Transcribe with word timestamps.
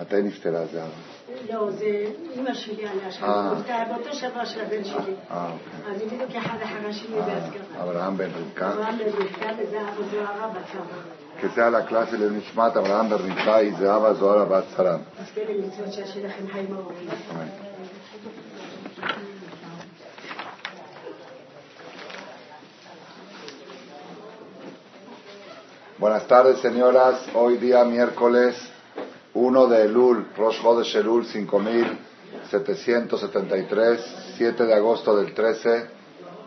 מתי 0.00 0.22
נפטרה 0.22 0.66
זה? 0.66 0.82
לא, 1.50 1.70
זה 1.70 2.04
אימא 2.34 2.54
שלי 2.54 2.86
עליה 2.86 3.10
שם, 3.10 3.24
אה. 3.24 3.84
באותו 3.88 4.14
שבוע 4.14 4.46
של 4.46 4.60
הבן 4.60 4.78
אה, 4.78 4.84
שלי. 4.84 5.14
אה, 5.30 5.50
אוקיי. 5.52 5.94
אז 5.94 6.00
היא 6.00 6.10
בדיוק 6.10 6.30
אחד 6.44 6.58
אחרי 6.62 6.92
שלי 6.92 7.16
בהסגרה. 7.16 7.82
אברהם 7.82 8.16
בן 8.16 8.28
רבקה. 8.30 8.72
אברהם 8.72 8.98
בן 8.98 9.04
רבקה 9.04 9.48
וזהבה 9.58 10.08
זוהרה 10.10 10.48
בת 10.48 10.66
שרה. 10.72 10.84
Que 11.40 11.50
sea 11.50 11.68
la 11.68 11.82
clase 11.82 12.16
de 12.16 12.30
Nishmat 12.30 12.74
Abraham 12.76 13.10
Ben 13.10 13.18
Rivka 13.18 13.62
y 13.62 13.70
Zahava 13.72 14.14
Zohara 14.14 14.46
Bat 14.46 14.64
Saram. 14.74 15.02
Buenas 25.98 26.26
tardes, 26.26 26.58
señoras. 26.60 27.16
Hoy 27.34 27.58
día 27.58 27.84
miércoles 27.84 28.54
1 29.36 29.66
de 29.66 29.84
Elul, 29.84 30.28
Rosh 30.34 30.62
Chodesh 30.62 30.96
Elul 30.96 31.26
5773, 31.26 34.00
7 34.38 34.64
de 34.64 34.74
agosto 34.74 35.14
del 35.14 35.34
13. 35.34 35.88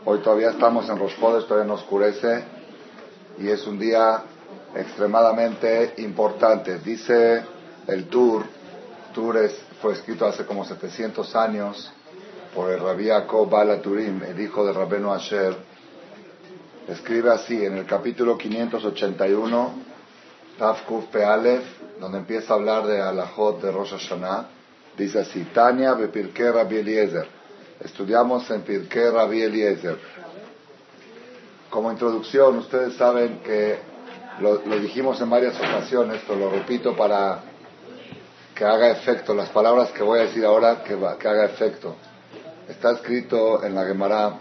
Hoy 0.06 0.18
todavía 0.20 0.50
estamos 0.50 0.90
en 0.90 0.98
Rosh 0.98 1.20
Chodesh, 1.20 1.46
todavía 1.46 1.68
no 1.68 1.76
oscurece 1.76 2.44
y 3.38 3.48
es 3.48 3.68
un 3.68 3.78
día 3.78 4.24
extremadamente 4.76 5.94
importante. 5.98 6.80
Dice 6.80 7.44
el 7.86 8.06
Tour, 8.06 8.46
Tour 9.14 9.38
es- 9.38 9.62
fue 9.84 9.94
escrito 9.94 10.26
hace 10.26 10.44
como 10.46 10.66
700 10.66 11.36
años 11.36 11.92
por 12.56 12.72
el 12.72 12.82
Yaakov 13.06 13.52
Bala 13.52 13.80
Turim, 13.84 14.24
el 14.24 14.42
hijo 14.42 14.66
de 14.66 14.74
Rabenu 14.74 15.12
Asher. 15.12 15.56
Escribe 16.88 17.30
así 17.32 17.64
en 17.64 17.78
el 17.78 17.86
capítulo 17.86 18.36
581, 18.36 19.74
Tafkuf 20.58 21.06
Pealef, 21.06 21.64
donde 22.00 22.20
empieza 22.20 22.54
a 22.54 22.56
hablar 22.58 22.86
de 22.88 23.02
Alajot 23.02 23.62
de 23.62 23.72
Rosh 23.72 23.92
Hashanah. 23.92 24.48
Dice 24.98 25.20
así, 25.20 25.44
Tania 25.54 25.94
Bepirke 25.94 26.52
Rabbi 26.52 26.78
Eliezer. 26.78 27.28
Estudiamos 27.80 28.50
en 28.52 28.62
Pirke 28.62 29.10
Rabbi 29.12 29.42
Eliezer. 29.42 29.98
Como 31.70 31.92
introducción, 31.92 32.58
ustedes 32.58 32.96
saben 32.96 33.40
que 33.44 33.78
lo, 34.42 34.62
lo 34.66 34.80
dijimos 34.80 35.22
en 35.22 35.30
varias 35.30 35.56
ocasiones, 35.60 36.22
pero 36.28 36.40
lo 36.40 36.50
repito 36.50 36.96
para 36.96 37.42
que 38.56 38.66
haga 38.66 38.90
efecto. 38.92 39.34
Las 39.34 39.50
palabras 39.50 39.92
que 39.92 40.04
voy 40.04 40.20
a 40.20 40.24
decir 40.24 40.44
ahora, 40.46 40.84
que, 40.84 40.96
va- 40.96 41.18
que 41.18 41.28
haga 41.28 41.46
efecto. 41.46 41.96
Está 42.68 42.92
escrito 42.92 43.64
en 43.64 43.76
la 43.76 43.86
Gemara, 43.86 44.34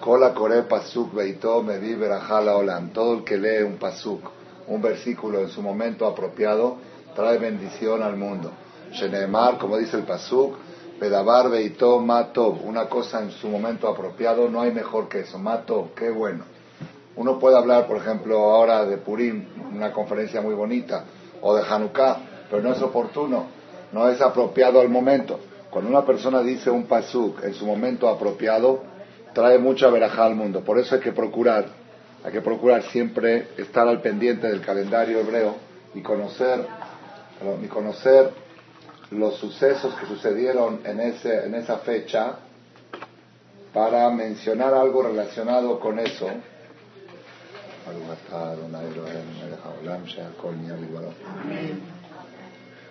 Kola 0.00 0.34
Kore 0.34 0.62
Pasuk 0.62 1.14
Beito 1.14 1.62
Mevi 1.62 1.94
Berajala. 1.94 2.80
Todo 2.92 3.14
el 3.14 3.24
que 3.24 3.36
lee 3.36 3.62
un 3.62 3.76
Pasuk, 3.78 4.22
un 4.68 4.82
versículo 4.82 5.40
en 5.40 5.48
su 5.48 5.62
momento 5.62 6.06
apropiado, 6.06 6.76
trae 7.14 7.38
bendición 7.38 8.02
al 8.02 8.16
mundo. 8.16 8.50
Sheneemar, 8.92 9.58
como 9.58 9.76
dice 9.76 9.96
el 9.96 10.04
Pasuk, 10.04 10.56
Bedabar 11.00 11.50
Beito 11.50 11.98
Matov. 12.00 12.64
Una 12.64 12.88
cosa 12.88 13.22
en 13.22 13.30
su 13.30 13.48
momento 13.48 13.88
apropiado, 13.88 14.48
no 14.48 14.60
hay 14.60 14.72
mejor 14.72 15.08
que 15.08 15.20
eso. 15.20 15.38
Matov, 15.38 15.94
qué 15.94 16.10
bueno. 16.10 16.44
Uno 17.16 17.38
puede 17.38 17.56
hablar, 17.56 17.86
por 17.86 17.96
ejemplo, 17.96 18.38
ahora 18.38 18.84
de 18.84 18.98
Purim, 18.98 19.46
una 19.74 19.92
conferencia 19.92 20.40
muy 20.42 20.54
bonita, 20.54 21.04
o 21.40 21.54
de 21.54 21.62
Hanukkah, 21.62 22.18
pero 22.50 22.62
no 22.62 22.72
es 22.72 22.82
oportuno, 22.82 23.46
no 23.92 24.08
es 24.08 24.20
apropiado 24.20 24.80
al 24.80 24.88
momento. 24.88 25.40
Cuando 25.70 25.90
una 25.90 26.04
persona 26.04 26.42
dice 26.42 26.70
un 26.70 26.84
pasuk 26.84 27.42
en 27.42 27.54
su 27.54 27.66
momento 27.66 28.08
apropiado, 28.08 28.82
trae 29.32 29.58
mucha 29.58 29.88
verajá 29.88 30.24
al 30.24 30.34
mundo. 30.34 30.60
Por 30.60 30.78
eso 30.78 30.94
hay 30.94 31.00
que 31.00 31.12
procurar, 31.12 31.66
hay 32.26 32.32
que 32.32 32.40
procurar 32.40 32.82
siempre 32.90 33.50
estar 33.56 33.86
al 33.86 34.02
pendiente 34.02 34.48
del 34.48 34.60
calendario 34.60 35.20
hebreo 35.20 35.54
y 35.94 36.02
conocer, 36.02 36.66
y 37.62 37.66
conocer 37.68 38.32
los 39.12 39.36
sucesos 39.36 39.94
que 39.94 40.06
sucedieron 40.06 40.80
en, 40.84 40.98
ese, 40.98 41.46
en 41.46 41.54
esa 41.54 41.78
fecha 41.78 42.38
para 43.72 44.10
mencionar 44.10 44.74
algo 44.74 45.04
relacionado 45.04 45.78
con 45.78 46.00
eso. 46.00 46.26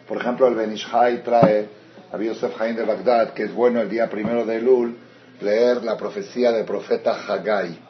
Por 0.08 0.18
ejemplo, 0.18 0.48
el 0.48 0.56
Benishai 0.56 1.24
trae 1.24 1.68
a 2.10 2.18
Yosef 2.18 2.62
Haim 2.62 2.78
de 2.78 2.86
Bagdad, 2.86 3.34
que 3.34 3.44
es 3.44 3.54
bueno 3.54 3.82
el 3.82 3.90
día 3.90 4.10
primero 4.10 4.46
de 4.46 4.56
Elul, 4.56 4.98
leer 5.42 5.84
la 5.84 5.98
profecía 5.98 6.54
del 6.54 6.64
profeta 6.64 7.20
Haggai. 7.28 7.85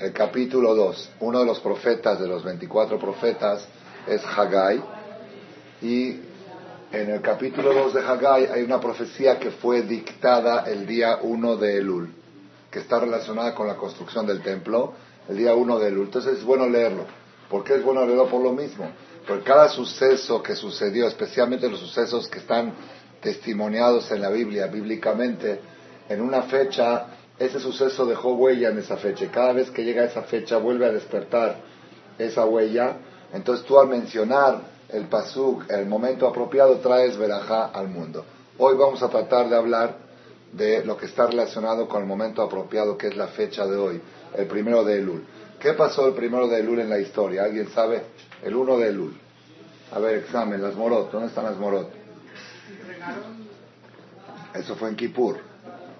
El 0.00 0.14
capítulo 0.14 0.74
2, 0.74 1.10
uno 1.20 1.40
de 1.40 1.44
los 1.44 1.60
profetas, 1.60 2.18
de 2.18 2.26
los 2.26 2.42
24 2.42 2.98
profetas, 2.98 3.68
es 4.06 4.22
Haggai. 4.24 4.82
Y 5.82 6.20
en 6.90 7.10
el 7.10 7.20
capítulo 7.20 7.74
2 7.74 7.92
de 7.92 8.00
Haggai 8.00 8.46
hay 8.46 8.62
una 8.62 8.80
profecía 8.80 9.38
que 9.38 9.50
fue 9.50 9.82
dictada 9.82 10.64
el 10.66 10.86
día 10.86 11.18
1 11.20 11.56
de 11.58 11.76
Elul, 11.76 12.14
que 12.70 12.78
está 12.78 12.98
relacionada 12.98 13.54
con 13.54 13.66
la 13.66 13.76
construcción 13.76 14.26
del 14.26 14.40
templo, 14.40 14.94
el 15.28 15.36
día 15.36 15.54
1 15.54 15.78
de 15.78 15.88
Elul. 15.88 16.06
Entonces 16.06 16.38
es 16.38 16.44
bueno 16.44 16.66
leerlo. 16.66 17.04
¿Por 17.50 17.62
qué 17.62 17.74
es 17.74 17.84
bueno 17.84 18.06
leerlo? 18.06 18.26
Por 18.26 18.42
lo 18.42 18.54
mismo. 18.54 18.90
Por 19.28 19.44
cada 19.44 19.68
suceso 19.68 20.42
que 20.42 20.56
sucedió, 20.56 21.08
especialmente 21.08 21.68
los 21.68 21.78
sucesos 21.78 22.26
que 22.26 22.38
están 22.38 22.72
testimoniados 23.20 24.10
en 24.12 24.22
la 24.22 24.30
Biblia, 24.30 24.66
bíblicamente, 24.66 25.60
en 26.08 26.22
una 26.22 26.44
fecha, 26.44 27.19
ese 27.40 27.58
suceso 27.58 28.04
dejó 28.04 28.34
huella 28.34 28.68
en 28.68 28.78
esa 28.78 28.98
fecha. 28.98 29.26
Cada 29.32 29.54
vez 29.54 29.70
que 29.70 29.82
llega 29.82 30.04
esa 30.04 30.22
fecha 30.22 30.58
vuelve 30.58 30.84
a 30.84 30.92
despertar 30.92 31.56
esa 32.18 32.44
huella. 32.44 32.98
Entonces 33.32 33.64
tú 33.64 33.80
al 33.80 33.88
mencionar 33.88 34.60
el 34.90 35.06
pasuk, 35.06 35.64
el 35.70 35.86
momento 35.86 36.28
apropiado, 36.28 36.76
traes 36.80 37.16
verajá 37.16 37.66
al 37.68 37.88
mundo. 37.88 38.26
Hoy 38.58 38.76
vamos 38.76 39.02
a 39.02 39.08
tratar 39.08 39.48
de 39.48 39.56
hablar 39.56 39.96
de 40.52 40.84
lo 40.84 40.98
que 40.98 41.06
está 41.06 41.28
relacionado 41.28 41.88
con 41.88 42.02
el 42.02 42.06
momento 42.06 42.42
apropiado, 42.42 42.98
que 42.98 43.06
es 43.06 43.16
la 43.16 43.28
fecha 43.28 43.66
de 43.66 43.76
hoy, 43.76 44.02
el 44.36 44.46
primero 44.46 44.84
de 44.84 44.98
Elul. 44.98 45.24
¿Qué 45.58 45.72
pasó 45.72 46.08
el 46.08 46.12
primero 46.12 46.46
de 46.46 46.60
Elul 46.60 46.80
en 46.80 46.90
la 46.90 46.98
historia? 46.98 47.44
¿Alguien 47.44 47.70
sabe? 47.70 48.02
El 48.42 48.54
1 48.54 48.76
de 48.76 48.88
Elul. 48.88 49.16
A 49.92 49.98
ver, 49.98 50.16
examen, 50.16 50.60
las 50.60 50.74
morot. 50.74 51.10
¿Dónde 51.10 51.28
están 51.28 51.44
las 51.44 51.56
morot? 51.56 51.90
Eso 54.54 54.76
fue 54.76 54.90
en 54.90 54.96
Kippur. 54.96 55.49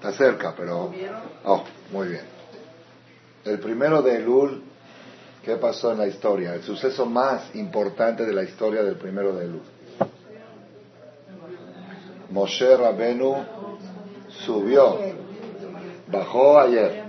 Está 0.00 0.12
cerca, 0.12 0.54
pero... 0.56 0.90
Oh, 1.44 1.62
muy 1.92 2.08
bien. 2.08 2.22
El 3.44 3.58
primero 3.60 4.00
de 4.00 4.16
Elul, 4.16 4.62
¿qué 5.44 5.56
pasó 5.56 5.92
en 5.92 5.98
la 5.98 6.06
historia? 6.06 6.54
El 6.54 6.62
suceso 6.62 7.04
más 7.04 7.54
importante 7.54 8.24
de 8.24 8.32
la 8.32 8.42
historia 8.42 8.82
del 8.82 8.96
primero 8.96 9.34
de 9.34 9.44
Elul. 9.44 9.62
Moshe 12.30 12.74
Rabenu 12.78 13.44
subió, 14.46 15.00
bajó 16.06 16.60
ayer, 16.60 17.04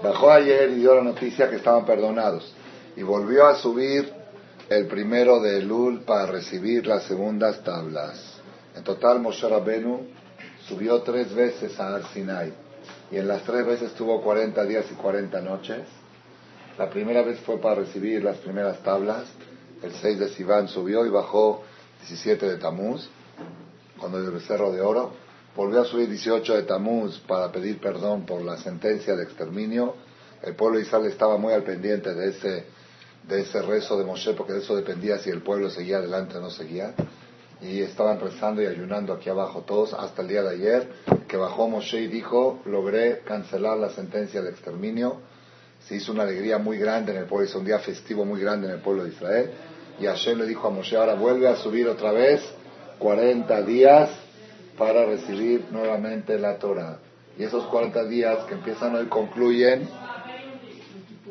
bajó 0.00 0.30
ayer 0.30 0.70
y 0.70 0.74
dio 0.74 0.94
la 0.94 1.02
noticia 1.02 1.50
que 1.50 1.56
estaban 1.56 1.84
perdonados. 1.84 2.54
Y 2.94 3.02
volvió 3.02 3.48
a 3.48 3.56
subir 3.56 4.12
el 4.68 4.86
primero 4.86 5.40
de 5.40 5.58
Elul 5.58 6.02
para 6.02 6.26
recibir 6.26 6.86
las 6.86 7.02
segundas 7.02 7.64
tablas. 7.64 8.38
En 8.76 8.84
total, 8.84 9.18
Moshe 9.18 9.48
Rabenu 9.48 10.06
subió 10.68 11.00
tres 11.02 11.34
veces 11.34 11.78
a 11.80 12.00
Sinai. 12.12 12.52
Y 13.10 13.16
en 13.16 13.26
las 13.26 13.42
tres 13.42 13.66
veces 13.66 13.92
tuvo 13.94 14.22
40 14.22 14.64
días 14.64 14.84
y 14.90 14.94
40 14.94 15.40
noches. 15.40 15.80
La 16.78 16.90
primera 16.90 17.22
vez 17.22 17.40
fue 17.40 17.58
para 17.58 17.76
recibir 17.76 18.22
las 18.22 18.36
primeras 18.36 18.82
tablas. 18.82 19.24
El 19.82 19.92
6 19.92 20.18
de 20.18 20.28
Sivan 20.28 20.68
subió 20.68 21.06
y 21.06 21.08
bajó 21.08 21.64
17 22.00 22.46
de 22.46 22.56
Tamuz, 22.58 23.08
cuando 23.98 24.18
el 24.18 24.30
becerro 24.30 24.70
de 24.72 24.80
oro. 24.80 25.12
Volvió 25.56 25.80
a 25.80 25.84
subir 25.84 26.08
18 26.08 26.54
de 26.54 26.62
Tamuz 26.62 27.18
para 27.20 27.50
pedir 27.50 27.80
perdón 27.80 28.26
por 28.26 28.42
la 28.42 28.58
sentencia 28.58 29.16
de 29.16 29.24
exterminio. 29.24 29.94
El 30.42 30.54
pueblo 30.54 30.78
de 30.78 30.84
Israel 30.84 31.06
estaba 31.06 31.36
muy 31.36 31.52
al 31.52 31.64
pendiente 31.64 32.14
de 32.14 32.28
ese, 32.28 32.64
de 33.26 33.40
ese 33.40 33.62
rezo 33.62 33.98
de 33.98 34.04
Moshe, 34.04 34.34
porque 34.34 34.52
de 34.52 34.60
eso 34.60 34.76
dependía 34.76 35.18
si 35.18 35.30
el 35.30 35.42
pueblo 35.42 35.70
seguía 35.70 35.96
adelante 35.96 36.36
o 36.36 36.40
no 36.40 36.50
seguía. 36.50 36.94
Y 37.60 37.80
estaban 37.82 38.20
rezando 38.20 38.62
y 38.62 38.66
ayunando 38.66 39.12
aquí 39.12 39.28
abajo 39.28 39.62
todos 39.62 39.92
hasta 39.94 40.22
el 40.22 40.28
día 40.28 40.42
de 40.42 40.50
ayer, 40.50 40.88
que 41.26 41.36
bajó 41.36 41.68
Moshe 41.68 42.00
y 42.00 42.06
dijo, 42.06 42.60
logré 42.66 43.20
cancelar 43.20 43.76
la 43.78 43.90
sentencia 43.90 44.40
de 44.42 44.50
exterminio. 44.50 45.20
Se 45.86 45.96
hizo 45.96 46.12
una 46.12 46.22
alegría 46.22 46.58
muy 46.58 46.78
grande 46.78 47.12
en 47.12 47.18
el 47.18 47.24
pueblo, 47.24 47.46
hizo 47.46 47.58
un 47.58 47.64
día 47.64 47.78
festivo 47.78 48.24
muy 48.24 48.40
grande 48.40 48.68
en 48.68 48.74
el 48.74 48.80
pueblo 48.80 49.04
de 49.04 49.10
Israel. 49.10 49.50
Y 50.00 50.06
Hashem 50.06 50.38
le 50.38 50.46
dijo 50.46 50.68
a 50.68 50.70
Moshe, 50.70 50.96
ahora 50.96 51.14
vuelve 51.14 51.48
a 51.48 51.56
subir 51.56 51.88
otra 51.88 52.12
vez 52.12 52.40
40 52.98 53.62
días 53.62 54.10
para 54.76 55.04
recibir 55.04 55.64
nuevamente 55.70 56.38
la 56.38 56.56
Torah. 56.58 56.98
Y 57.36 57.44
esos 57.44 57.64
40 57.66 58.04
días 58.04 58.44
que 58.46 58.54
empiezan 58.54 58.94
hoy 58.94 59.06
concluyen 59.06 59.88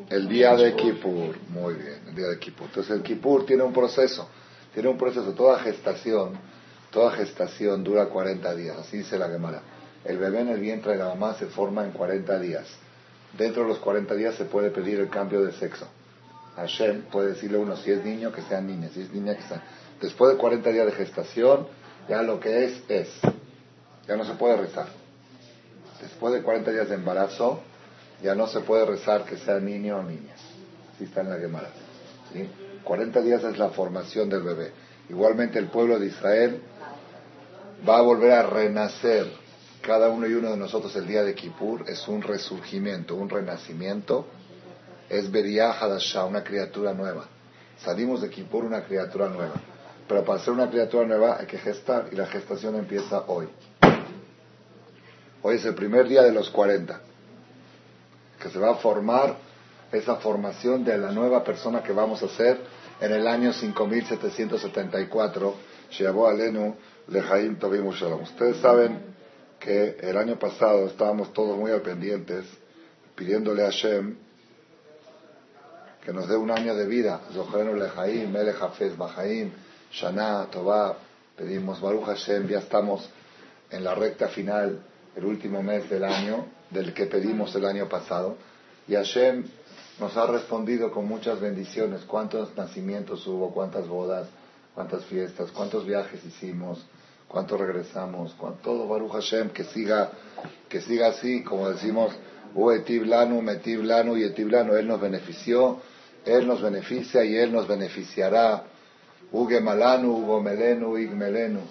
el 0.09 0.27
día 0.27 0.55
de 0.55 0.75
Kippur. 0.75 1.35
Muy 1.49 1.75
bien, 1.75 1.99
el 2.07 2.15
día 2.15 2.27
de 2.27 2.39
Kippur. 2.39 2.67
Entonces 2.67 2.95
el 2.95 3.03
Kippur 3.03 3.45
tiene 3.45 3.63
un 3.63 3.73
proceso, 3.73 4.29
tiene 4.77 4.89
un 4.89 4.97
proceso, 4.99 5.33
toda 5.33 5.57
gestación, 5.57 6.33
toda 6.91 7.09
gestación 7.13 7.83
dura 7.83 8.09
40 8.09 8.53
días, 8.53 8.77
así 8.77 8.97
dice 8.97 9.17
la 9.17 9.27
Gemara. 9.27 9.63
El 10.05 10.19
bebé 10.19 10.41
en 10.41 10.49
el 10.49 10.59
vientre 10.59 10.91
de 10.91 10.99
la 10.99 11.05
mamá 11.05 11.33
se 11.33 11.47
forma 11.47 11.83
en 11.83 11.93
40 11.93 12.37
días. 12.37 12.67
Dentro 13.35 13.63
de 13.63 13.69
los 13.69 13.79
40 13.79 14.13
días 14.13 14.35
se 14.35 14.45
puede 14.45 14.69
pedir 14.69 14.99
el 14.99 15.09
cambio 15.09 15.43
de 15.43 15.51
sexo. 15.53 15.87
Hashem 16.57 17.05
puede 17.09 17.29
decirle 17.29 17.57
a 17.57 17.61
uno 17.61 17.75
si 17.75 17.89
es 17.89 18.05
niño 18.05 18.31
que 18.31 18.43
sea 18.43 18.61
niña, 18.61 18.89
si 18.93 19.01
es 19.01 19.11
niña 19.11 19.35
que 19.35 19.41
sea. 19.41 19.63
Después 19.99 20.33
de 20.33 20.37
40 20.37 20.69
días 20.69 20.85
de 20.85 20.91
gestación, 20.91 21.65
ya 22.07 22.21
lo 22.21 22.39
que 22.39 22.65
es, 22.65 22.83
es. 22.87 23.09
Ya 24.07 24.15
no 24.15 24.25
se 24.25 24.33
puede 24.33 24.57
rezar. 24.57 24.89
Después 25.99 26.35
de 26.35 26.43
40 26.43 26.69
días 26.69 26.87
de 26.87 26.93
embarazo, 26.93 27.61
ya 28.21 28.35
no 28.35 28.45
se 28.45 28.59
puede 28.59 28.85
rezar 28.85 29.25
que 29.25 29.37
sea 29.37 29.59
niño 29.59 29.97
o 29.97 30.03
niña. 30.03 30.35
Así 30.93 31.05
está 31.05 31.21
en 31.21 31.31
la 31.31 31.37
Gemara. 31.37 31.71
¿sí? 32.31 32.47
40 32.87 33.21
días 33.21 33.43
es 33.43 33.57
la 33.57 33.69
formación 33.69 34.29
del 34.29 34.43
bebé. 34.43 34.71
Igualmente 35.09 35.59
el 35.59 35.67
pueblo 35.67 35.99
de 35.99 36.07
Israel 36.07 36.61
va 37.87 37.97
a 37.97 38.01
volver 38.01 38.31
a 38.31 38.43
renacer. 38.43 39.27
Cada 39.81 40.09
uno 40.09 40.25
y 40.25 40.33
uno 40.33 40.51
de 40.51 40.57
nosotros 40.57 40.95
el 40.95 41.05
día 41.05 41.21
de 41.23 41.35
Kippur 41.35 41.83
es 41.89 42.07
un 42.07 42.21
resurgimiento, 42.21 43.15
un 43.15 43.29
renacimiento. 43.29 44.25
Es 45.09 45.29
Beriah 45.29 45.71
Hadashah, 45.71 46.23
una 46.23 46.45
criatura 46.45 46.93
nueva. 46.93 47.25
Salimos 47.83 48.21
de 48.21 48.29
Kippur 48.29 48.63
una 48.63 48.83
criatura 48.85 49.27
nueva. 49.27 49.55
Pero 50.07 50.23
para 50.23 50.39
ser 50.39 50.53
una 50.53 50.69
criatura 50.69 51.05
nueva 51.05 51.37
hay 51.41 51.45
que 51.45 51.57
gestar 51.57 52.07
y 52.09 52.15
la 52.15 52.27
gestación 52.27 52.77
empieza 52.77 53.25
hoy. 53.27 53.49
Hoy 55.41 55.57
es 55.57 55.65
el 55.65 55.75
primer 55.75 56.07
día 56.07 56.23
de 56.23 56.31
los 56.31 56.49
40, 56.49 57.01
que 58.41 58.49
se 58.49 58.57
va 58.57 58.71
a 58.71 58.75
formar 58.75 59.35
esa 59.91 60.15
formación 60.15 60.85
de 60.85 60.97
la 60.97 61.11
nueva 61.11 61.43
persona 61.43 61.83
que 61.83 61.91
vamos 61.91 62.23
a 62.23 62.29
ser 62.29 62.76
en 62.99 63.11
el 63.11 63.27
año 63.27 63.53
5774, 63.53 65.55
Sheabo 65.91 66.27
Alenu 66.27 66.75
Lejaim 67.07 67.57
Tovim 67.57 67.89
Shalom. 67.91 68.23
Ustedes 68.23 68.57
saben 68.57 68.99
que 69.59 69.97
el 70.01 70.17
año 70.17 70.37
pasado 70.37 70.87
estábamos 70.87 71.33
todos 71.33 71.57
muy 71.57 71.71
al 71.71 71.81
pendientes 71.81 72.45
pidiéndole 73.15 73.63
a 73.63 73.65
Hashem 73.65 74.15
que 76.03 76.13
nos 76.13 76.27
dé 76.29 76.37
un 76.37 76.51
año 76.51 76.73
de 76.73 76.85
vida. 76.85 77.21
Zohrenu 77.33 77.75
Lejaim, 77.75 78.31
Melech 78.31 78.61
Hafez 78.61 78.97
Bajaim, 78.97 79.51
Shana, 79.91 80.47
Tová. 80.49 80.97
Pedimos 81.35 81.81
Baruch 81.81 82.05
Hashem, 82.05 82.47
ya 82.47 82.59
estamos 82.59 83.07
en 83.69 83.83
la 83.83 83.93
recta 83.93 84.29
final, 84.29 84.81
el 85.15 85.25
último 85.25 85.61
mes 85.61 85.87
del 85.89 86.03
año, 86.03 86.45
del 86.71 86.93
que 86.93 87.05
pedimos 87.05 87.53
el 87.55 87.65
año 87.65 87.87
pasado. 87.87 88.37
Y 88.87 88.95
Hashem 88.95 89.43
nos 89.99 90.15
ha 90.15 90.27
respondido 90.27 90.91
con 90.91 91.07
muchas 91.07 91.39
bendiciones. 91.39 92.01
¿Cuántos 92.05 92.55
nacimientos 92.55 93.25
hubo? 93.25 93.51
¿Cuántas 93.51 93.87
bodas? 93.87 94.27
¿Cuántas 94.75 95.03
fiestas? 95.05 95.51
¿Cuántos 95.51 95.85
viajes 95.85 96.23
hicimos? 96.23 96.85
¿Cuánto 97.27 97.57
regresamos? 97.57 98.33
¿Cuánto? 98.37 98.59
Todo 98.61 98.87
Baruch 98.87 99.11
Hashem, 99.13 99.49
que 99.49 99.63
siga, 99.63 100.11
que 100.69 100.81
siga 100.81 101.07
así, 101.07 101.43
como 101.43 101.69
decimos, 101.69 102.13
Lanu, 102.55 103.41
Metib 103.41 103.83
Lanu 103.83 104.17
y 104.17 104.23
Etib 104.23 104.49
Lanu. 104.49 104.75
Él 104.75 104.87
nos 104.87 105.01
benefició, 105.01 105.79
Él 106.25 106.47
nos 106.47 106.61
beneficia 106.61 107.23
y 107.23 107.35
Él 107.35 107.51
nos 107.51 107.67
beneficiará. 107.67 108.63
Uge 109.31 109.59
Malanu, 109.59 110.17
Hugo 110.17 110.41
Melenu, 110.41 110.97
Ig 110.97 111.11
Melenu. 111.11 111.61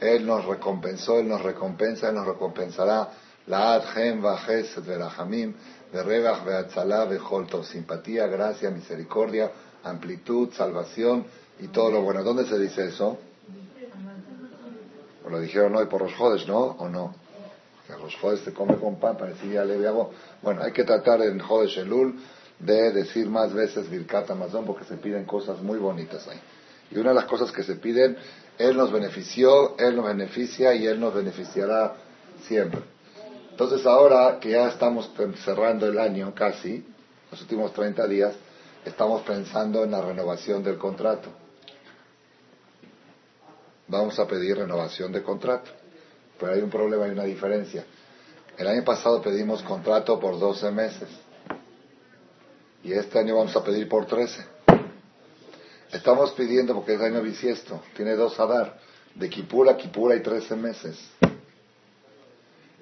Él 0.00 0.26
nos 0.26 0.44
recompensó, 0.44 1.18
Él 1.18 1.28
nos 1.28 1.42
recompensa, 1.42 2.10
Él 2.10 2.14
nos 2.14 2.26
recompensará. 2.26 3.08
La 3.46 3.74
Adhem, 3.74 4.22
Vajes, 4.22 4.84
Verachamim 4.86 5.54
de 5.92 6.02
Beatzalá, 6.02 7.04
Bejolto, 7.04 7.64
simpatía, 7.64 8.26
gracia, 8.26 8.70
misericordia, 8.70 9.50
amplitud, 9.82 10.50
salvación 10.52 11.24
y 11.58 11.68
todo 11.68 11.90
lo 11.90 12.02
bueno. 12.02 12.22
¿Dónde 12.22 12.46
se 12.46 12.58
dice 12.58 12.86
eso? 12.86 13.18
O 15.24 15.30
lo 15.30 15.40
dijeron 15.40 15.74
hoy 15.74 15.86
por 15.86 16.02
los 16.02 16.14
jodes, 16.14 16.46
¿no? 16.46 16.58
¿O 16.58 16.88
no? 16.88 17.14
Que 17.86 17.92
los 17.92 18.14
jodes 18.16 18.40
se 18.40 18.52
come 18.52 18.76
con 18.76 19.00
pan, 19.00 19.16
parecía 19.16 19.62
hago. 19.62 20.12
Bueno, 20.42 20.62
hay 20.62 20.72
que 20.72 20.84
tratar 20.84 21.22
en 21.22 21.40
Jodes 21.40 21.76
Elul 21.76 22.20
de 22.60 22.92
decir 22.92 23.28
más 23.28 23.52
veces 23.52 23.90
Birkat 23.90 24.30
Amazon 24.30 24.64
porque 24.64 24.84
se 24.84 24.96
piden 24.96 25.24
cosas 25.24 25.60
muy 25.60 25.78
bonitas 25.78 26.26
ahí. 26.28 26.38
Y 26.92 26.98
una 26.98 27.10
de 27.10 27.16
las 27.16 27.24
cosas 27.24 27.50
que 27.50 27.64
se 27.64 27.76
piden, 27.76 28.16
Él 28.58 28.76
nos 28.76 28.92
benefició, 28.92 29.76
Él 29.78 29.96
nos 29.96 30.06
beneficia 30.06 30.74
y 30.74 30.86
Él 30.86 31.00
nos 31.00 31.14
beneficiará 31.14 31.94
siempre. 32.46 32.80
Entonces 33.60 33.86
ahora 33.86 34.38
que 34.40 34.52
ya 34.52 34.70
estamos 34.70 35.10
cerrando 35.44 35.86
el 35.86 35.98
año 35.98 36.34
casi, 36.34 36.82
los 37.30 37.42
últimos 37.42 37.74
30 37.74 38.06
días, 38.08 38.34
estamos 38.86 39.20
pensando 39.20 39.84
en 39.84 39.90
la 39.90 40.00
renovación 40.00 40.64
del 40.64 40.78
contrato. 40.78 41.28
Vamos 43.86 44.18
a 44.18 44.26
pedir 44.26 44.56
renovación 44.56 45.12
de 45.12 45.22
contrato. 45.22 45.70
Pero 46.38 46.52
hay 46.52 46.62
un 46.62 46.70
problema, 46.70 47.04
hay 47.04 47.10
una 47.10 47.24
diferencia. 47.24 47.84
El 48.56 48.66
año 48.66 48.82
pasado 48.82 49.20
pedimos 49.20 49.62
contrato 49.62 50.18
por 50.18 50.38
12 50.38 50.70
meses. 50.70 51.10
Y 52.82 52.94
este 52.94 53.18
año 53.18 53.36
vamos 53.36 53.54
a 53.54 53.62
pedir 53.62 53.86
por 53.90 54.06
13. 54.06 54.42
Estamos 55.92 56.32
pidiendo, 56.32 56.74
porque 56.74 56.94
es 56.94 57.00
año 57.02 57.20
bisiesto, 57.20 57.82
tiene 57.94 58.16
dos 58.16 58.40
a 58.40 58.46
dar. 58.46 58.78
De 59.14 59.28
Kipura 59.28 59.72
a 59.72 59.76
Kipura 59.76 60.14
hay 60.14 60.22
13 60.22 60.56
meses. 60.56 60.98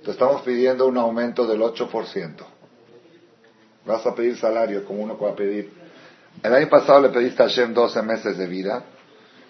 Te 0.05 0.11
estamos 0.13 0.43
pidiendo 0.43 0.87
un 0.87 0.97
aumento 0.97 1.47
del 1.47 1.61
8%. 1.61 2.35
Vas 3.85 4.07
a 4.07 4.15
pedir 4.15 4.37
salario 4.37 4.85
como 4.85 5.03
uno 5.03 5.19
va 5.19 5.31
a 5.31 5.35
pedir. 5.35 5.73
El 6.43 6.55
año 6.55 6.69
pasado 6.69 7.01
le 7.01 7.09
pediste 7.09 7.43
a 7.43 7.47
Hashem 7.47 7.75
12 7.75 8.03
meses 8.03 8.39
de 8.39 8.47
vida 8.47 8.85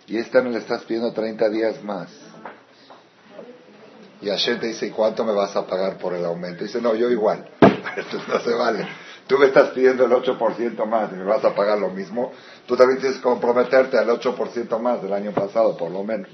y 0.07 0.17
este 0.17 0.39
año 0.39 0.51
le 0.51 0.59
estás 0.59 0.85
pidiendo 0.85 1.13
30 1.13 1.49
días 1.51 1.83
más. 1.83 2.09
Y 4.21 4.29
Hashem 4.29 4.59
te 4.59 4.69
dice, 4.69 4.87
¿y 4.87 4.91
cuánto 4.91 5.25
me 5.25 5.33
vas 5.33 5.55
a 5.55 5.67
pagar 5.67 5.99
por 5.99 6.15
el 6.15 6.25
aumento? 6.25 6.65
dice, 6.65 6.81
no, 6.81 6.95
yo 6.95 7.11
igual. 7.11 7.49
Esto 7.97 8.19
no 8.27 8.41
se 8.41 8.55
vale. 8.55 8.89
Tú 9.27 9.39
me 9.39 9.47
estás 9.47 9.71
pidiendo 9.71 10.07
el 10.07 10.13
8% 10.13 10.87
más 10.87 11.13
y 11.13 11.17
me 11.17 11.25
vas 11.25 11.45
a 11.45 11.55
pagar 11.55 11.79
lo 11.79 11.91
mismo. 11.91 12.33
Tú 12.67 12.77
también 12.77 12.99
tienes 12.99 13.19
que 13.19 13.23
comprometerte 13.23 13.99
al 13.99 14.09
8% 14.09 14.79
más 14.81 15.03
del 15.03 15.13
año 15.13 15.33
pasado, 15.33 15.77
por 15.77 15.91
lo 15.91 16.03
menos. 16.03 16.31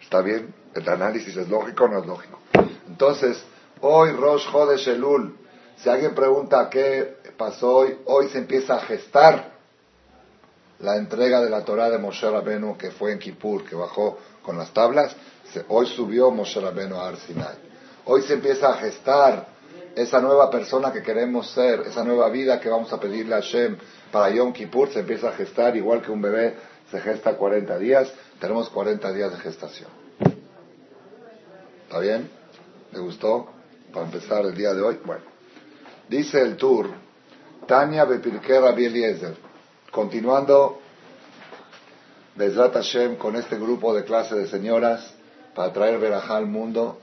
¿Está 0.00 0.20
bien? 0.20 0.54
¿El 0.74 0.88
análisis 0.88 1.36
es 1.36 1.48
lógico 1.48 1.84
o 1.84 1.88
no 1.88 2.00
es 2.00 2.06
lógico? 2.06 2.38
Entonces, 2.90 3.40
hoy 3.80 4.10
Rosh 4.10 4.50
Chodesh 4.50 4.88
Elul, 4.88 5.36
si 5.76 5.88
alguien 5.88 6.14
pregunta 6.14 6.68
qué 6.68 7.16
pasó 7.36 7.76
hoy, 7.76 7.98
hoy 8.04 8.28
se 8.28 8.38
empieza 8.38 8.74
a 8.74 8.80
gestar 8.80 9.52
la 10.80 10.96
entrega 10.96 11.40
de 11.40 11.50
la 11.50 11.64
Torah 11.64 11.88
de 11.88 11.98
Moshe 11.98 12.28
Rabenu 12.28 12.76
que 12.76 12.90
fue 12.90 13.12
en 13.12 13.18
Kippur, 13.18 13.64
que 13.64 13.76
bajó 13.76 14.18
con 14.42 14.58
las 14.58 14.72
tablas. 14.72 15.14
Hoy 15.68 15.86
subió 15.86 16.30
Moshe 16.32 16.60
Rabenu 16.60 16.96
a 16.96 17.08
Arsinai. 17.08 17.54
Hoy 18.06 18.22
se 18.22 18.34
empieza 18.34 18.70
a 18.70 18.74
gestar 18.74 19.46
esa 19.94 20.20
nueva 20.20 20.50
persona 20.50 20.92
que 20.92 21.02
queremos 21.02 21.48
ser, 21.50 21.80
esa 21.86 22.02
nueva 22.02 22.28
vida 22.28 22.60
que 22.60 22.68
vamos 22.68 22.92
a 22.92 22.98
pedirle 22.98 23.36
a 23.36 23.40
Hashem 23.40 23.76
para 24.10 24.30
Yom 24.30 24.52
Kippur, 24.52 24.92
se 24.92 25.00
empieza 25.00 25.28
a 25.28 25.32
gestar 25.32 25.76
igual 25.76 26.02
que 26.02 26.10
un 26.10 26.20
bebé 26.20 26.56
se 26.90 27.00
gesta 27.00 27.36
40 27.36 27.78
días. 27.78 28.12
Tenemos 28.40 28.68
40 28.68 29.12
días 29.12 29.30
de 29.30 29.38
gestación. 29.38 29.90
¿Está 31.86 32.00
bien? 32.00 32.39
¿Le 32.92 32.98
gustó? 32.98 33.48
Para 33.92 34.06
empezar 34.06 34.44
el 34.44 34.54
día 34.54 34.74
de 34.74 34.82
hoy. 34.82 34.98
Bueno, 35.04 35.22
dice 36.08 36.40
el 36.40 36.56
tour, 36.56 36.88
Tania 37.66 38.04
Bepirke 38.04 38.60
Rabbi. 38.60 39.16
Continuando, 39.90 40.80
Bezrat 42.36 42.74
Hashem, 42.74 43.16
con 43.16 43.36
este 43.36 43.56
grupo 43.56 43.94
de 43.94 44.04
clase 44.04 44.34
de 44.34 44.46
señoras 44.46 45.14
para 45.54 45.72
traer 45.72 45.98
verajá 45.98 46.36
al 46.36 46.46
mundo. 46.46 46.98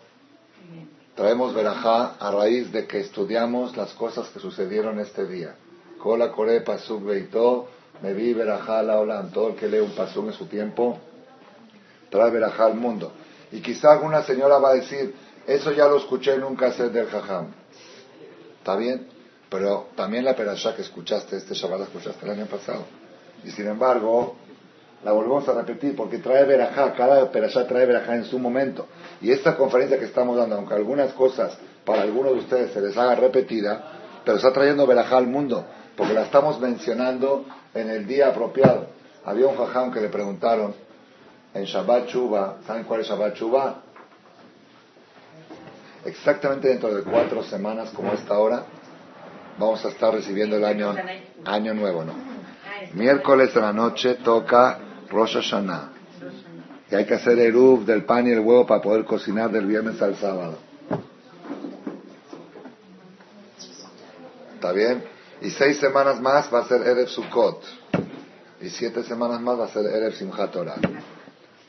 Traemos 1.15 1.53
verajá 1.53 2.15
a 2.19 2.31
raíz 2.31 2.71
de 2.71 2.85
que 2.85 2.99
estudiamos 2.99 3.75
las 3.75 3.93
cosas 3.93 4.29
que 4.29 4.39
sucedieron 4.39 4.99
este 4.99 5.25
día. 5.25 5.55
Kola 6.01 6.31
Kore 6.31 6.61
Pasuk 6.61 7.03
Beito, 7.03 7.67
me 8.01 8.13
vi 8.13 8.33
verajá 8.33 8.83
la 8.83 8.99
Olam. 8.99 9.31
Todo 9.31 9.49
el 9.49 9.55
que 9.55 9.67
lee 9.67 9.79
un 9.79 9.91
pasuk 9.95 10.27
en 10.27 10.33
su 10.33 10.45
tiempo 10.45 10.99
trae 12.09 12.29
verajá 12.31 12.65
al 12.65 12.75
mundo. 12.75 13.11
Y 13.51 13.61
quizá 13.61 13.93
alguna 13.93 14.23
señora 14.23 14.59
va 14.59 14.69
a 14.71 14.73
decir, 14.75 15.13
eso 15.47 15.71
ya 15.71 15.87
lo 15.87 15.97
escuché 15.97 16.33
en 16.33 16.43
un 16.43 16.55
cassette 16.55 16.91
del 16.91 17.07
Jajam. 17.07 17.47
¿Está 18.59 18.75
bien? 18.75 19.07
Pero 19.49 19.87
también 19.95 20.25
la 20.25 20.35
perashá 20.35 20.75
que 20.75 20.81
escuchaste, 20.81 21.37
este 21.37 21.53
Shabbat 21.53 21.79
la 21.79 21.85
escuchaste 21.85 22.25
el 22.25 22.31
año 22.31 22.45
pasado. 22.47 22.83
Y 23.45 23.51
sin 23.51 23.67
embargo, 23.67 24.35
la 25.05 25.13
volvemos 25.13 25.47
a 25.47 25.53
repetir 25.53 25.95
porque 25.95 26.17
trae 26.17 26.43
verajá, 26.43 26.93
cada 26.93 27.31
perashá 27.31 27.65
trae 27.65 27.85
verajá 27.85 28.15
en 28.15 28.25
su 28.25 28.39
momento. 28.39 28.87
Y 29.21 29.31
esta 29.31 29.55
conferencia 29.55 29.97
que 29.97 30.05
estamos 30.05 30.35
dando, 30.35 30.55
aunque 30.55 30.73
algunas 30.73 31.13
cosas 31.13 31.57
para 31.85 32.01
algunos 32.01 32.33
de 32.33 32.39
ustedes 32.39 32.71
se 32.73 32.81
les 32.81 32.97
haga 32.97 33.15
repetida, 33.15 33.93
pero 34.25 34.35
está 34.35 34.51
trayendo 34.51 34.85
verajá 34.85 35.15
al 35.15 35.27
mundo, 35.27 35.65
porque 35.95 36.13
la 36.13 36.23
estamos 36.23 36.59
mencionando 36.59 37.45
en 37.73 37.89
el 37.89 38.05
día 38.05 38.27
apropiado. 38.27 38.87
Había 39.23 39.47
un 39.47 39.55
jajam 39.55 39.93
que 39.93 40.01
le 40.01 40.09
preguntaron 40.09 40.75
en 41.53 41.63
Shabbat 41.63 42.07
Chuba, 42.07 42.57
¿saben 42.67 42.83
cuál 42.83 43.01
es 43.01 43.07
Shabbat 43.07 43.33
Chuba? 43.35 43.83
Exactamente 46.07 46.69
dentro 46.69 46.93
de 46.93 47.03
cuatro 47.03 47.43
semanas 47.43 47.91
como 47.91 48.13
esta 48.13 48.37
hora, 48.37 48.65
vamos 49.57 49.83
a 49.85 49.89
estar 49.89 50.13
recibiendo 50.13 50.55
el 50.55 50.65
año, 50.65 50.95
año 51.45 51.73
nuevo, 51.73 52.03
¿no? 52.03 52.13
Miércoles 52.93 53.53
de 53.53 53.61
la 53.61 53.73
noche 53.73 54.15
toca 54.15 54.79
Rosh 55.09 55.35
Hashanah. 55.35 55.91
Y 56.89 56.95
hay 56.95 57.05
que 57.05 57.15
hacer 57.15 57.37
el 57.39 57.55
uf 57.55 57.85
del 57.85 58.05
pan 58.05 58.27
y 58.27 58.31
el 58.31 58.39
huevo 58.39 58.65
para 58.65 58.81
poder 58.81 59.03
cocinar 59.03 59.51
del 59.51 59.65
viernes 59.65 60.01
al 60.01 60.15
sábado. 60.15 60.57
¿Está 64.55 64.71
bien? 64.71 65.03
Y 65.41 65.49
seis 65.49 65.77
semanas 65.79 66.19
más 66.21 66.51
va 66.53 66.59
a 66.59 66.65
ser 66.65 66.81
Erev 66.81 67.07
Sukkot. 67.09 67.61
y 68.61 68.69
siete 68.69 69.03
semanas 69.03 69.41
más 69.41 69.59
va 69.59 69.65
a 69.65 69.69
ser 69.69 69.85
Erev 69.85 70.13
Simchat 70.13 70.51
Torah. 70.51 70.75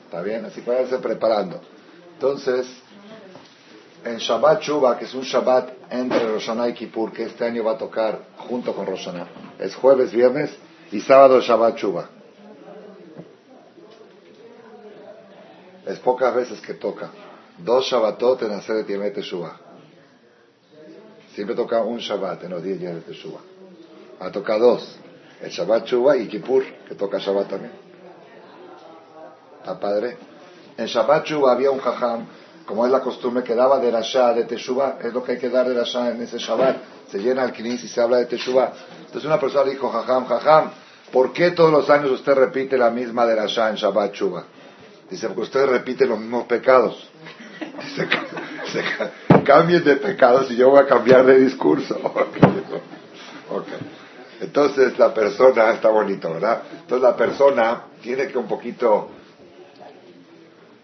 ¿Está 0.05 0.21
bien? 0.21 0.45
Así 0.45 0.61
que 0.61 0.71
váyanse 0.71 0.97
preparando. 0.97 1.61
Entonces, 2.13 2.67
en 4.03 4.17
Shabbat 4.17 4.61
Chuba, 4.61 4.97
que 4.97 5.05
es 5.05 5.13
un 5.13 5.23
Shabbat 5.23 5.91
entre 5.91 6.31
Roshaná 6.31 6.67
y 6.69 6.73
Kippur, 6.73 7.11
que 7.11 7.23
este 7.23 7.45
año 7.45 7.63
va 7.63 7.73
a 7.73 7.77
tocar 7.77 8.19
junto 8.37 8.73
con 8.73 8.85
Roshaná, 8.85 9.27
es 9.59 9.75
jueves, 9.75 10.11
viernes 10.11 10.51
y 10.91 11.01
sábado 11.01 11.39
Shabbat 11.41 11.75
Chuba. 11.75 12.09
Es 15.85 15.99
pocas 15.99 16.35
veces 16.35 16.61
que 16.61 16.75
toca. 16.75 17.09
Dos 17.57 17.85
Shabbatot 17.85 18.43
en 18.43 18.51
hacer 18.51 18.75
de 18.77 18.83
Tiemet 18.83 19.13
Teshuva. 19.13 19.59
Siempre 21.33 21.55
toca 21.55 21.81
un 21.81 21.97
Shabbat 21.97 22.43
en 22.43 22.51
los 22.51 22.63
10 22.63 22.79
días 22.79 22.95
de 22.95 23.01
Teshuva. 23.01 23.39
Ha 24.19 24.31
tocado 24.31 24.71
dos. 24.71 24.97
El 25.41 25.49
Shabbat 25.49 25.85
Chuba 25.85 26.15
y 26.17 26.27
Kippur, 26.27 26.63
que 26.87 26.95
toca 26.95 27.17
Shabbat 27.17 27.49
también. 27.49 27.71
¿Está 29.59 29.79
padre? 29.79 30.17
En 30.77 30.85
Shabbat 30.85 31.25
Chuba 31.25 31.51
había 31.53 31.71
un 31.71 31.79
jajam, 31.79 32.25
como 32.69 32.85
es 32.85 32.91
la 32.91 32.99
costumbre, 32.99 33.43
que 33.43 33.55
daba 33.55 33.79
de 33.79 33.89
Rasha, 33.89 34.31
de 34.31 34.43
Teshuva. 34.43 34.99
Es 35.01 35.11
lo 35.11 35.23
que 35.23 35.31
hay 35.31 35.39
que 35.39 35.49
dar 35.49 35.67
de 35.67 35.73
Rasha 35.73 36.11
en 36.11 36.21
ese 36.21 36.37
Shabbat. 36.37 36.77
Se 37.11 37.17
llena 37.17 37.43
el 37.43 37.51
Kinis 37.51 37.83
y 37.83 37.87
se 37.87 37.99
habla 37.99 38.17
de 38.17 38.27
Teshuva. 38.27 38.71
Entonces 38.99 39.25
una 39.25 39.39
persona 39.39 39.65
le 39.65 39.71
dijo, 39.71 39.89
jajam, 39.89 40.27
jajam, 40.27 40.69
¿por 41.11 41.33
qué 41.33 41.49
todos 41.49 41.71
los 41.71 41.89
años 41.89 42.11
usted 42.11 42.35
repite 42.35 42.77
la 42.77 42.91
misma 42.91 43.25
de 43.25 43.35
Rasha 43.37 43.71
en 43.71 43.75
Shabbat 43.75 44.11
Chuba? 44.11 44.43
Dice, 45.09 45.25
porque 45.29 45.41
usted 45.41 45.65
repite 45.65 46.05
los 46.05 46.19
mismos 46.19 46.43
pecados. 46.43 47.09
Dice, 48.65 48.83
cambien 49.43 49.83
de 49.83 49.95
pecados 49.95 50.51
y 50.51 50.55
yo 50.55 50.69
voy 50.69 50.79
a 50.79 50.85
cambiar 50.85 51.25
de 51.25 51.39
discurso. 51.39 51.99
Entonces 54.41 54.99
la 54.99 55.11
persona, 55.11 55.71
está 55.71 55.89
bonito, 55.89 56.31
¿verdad? 56.31 56.61
Entonces 56.81 57.01
la 57.01 57.15
persona 57.15 57.81
tiene 57.99 58.27
que 58.27 58.37
un 58.37 58.47
poquito, 58.47 59.09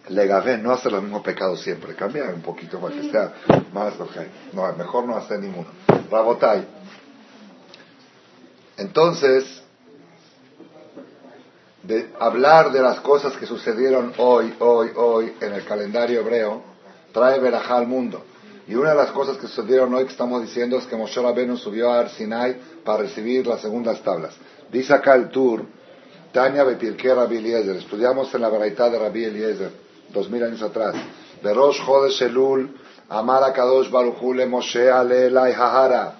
le 0.09 0.57
no 0.57 0.71
hacer 0.71 0.91
los 0.91 1.01
mismos 1.01 1.24
pecados 1.24 1.62
siempre, 1.62 1.95
cambiar 1.95 2.33
un 2.33 2.41
poquito 2.41 2.79
para 2.79 2.95
que 2.95 3.09
sea 3.09 3.33
más, 3.74 3.93
no, 4.53 4.74
mejor 4.74 5.05
no 5.05 5.15
hacer 5.15 5.39
ninguno. 5.39 5.67
Rabotai. 6.12 6.65
Entonces, 8.77 9.63
de 11.83 12.09
hablar 12.19 12.71
de 12.71 12.81
las 12.81 13.00
cosas 13.00 13.35
que 13.38 13.45
sucedieron 13.45 14.13
hoy, 14.17 14.53
hoy, 14.59 14.89
hoy 14.95 15.33
en 15.39 15.53
el 15.53 15.63
calendario 15.65 16.19
hebreo, 16.21 16.62
trae 17.13 17.39
verajá 17.39 17.77
al 17.77 17.88
mundo. 17.88 18.24
Y 18.67 18.75
una 18.75 18.91
de 18.91 18.95
las 18.95 19.12
cosas 19.12 19.38
que 19.38 19.47
sucedieron 19.47 19.93
hoy 19.93 20.05
que 20.05 20.12
estamos 20.12 20.41
diciendo 20.41 20.77
es 20.77 20.85
que 20.85 20.95
Moshe 20.95 21.21
Rabbeinu 21.21 21.55
subió 21.55 21.91
a 21.91 22.09
Sinai 22.09 22.57
para 22.83 23.03
recibir 23.03 23.45
las 23.45 23.62
segundas 23.62 24.01
tablas. 24.01 24.35
Dice 24.71 24.93
acá 24.93 25.13
el 25.15 25.29
tour, 25.29 25.65
Tania 26.31 26.63
Betirke 26.63 27.13
Rabbi 27.13 27.38
Eliezer. 27.38 27.75
Estudiamos 27.75 28.33
en 28.33 28.41
la 28.41 28.50
variedad 28.50 28.91
de 28.91 29.00
Rabbi 29.00 29.24
Eliezer, 29.24 29.85
dos 30.09 30.29
mil 30.29 30.43
años 30.43 30.62
atrás. 30.62 30.95
De 31.41 31.53
Rosh 31.53 31.83
Chodesh 31.85 32.21
Elul, 32.24 32.69
Amar 33.09 33.53
Kadosh 33.53 33.89
Baruchu 33.89 34.33
le 34.33 34.45
Moshe 34.45 34.89
Ale 34.89 35.27
Elai 35.27 35.53
Hahara. 35.53 36.15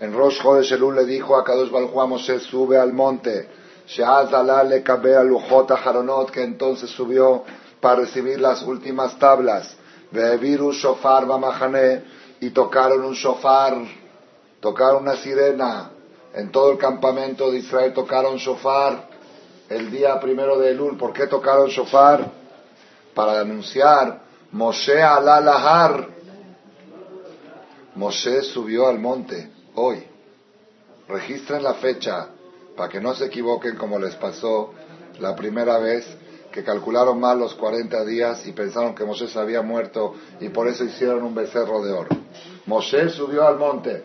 En 0.00 0.12
Rosh 0.14 0.40
Chodesh 0.40 0.72
Elul 0.72 0.96
le 0.96 1.04
dijo 1.04 1.36
a 1.36 1.44
Kadosh 1.44 1.70
Baruchu 1.70 2.00
a 2.00 2.06
Moshe, 2.06 2.40
sube 2.40 2.78
al 2.78 2.92
monte. 2.92 3.48
Le 4.68 4.82
Kabe 4.82 5.24
Lujot 5.24 5.70
Haronot, 5.70 6.30
que 6.30 6.42
entonces 6.42 6.90
subió 6.90 7.44
para 7.80 8.00
recibir 8.00 8.40
las 8.40 8.62
últimas 8.62 9.16
tablas 9.18 9.76
un 10.12 10.72
shofar 10.72 11.26
bamahane 11.26 12.02
y 12.40 12.50
tocaron 12.50 13.04
un 13.04 13.14
shofar, 13.14 13.76
tocaron 14.60 15.02
una 15.02 15.16
sirena. 15.16 15.90
En 16.34 16.50
todo 16.50 16.72
el 16.72 16.78
campamento 16.78 17.50
de 17.50 17.58
Israel 17.58 17.94
tocaron 17.94 18.36
shofar 18.36 19.08
el 19.68 19.90
día 19.90 20.20
primero 20.20 20.58
de 20.58 20.70
Elul. 20.70 20.96
¿Por 20.98 21.12
qué 21.12 21.26
tocaron 21.26 21.68
shofar? 21.68 22.30
Para 23.16 23.40
anunciar 23.40 24.20
Moshe 24.52 25.02
alalahar. 25.02 26.06
Moshe 27.94 28.42
subió 28.42 28.88
al 28.88 28.98
monte 28.98 29.50
hoy. 29.74 30.06
Registren 31.08 31.62
la 31.62 31.74
fecha 31.74 32.28
para 32.76 32.90
que 32.90 33.00
no 33.00 33.14
se 33.14 33.24
equivoquen 33.24 33.76
como 33.76 33.98
les 33.98 34.14
pasó 34.16 34.74
la 35.18 35.34
primera 35.34 35.78
vez 35.78 36.06
que 36.52 36.62
calcularon 36.62 37.18
mal 37.18 37.38
los 37.38 37.54
40 37.54 38.04
días 38.04 38.46
y 38.46 38.52
pensaron 38.52 38.94
que 38.94 39.06
Moshe 39.06 39.28
se 39.28 39.38
había 39.38 39.62
muerto 39.62 40.14
y 40.38 40.50
por 40.50 40.68
eso 40.68 40.84
hicieron 40.84 41.22
un 41.22 41.34
becerro 41.34 41.82
de 41.82 41.92
oro. 41.92 42.10
Moshe 42.66 43.08
subió 43.08 43.46
al 43.46 43.56
monte. 43.56 44.04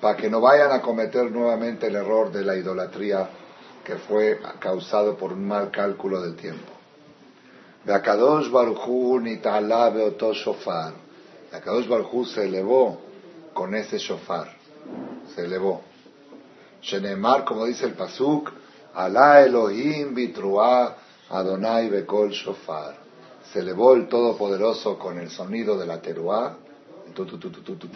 Para 0.00 0.16
que 0.16 0.30
no 0.30 0.40
vayan 0.40 0.72
a 0.72 0.80
cometer 0.80 1.30
nuevamente 1.30 1.88
el 1.88 1.96
error 1.96 2.32
de 2.32 2.44
la 2.44 2.56
idolatría 2.56 3.28
que 3.88 3.96
fue 3.96 4.38
causado 4.60 5.16
por 5.16 5.32
un 5.32 5.48
mal 5.48 5.70
cálculo 5.70 6.20
del 6.20 6.36
tiempo. 6.36 6.70
Akadosh 7.86 8.50
Baruchu 8.50 9.18
Nitala 9.18 9.88
Beoto 9.88 10.34
Shofar. 10.34 10.92
Akadosh 11.50 11.88
Baruchu 11.88 12.26
se 12.26 12.44
elevó 12.44 13.00
con 13.54 13.74
ese 13.74 13.96
shofar. 13.96 14.54
Se 15.34 15.46
elevó. 15.46 15.80
Shenemar, 16.82 17.46
como 17.46 17.64
dice 17.64 17.86
el 17.86 17.94
Pasuk, 17.94 18.52
Alá 18.94 19.42
Elohim 19.42 20.14
bitruá 20.14 20.94
Adonai 21.30 21.88
bekol 21.88 22.28
shofar. 22.28 22.94
Se 23.50 23.60
elevó 23.60 23.94
el 23.94 24.06
Todopoderoso 24.06 24.98
con 24.98 25.18
el 25.18 25.30
sonido 25.30 25.78
de 25.78 25.86
la 25.86 26.02
teruá, 26.02 26.58
tu, 27.14 27.24
tu, 27.24 27.38
tu, 27.38 27.88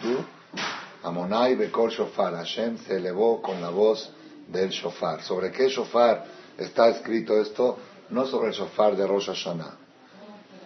Amonai 1.03 1.53
bekol 1.53 1.91
shofar. 1.91 2.33
Hashem 2.33 2.79
se 2.79 2.95
elevó 2.97 3.43
con 3.43 3.61
la 3.61 3.69
voz 3.69 4.11
del 4.47 4.69
shofar. 4.69 5.21
¿Sobre 5.21 5.51
qué 5.51 5.69
shofar 5.69 6.25
está 6.57 6.89
escrito 6.89 7.39
esto? 7.39 7.77
No 8.09 8.25
sobre 8.25 8.49
el 8.49 8.53
shofar 8.53 8.95
de 8.95 9.07
Rosh 9.07 9.27
Hashanah, 9.27 9.77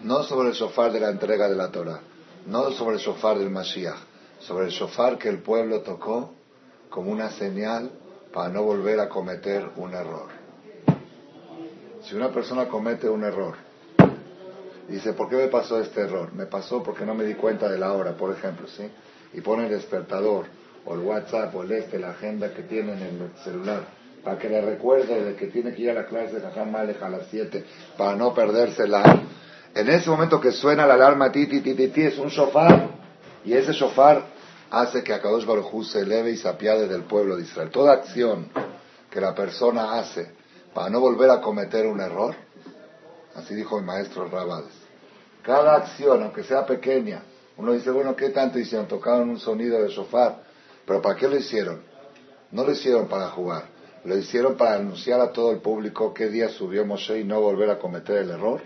no 0.02 0.24
sobre 0.24 0.50
el 0.50 0.56
shofar 0.56 0.92
de 0.92 1.00
la 1.00 1.10
entrega 1.10 1.48
de 1.48 1.56
la 1.56 1.72
Torah, 1.72 2.02
no 2.46 2.72
sobre 2.72 2.96
el 2.96 3.02
shofar 3.02 3.38
del 3.38 3.50
Mashiach, 3.50 3.98
sobre 4.40 4.66
el 4.66 4.72
shofar 4.72 5.18
que 5.18 5.30
el 5.30 5.40
pueblo 5.40 5.82
tocó 5.82 6.34
como 6.90 7.12
una 7.12 7.30
señal 7.32 7.92
para 8.34 8.50
no 8.50 8.64
volver 8.64 9.00
a 9.00 9.10
cometer 9.10 9.70
un 9.76 9.94
error. 9.94 10.30
Si 12.02 12.16
una 12.16 12.32
persona 12.32 12.68
comete 12.68 13.10
un 13.10 13.24
error, 13.24 13.56
dice, 14.88 15.14
¿por 15.14 15.30
qué 15.30 15.36
me 15.36 15.48
pasó 15.48 15.80
este 15.80 16.02
error? 16.02 16.34
Me 16.34 16.46
pasó 16.46 16.82
porque 16.84 17.06
no 17.06 17.14
me 17.14 17.26
di 17.26 17.36
cuenta 17.36 17.70
de 17.70 17.78
la 17.78 17.94
hora, 17.94 18.16
por 18.16 18.32
ejemplo, 18.32 18.68
¿sí? 18.68 18.90
Y 19.34 19.42
pone 19.42 19.66
el 19.66 19.72
despertador, 19.72 20.46
o 20.88 20.94
el 20.94 21.02
WhatsApp, 21.02 21.54
o 21.54 21.64
el 21.64 21.72
este, 21.74 22.00
la 22.00 22.12
agenda 22.12 22.54
que 22.54 22.64
tiene 22.64 22.94
en 22.94 23.02
el 23.02 23.32
celular, 23.44 23.82
para 24.24 24.38
que 24.40 24.48
le 24.48 24.62
recuerde 24.62 25.24
de 25.24 25.36
que 25.36 25.48
tiene 25.48 25.74
que 25.74 25.82
ir 25.82 25.90
a 25.90 25.94
la 25.94 26.06
clase 26.06 26.36
de 26.36 26.42
Jajam 26.42 26.72
Malek 26.72 27.02
a 27.04 27.10
las 27.10 27.28
7, 27.30 27.66
para 27.98 28.16
no 28.16 28.34
perdérsela. 28.34 29.04
En 29.76 29.90
ese 29.90 30.10
momento 30.10 30.40
que 30.40 30.52
suena 30.52 30.88
la 30.88 30.94
alarma, 30.94 31.32
ti, 31.32 31.46
ti, 31.46 31.60
ti, 31.60 31.74
ti, 31.74 31.90
ti, 31.90 32.04
es 32.04 32.18
un 32.18 32.30
shofar, 32.30 32.90
y 33.44 33.54
ese 33.54 33.74
shofar 33.74 34.24
hace 34.72 35.04
que 35.04 35.14
Akadosh 35.14 35.46
Baruj 35.46 35.84
se 35.86 36.00
eleve 36.00 36.32
y 36.32 36.38
se 36.38 36.48
apiade 36.48 36.88
del 36.88 37.04
pueblo 37.04 37.36
de 37.36 37.44
Israel. 37.44 37.70
Toda 37.70 37.94
acción 37.94 38.50
que 39.10 39.20
la 39.20 39.36
persona 39.36 40.00
hace 40.00 40.32
para 40.74 40.90
no 40.90 41.00
volver 41.02 41.30
a 41.30 41.42
cometer 41.42 41.86
un 41.86 42.00
error, 42.00 42.34
así 43.36 43.56
dijo 43.56 43.78
el 43.78 43.86
maestro 43.86 44.28
Rabades, 44.28 44.74
cada 45.44 45.76
acción, 45.76 46.24
aunque 46.24 46.44
sea 46.44 46.66
pequeña, 46.66 47.24
uno 47.58 47.74
dice, 47.74 47.90
bueno, 47.92 48.16
¿qué 48.16 48.30
tanto 48.30 48.60
hicieron? 48.60 48.88
Tocaron 48.88 49.30
un 49.30 49.40
sonido 49.40 49.82
de 49.82 49.90
sofá, 49.90 50.42
pero 50.88 51.02
¿para 51.02 51.16
qué 51.16 51.28
lo 51.28 51.38
hicieron? 51.38 51.82
No 52.52 52.64
lo 52.64 52.72
hicieron 52.72 53.08
para 53.08 53.30
jugar, 53.30 53.66
lo 54.06 54.18
hicieron 54.18 54.58
para 54.58 54.78
anunciar 54.78 55.22
a 55.22 55.32
todo 55.32 55.52
el 55.52 55.60
público 55.60 56.14
qué 56.16 56.30
día 56.30 56.50
subió 56.50 56.84
Moshe 56.86 57.20
y 57.20 57.24
no 57.24 57.40
volver 57.42 57.70
a 57.70 57.78
cometer 57.78 58.18
el 58.18 58.32
error. 58.32 58.62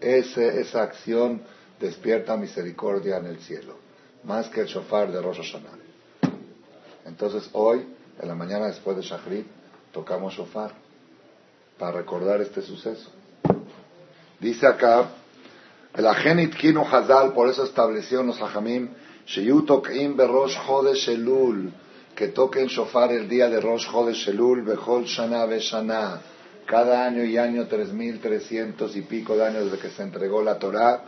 Ese, 0.00 0.60
esa 0.60 0.82
acción 0.82 1.42
despierta 1.80 2.36
misericordia 2.36 3.16
en 3.16 3.26
el 3.26 3.38
cielo 3.38 3.82
más 4.24 4.48
que 4.48 4.60
el 4.60 4.66
shofar 4.66 5.10
de 5.10 5.20
Rosh 5.20 5.38
Hashanah. 5.38 5.78
Entonces 7.04 7.48
hoy, 7.52 7.86
en 8.20 8.28
la 8.28 8.34
mañana 8.34 8.66
después 8.66 8.96
de 8.96 9.02
Shachrit, 9.02 9.46
tocamos 9.92 10.34
shofar 10.34 10.72
para 11.78 11.98
recordar 11.98 12.40
este 12.40 12.62
suceso. 12.62 13.10
Dice 14.38 14.66
acá, 14.66 15.10
el 15.94 16.06
Agenit 16.06 16.54
Kinu 16.54 16.82
Hazal, 16.82 17.32
por 17.32 17.48
eso 17.48 17.64
estableció 17.64 18.22
los 18.22 18.40
Sheyutokim 19.26 20.16
Berosh 20.16 20.56
Chodesh 20.66 21.08
Elul, 21.08 21.72
que 22.14 22.28
toquen 22.28 22.66
shofar 22.68 23.12
el 23.12 23.28
día 23.28 23.48
de 23.48 23.60
Rosh 23.60 23.88
Chodesh 23.90 24.28
Elul, 24.28 24.62
Bechol 24.62 25.04
Shana 25.04 25.46
Shana, 25.58 26.20
cada 26.66 27.06
año 27.06 27.24
y 27.24 27.38
año, 27.38 27.66
tres 27.66 27.92
mil 27.92 28.20
trescientos 28.20 28.96
y 28.96 29.02
pico 29.02 29.36
de 29.36 29.46
años 29.46 29.64
desde 29.64 29.78
que 29.78 29.90
se 29.90 30.02
entregó 30.02 30.42
la 30.42 30.58
Torah, 30.58 31.04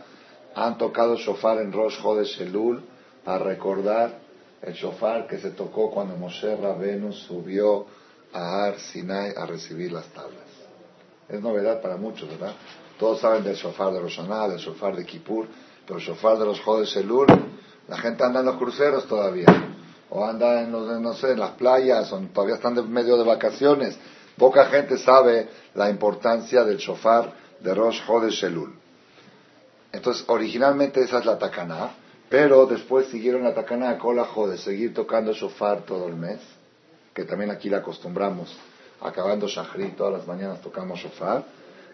han 0.55 0.77
tocado 0.77 1.15
shofar 1.15 1.59
en 1.59 1.71
Rosh 1.71 2.01
Chodesh 2.01 2.41
Elul, 2.41 2.83
a 3.25 3.37
recordar 3.37 4.19
el 4.61 4.73
shofar 4.73 5.27
que 5.27 5.37
se 5.37 5.51
tocó 5.51 5.91
cuando 5.91 6.15
Moshe 6.15 6.55
Rabenu 6.55 7.11
subió 7.11 7.85
a 8.33 8.65
Ar 8.65 8.79
Sinai 8.79 9.33
a 9.35 9.45
recibir 9.45 9.91
las 9.91 10.05
tablas. 10.07 10.45
Es 11.27 11.41
novedad 11.41 11.81
para 11.81 11.97
muchos, 11.97 12.29
¿verdad? 12.29 12.53
Todos 12.99 13.19
saben 13.19 13.43
del 13.43 13.55
shofar 13.55 13.93
de 13.93 13.99
Roshaná, 13.99 14.47
del 14.47 14.59
shofar 14.59 14.95
de 14.95 15.05
Kippur, 15.05 15.47
pero 15.85 15.99
el 15.99 16.05
shofar 16.05 16.37
de 16.37 16.45
los 16.45 16.59
Jodes 16.61 16.95
Elul, 16.95 17.27
la 17.87 17.97
gente 17.97 18.23
anda 18.23 18.39
en 18.39 18.45
los 18.47 18.57
cruceros 18.57 19.07
todavía. 19.07 19.45
o 20.09 20.23
anda 20.23 20.61
en 20.61 20.71
los, 20.71 21.01
no 21.01 21.13
sé, 21.13 21.31
en 21.31 21.39
las 21.39 21.51
playas, 21.51 22.11
o 22.13 22.19
todavía 22.33 22.55
están 22.55 22.77
en 22.77 22.91
medio 22.91 23.17
de 23.17 23.23
vacaciones. 23.23 23.97
Poca 24.37 24.65
gente 24.65 24.97
sabe 24.97 25.49
la 25.73 25.89
importancia 25.89 26.63
del 26.63 26.77
shofar 26.77 27.33
de 27.59 27.73
Rosh 27.73 28.01
Chodesh 28.05 28.43
Elul. 28.45 28.73
Entonces, 29.91 30.23
originalmente 30.27 31.01
esa 31.01 31.19
es 31.19 31.25
la 31.25 31.37
Takaná, 31.37 31.95
pero 32.29 32.65
después 32.65 33.07
siguieron 33.07 33.43
la 33.43 33.53
Takaná 33.53 33.97
Kola 33.97 34.27
de 34.49 34.57
seguir 34.57 34.93
tocando 34.93 35.33
shofar 35.33 35.81
todo 35.81 36.07
el 36.07 36.15
mes, 36.15 36.39
que 37.13 37.23
también 37.23 37.49
aquí 37.49 37.69
la 37.69 37.77
acostumbramos, 37.77 38.55
acabando 39.01 39.47
Shachri, 39.47 39.91
todas 39.91 40.13
las 40.13 40.27
mañanas 40.27 40.61
tocamos 40.61 40.99
shofar, 40.99 41.45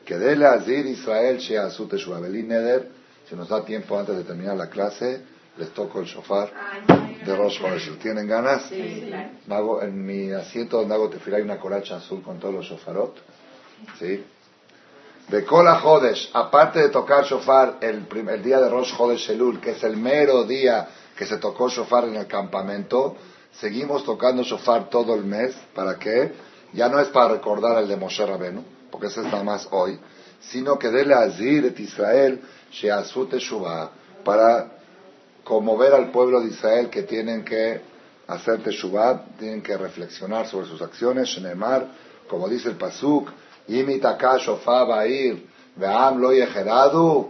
que 0.06 0.18
dele 0.18 0.46
Azir 0.46 0.86
Israel 0.86 1.38
Sheazut 1.38 1.94
Neder, 1.94 2.90
si 3.30 3.36
nos 3.36 3.50
da 3.50 3.64
tiempo 3.64 3.98
antes 3.98 4.18
de 4.18 4.24
terminar 4.24 4.58
la 4.58 4.70
clase, 4.70 5.22
les 5.58 5.74
toco 5.74 6.00
el 6.00 6.06
shofar 6.06 6.52
de 7.26 7.36
Rosh 7.36 7.60
Chodesh. 7.60 7.98
¿Tienen 8.00 8.28
ganas? 8.28 8.64
Sí, 8.70 9.12
en 9.82 10.06
mi 10.06 10.32
asiento 10.32 10.78
donde 10.78 10.96
hago 10.96 11.10
tefilá 11.10 11.38
hay 11.38 11.44
una 11.44 11.58
coracha 11.58 11.98
azul 11.98 12.22
con 12.22 12.40
todos 12.40 12.54
los 12.54 12.66
shofarot. 12.66 13.18
¿Sí? 14.00 14.24
De 15.28 15.46
Kola 15.46 15.80
Jodesh, 15.80 16.30
aparte 16.34 16.80
de 16.80 16.90
tocar 16.90 17.26
shofar 17.26 17.78
el, 17.82 18.06
el 18.30 18.44
día 18.44 18.60
de 18.60 18.70
Rosh 18.70 18.94
Jodesh 18.94 19.32
Elul, 19.32 19.60
que 19.60 19.72
es 19.72 19.84
el 19.84 19.98
mero 19.98 20.44
día 20.44 20.88
que 21.16 21.26
se 21.26 21.38
tocó 21.38 21.70
shofar 21.70 22.06
en 22.06 22.16
el 22.16 22.28
campamento, 22.28 23.16
seguimos 23.54 24.04
tocando 24.04 24.44
shofar 24.44 24.90
todo 24.90 25.14
el 25.16 25.24
mes. 25.24 25.56
¿Para 25.76 25.98
qué? 26.00 26.34
Ya 26.74 26.90
no 26.90 27.00
es 27.00 27.10
para 27.10 27.34
recordar 27.34 27.78
el 27.78 27.88
de 27.88 27.98
Moshe 27.98 28.26
Rabenu, 28.26 28.64
porque 28.90 29.08
ese 29.08 29.22
es 29.22 29.28
nada 29.28 29.44
más 29.44 29.68
hoy, 29.72 30.00
sino 30.40 30.80
que 30.80 30.90
dele 30.90 31.14
Azir 31.14 31.66
et 31.66 31.80
Israel 31.80 32.42
Sheazut 32.72 33.32
Teshuvah, 33.32 33.92
para 34.24 34.81
conmover 35.52 35.94
al 35.94 36.12
pueblo 36.12 36.40
de 36.40 36.48
Israel 36.48 36.90
que 36.90 37.04
tienen 37.04 37.44
que 37.44 37.82
hacer 38.26 38.64
Teshuvah, 38.64 39.36
tienen 39.38 39.62
que 39.62 39.76
reflexionar 39.76 40.48
sobre 40.48 40.66
sus 40.66 40.82
acciones, 40.82 41.28
Shenemar, 41.28 41.88
como 42.30 42.48
dice 42.48 42.70
el 42.70 42.78
Pasuk, 42.78 43.30
lo. 46.94 47.30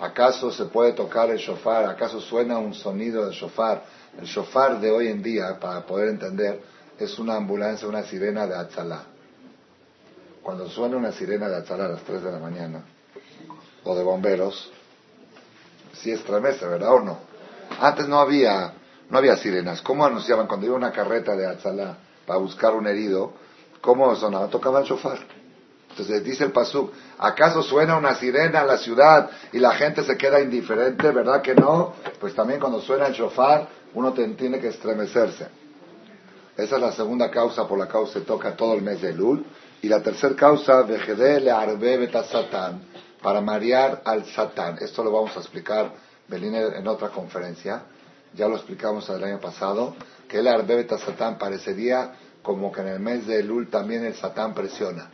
¿Acaso 0.00 0.50
se 0.50 0.64
puede 0.64 0.92
tocar 0.94 1.30
el 1.30 1.38
shofar? 1.38 1.84
¿Acaso 1.84 2.20
suena 2.20 2.58
un 2.58 2.74
sonido 2.74 3.24
de 3.26 3.32
shofar? 3.32 3.84
El 4.18 4.26
shofar 4.26 4.80
de 4.80 4.90
hoy 4.90 5.06
en 5.06 5.22
día, 5.22 5.56
para 5.60 5.86
poder 5.86 6.08
entender, 6.08 6.60
es 6.98 7.16
una 7.16 7.36
ambulancia, 7.36 7.86
una 7.86 8.02
sirena 8.02 8.48
de 8.48 8.56
Atzalá. 8.56 9.04
Cuando 10.42 10.68
suena 10.68 10.96
una 10.96 11.12
sirena 11.12 11.48
de 11.48 11.58
Atzalá 11.58 11.84
a 11.84 11.90
las 11.90 12.02
3 12.02 12.24
de 12.24 12.32
la 12.32 12.40
mañana, 12.40 12.82
o 13.84 13.94
de 13.94 14.02
bomberos, 14.02 14.68
sí 15.92 16.10
estremece, 16.10 16.66
¿verdad 16.66 16.92
o 16.92 17.00
no? 17.02 17.25
Antes 17.80 18.08
no 18.08 18.18
había, 18.18 18.72
no 19.10 19.18
había 19.18 19.36
sirenas. 19.36 19.82
¿Cómo 19.82 20.04
anunciaban 20.04 20.46
cuando 20.46 20.66
iba 20.66 20.76
una 20.76 20.92
carreta 20.92 21.36
de 21.36 21.46
Atzalá 21.46 21.98
para 22.26 22.38
buscar 22.38 22.74
un 22.74 22.86
herido? 22.86 23.34
¿Cómo 23.80 24.14
sonaba? 24.16 24.48
Tocaba 24.48 24.80
el 24.80 24.86
shofar. 24.86 25.18
Entonces 25.90 26.22
dice 26.24 26.44
el 26.44 26.52
Pasuk, 26.52 26.92
¿acaso 27.18 27.62
suena 27.62 27.96
una 27.96 28.14
sirena 28.16 28.60
en 28.60 28.66
la 28.66 28.76
ciudad 28.76 29.30
y 29.52 29.58
la 29.58 29.72
gente 29.72 30.02
se 30.02 30.16
queda 30.18 30.40
indiferente? 30.40 31.10
¿Verdad 31.10 31.40
que 31.40 31.54
no? 31.54 31.94
Pues 32.20 32.34
también 32.34 32.60
cuando 32.60 32.80
suena 32.80 33.06
el 33.06 33.14
shofar, 33.14 33.66
uno 33.94 34.12
tiene 34.12 34.60
que 34.60 34.68
estremecerse. 34.68 35.48
Esa 36.56 36.76
es 36.76 36.82
la 36.82 36.92
segunda 36.92 37.30
causa 37.30 37.66
por 37.66 37.78
la 37.78 37.86
cual 37.86 38.08
se 38.08 38.20
toca 38.20 38.56
todo 38.56 38.74
el 38.74 38.82
mes 38.82 39.00
de 39.00 39.12
Lul. 39.12 39.44
Y 39.82 39.88
la 39.88 40.02
tercera 40.02 40.34
causa, 40.34 40.82
le 40.82 41.50
arbe 41.50 42.10
satán, 42.24 42.82
para 43.22 43.40
marear 43.40 44.02
al 44.04 44.24
satán. 44.26 44.78
Esto 44.80 45.04
lo 45.04 45.12
vamos 45.12 45.36
a 45.36 45.40
explicar, 45.40 45.92
en 46.30 46.88
otra 46.88 47.08
conferencia. 47.08 47.82
Ya 48.34 48.48
lo 48.48 48.56
explicamos 48.56 49.08
el 49.08 49.22
año 49.22 49.40
pasado, 49.40 49.96
que 50.28 50.38
el 50.38 50.48
arbe 50.48 50.86
satán 50.88 51.38
parecería 51.38 52.12
como 52.42 52.70
que 52.70 52.80
en 52.80 52.88
el 52.88 53.00
mes 53.00 53.26
de 53.26 53.42
Lul 53.42 53.68
también 53.70 54.04
el 54.04 54.14
satán 54.14 54.54
presiona. 54.54 55.10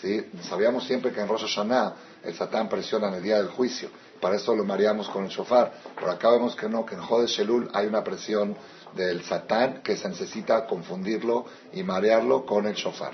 ¿sí? 0.00 0.30
Sabíamos 0.42 0.84
siempre 0.84 1.12
que 1.12 1.20
en 1.20 1.28
Rosh 1.28 1.42
Hashanah 1.42 1.94
el 2.26 2.34
Satán 2.34 2.68
presiona 2.68 3.08
en 3.08 3.14
el 3.14 3.22
día 3.22 3.36
del 3.36 3.48
juicio. 3.48 3.88
Para 4.20 4.36
eso 4.36 4.54
lo 4.54 4.64
mareamos 4.64 5.08
con 5.08 5.24
el 5.24 5.30
shofar. 5.30 5.72
Pero 5.94 6.10
acá 6.10 6.30
vemos 6.30 6.56
que 6.56 6.68
no, 6.68 6.84
que 6.84 6.96
en 6.96 7.00
Jodesh 7.00 7.40
Elul 7.40 7.70
hay 7.72 7.86
una 7.86 8.02
presión 8.02 8.56
del 8.94 9.22
Satán 9.22 9.82
que 9.82 9.96
se 9.96 10.08
necesita 10.08 10.66
confundirlo 10.66 11.46
y 11.72 11.82
marearlo 11.82 12.44
con 12.44 12.66
el 12.66 12.74
shofar. 12.74 13.12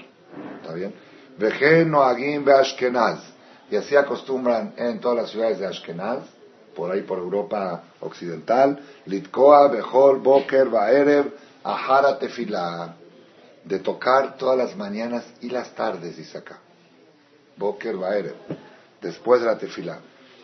¿Está 0.61 0.73
bien? 0.73 0.95
Noagim 1.91 2.49
Ashkenaz. 2.49 3.21
Y 3.71 3.77
así 3.77 3.97
acostumbran 3.97 4.75
en 4.77 5.01
todas 5.01 5.17
las 5.17 5.31
ciudades 5.31 5.59
de 5.59 5.67
Ashkenaz, 5.67 6.25
por 6.75 6.91
ahí 6.91 7.03
por 7.03 7.19
Europa 7.19 7.83
occidental, 8.01 8.81
Litkoa, 9.07 9.69
Behol, 9.69 10.21
Boker, 10.21 10.69
Baerev, 10.69 11.33
Ahara 11.65 12.19
Tefilá, 12.19 12.97
de 13.65 13.79
tocar 13.79 14.37
todas 14.37 14.59
las 14.59 14.77
mañanas 14.77 15.25
y 15.41 15.49
las 15.49 15.75
tardes, 15.75 16.17
dice 16.17 16.39
acá. 16.39 16.59
Boker 17.57 17.97
Baerev, 17.97 18.35
después 19.01 19.41
de 19.41 19.47
la 19.47 19.59
tefilá. 19.59 19.99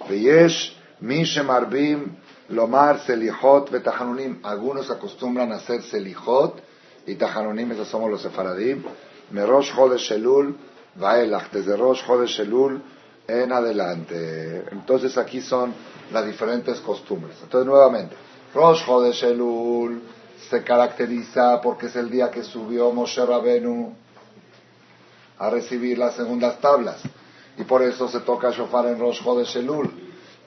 Veyesh 0.08 0.76
Mishem 1.00 1.48
Arbim 1.50 2.16
Lomar 2.50 3.00
Selichot 3.00 3.70
Betahanunim. 3.70 4.40
Algunos 4.42 4.90
acostumbran 4.90 5.52
a 5.52 5.56
hacer 5.56 5.82
Selichot 5.82 6.60
y 7.06 7.14
Tahanunim, 7.14 7.72
esos 7.72 7.88
somos 7.88 8.10
los 8.10 8.22
sefaradim. 8.22 8.84
Merosh 9.30 9.74
Chodesh 9.74 10.12
Elul 10.12 10.56
Vaelach, 10.94 11.50
desde 11.50 11.76
Rosh 11.76 12.04
Chodesh 12.04 12.40
Elul 12.40 12.82
en 13.28 13.52
adelante. 13.52 14.64
Entonces 14.72 15.18
aquí 15.18 15.42
son 15.42 15.74
las 16.10 16.24
diferentes 16.26 16.80
costumbres. 16.80 17.36
Entonces 17.42 17.66
nuevamente, 17.66 18.16
Rosh 18.54 18.84
Chodesh 18.86 19.24
Elul 19.24 20.02
se 20.48 20.64
caracteriza 20.64 21.60
porque 21.60 21.86
es 21.86 21.96
el 21.96 22.08
día 22.08 22.30
que 22.30 22.42
subió 22.42 22.90
Moshe 22.90 23.24
Rabenu 23.24 23.94
a 25.38 25.50
recibir 25.50 25.98
las 25.98 26.14
segundas 26.14 26.58
tablas. 26.60 27.02
Y 27.58 27.64
por 27.64 27.82
eso 27.82 28.08
se 28.08 28.20
toca 28.20 28.50
shofar 28.50 28.86
en 28.86 28.98
Rosh 28.98 29.22
Chodesh 29.22 29.58
Elul. 29.58 29.90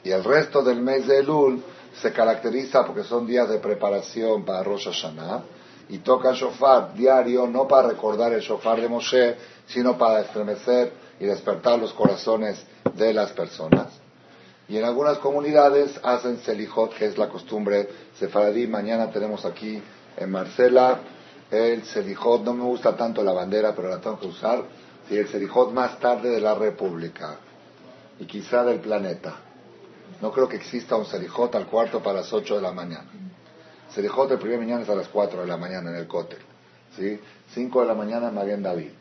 Y 0.03 0.09
el 0.09 0.23
resto 0.23 0.63
del 0.63 0.81
mes 0.81 1.05
de 1.05 1.19
Elul 1.19 1.63
se 2.01 2.11
caracteriza 2.11 2.83
porque 2.83 3.03
son 3.03 3.27
días 3.27 3.47
de 3.47 3.59
preparación 3.59 4.43
para 4.43 4.63
Rosh 4.63 4.85
Hashanah. 4.85 5.43
Y 5.89 5.99
toca 5.99 6.31
shofar 6.31 6.95
diario, 6.95 7.45
no 7.45 7.67
para 7.67 7.89
recordar 7.89 8.33
el 8.33 8.41
shofar 8.41 8.81
de 8.81 8.87
Moshe, 8.87 9.35
sino 9.67 9.97
para 9.97 10.21
estremecer 10.21 11.00
y 11.21 11.25
despertar 11.25 11.79
los 11.79 11.93
corazones 11.93 12.61
de 12.95 13.13
las 13.13 13.31
personas. 13.31 13.87
Y 14.67 14.77
en 14.77 14.83
algunas 14.83 15.19
comunidades 15.19 15.97
hacen 16.03 16.39
selijot, 16.39 16.93
que 16.95 17.05
es 17.05 17.17
la 17.17 17.29
costumbre 17.29 17.87
sefaradí. 18.19 18.67
Mañana 18.67 19.09
tenemos 19.09 19.45
aquí 19.45 19.81
en 20.17 20.29
Marcela 20.29 20.99
el 21.49 21.85
selijot. 21.85 22.43
No 22.43 22.53
me 22.53 22.63
gusta 22.65 22.97
tanto 22.97 23.23
la 23.23 23.31
bandera, 23.31 23.73
pero 23.73 23.87
la 23.87 24.01
tengo 24.01 24.19
que 24.19 24.27
usar 24.27 24.65
y 25.11 25.17
el 25.17 25.27
Serijot 25.27 25.73
más 25.73 25.99
tarde 25.99 26.29
de 26.29 26.39
la 26.39 26.55
República 26.55 27.35
y 28.17 28.25
quizá 28.25 28.63
del 28.63 28.79
planeta. 28.79 29.35
No 30.21 30.31
creo 30.31 30.47
que 30.47 30.55
exista 30.55 30.95
un 30.95 31.05
Serijot 31.05 31.53
al 31.55 31.67
cuarto 31.67 32.01
para 32.01 32.19
las 32.19 32.31
ocho 32.31 32.55
de 32.55 32.61
la 32.61 32.71
mañana. 32.71 33.09
Serijot 33.93 34.31
el 34.31 34.39
primer 34.39 34.59
mañana 34.59 34.83
es 34.83 34.89
a 34.89 34.95
las 34.95 35.09
cuatro 35.09 35.41
de 35.41 35.47
la 35.47 35.57
mañana 35.57 35.89
en 35.89 35.97
el 35.97 36.07
Cote. 36.07 36.37
¿sí? 36.95 37.19
Cinco 37.53 37.81
de 37.81 37.87
la 37.87 37.93
mañana 37.93 38.29
en 38.29 38.35
Maguen 38.35 38.63
David. 38.63 38.91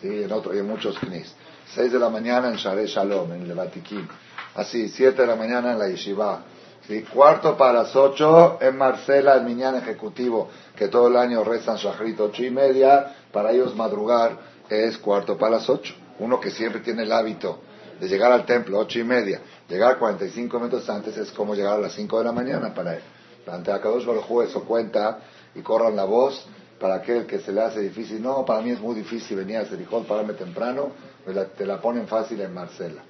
¿sí? 0.00 0.22
En 0.22 0.32
otro, 0.32 0.54
y 0.54 0.58
en 0.58 0.66
muchos 0.66 0.98
knis. 0.98 1.34
Seis 1.74 1.92
de 1.92 2.00
la 2.00 2.08
mañana 2.08 2.48
en 2.48 2.56
Share 2.56 2.84
Shalom, 2.84 3.32
en 3.32 3.48
el 3.48 3.58
Así, 4.56 4.88
siete 4.88 5.22
de 5.22 5.28
la 5.28 5.36
mañana 5.36 5.72
en 5.72 5.78
la 5.78 5.88
Yeshiva. 5.88 6.42
¿sí? 6.88 7.02
Cuarto 7.02 7.56
para 7.56 7.84
las 7.84 7.94
ocho 7.94 8.58
en 8.60 8.76
Marcela, 8.76 9.34
el 9.34 9.44
Miñán 9.44 9.76
Ejecutivo, 9.76 10.48
que 10.74 10.88
todo 10.88 11.06
el 11.06 11.16
año 11.16 11.44
rezan 11.44 11.76
Shachrit 11.76 12.18
ocho 12.18 12.42
y 12.42 12.50
media, 12.50 13.14
para 13.30 13.52
ellos 13.52 13.76
madrugar 13.76 14.36
es 14.68 14.98
cuarto 14.98 15.38
para 15.38 15.58
las 15.58 15.70
ocho. 15.70 15.94
Uno 16.18 16.40
que 16.40 16.50
siempre 16.50 16.80
tiene 16.80 17.04
el 17.04 17.12
hábito 17.12 17.60
de 18.00 18.08
llegar 18.08 18.32
al 18.32 18.44
templo 18.44 18.80
ocho 18.80 18.98
y 18.98 19.04
media, 19.04 19.40
llegar 19.68 19.96
45 19.96 20.58
minutos 20.58 20.90
antes 20.90 21.16
es 21.18 21.30
como 21.30 21.54
llegar 21.54 21.74
a 21.74 21.80
las 21.80 21.92
5 21.92 22.18
de 22.18 22.24
la 22.24 22.32
mañana 22.32 22.74
para 22.74 22.96
él. 22.96 23.02
Ante 23.46 23.70
Akadosh 23.70 24.04
Baruj 24.04 24.42
eso 24.42 24.64
cuenta 24.64 25.20
y 25.54 25.60
corran 25.60 25.94
la 25.94 26.04
voz 26.04 26.46
para 26.80 26.96
aquel 26.96 27.26
que 27.26 27.38
se 27.38 27.52
le 27.52 27.60
hace 27.60 27.80
difícil. 27.80 28.20
No, 28.20 28.44
para 28.44 28.60
mí 28.60 28.70
es 28.70 28.80
muy 28.80 28.94
difícil 28.94 29.36
venir 29.36 29.58
a 29.58 29.66
Serijón, 29.66 30.04
pararme 30.04 30.32
temprano, 30.32 30.92
te 31.56 31.66
la 31.66 31.80
ponen 31.80 32.06
fácil 32.06 32.40
en 32.40 32.52
Marcela. 32.54 33.02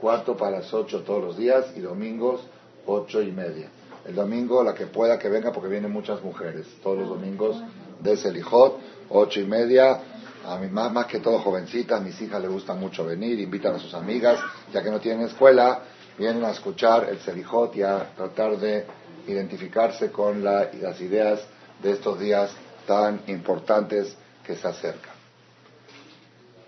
Cuarto 0.00 0.36
para 0.36 0.58
las 0.58 0.72
ocho 0.72 1.02
todos 1.02 1.22
los 1.22 1.36
días 1.36 1.66
y 1.76 1.80
domingos 1.80 2.42
ocho 2.86 3.22
y 3.22 3.30
media. 3.30 3.68
El 4.06 4.14
domingo 4.14 4.62
la 4.62 4.74
que 4.74 4.86
pueda 4.86 5.18
que 5.18 5.28
venga 5.28 5.52
porque 5.52 5.68
vienen 5.68 5.92
muchas 5.92 6.22
mujeres. 6.22 6.66
Todos 6.82 6.98
los 6.98 7.08
domingos 7.08 7.62
de 8.00 8.16
Selijot, 8.16 8.78
ocho 9.10 9.40
y 9.40 9.44
media 9.44 10.00
a 10.46 10.56
mi 10.56 10.68
más, 10.68 10.90
más 10.90 11.06
que 11.06 11.20
todo 11.20 11.38
jovencitas, 11.38 12.02
mis 12.02 12.20
hijas 12.22 12.40
les 12.40 12.50
gusta 12.50 12.74
mucho 12.74 13.04
venir, 13.04 13.38
invitan 13.38 13.74
a 13.74 13.78
sus 13.78 13.92
amigas, 13.92 14.40
ya 14.72 14.82
que 14.82 14.90
no 14.90 14.98
tienen 14.98 15.26
escuela, 15.26 15.80
vienen 16.16 16.44
a 16.44 16.50
escuchar 16.50 17.08
el 17.10 17.18
Selijot 17.20 17.76
y 17.76 17.82
a 17.82 18.14
tratar 18.16 18.56
de 18.58 18.86
identificarse 19.26 20.10
con 20.10 20.42
las 20.42 21.00
ideas 21.00 21.40
de 21.82 21.92
estos 21.92 22.18
días 22.18 22.50
tan 22.86 23.20
importantes 23.26 24.16
que 24.44 24.56
se 24.56 24.66
acercan. 24.66 25.09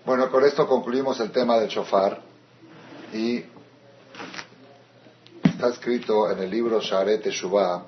Bueno, 0.05 0.29
con 0.29 0.43
esto 0.43 0.67
concluimos 0.67 1.17
el 1.21 1.31
tema 1.31 1.57
del 1.57 1.69
shofar 1.69 2.19
y 3.13 3.41
está 5.45 5.69
escrito 5.69 6.29
en 6.29 6.39
el 6.39 6.49
libro 6.49 6.81
Sharet 6.81 7.25
Shuvah, 7.27 7.85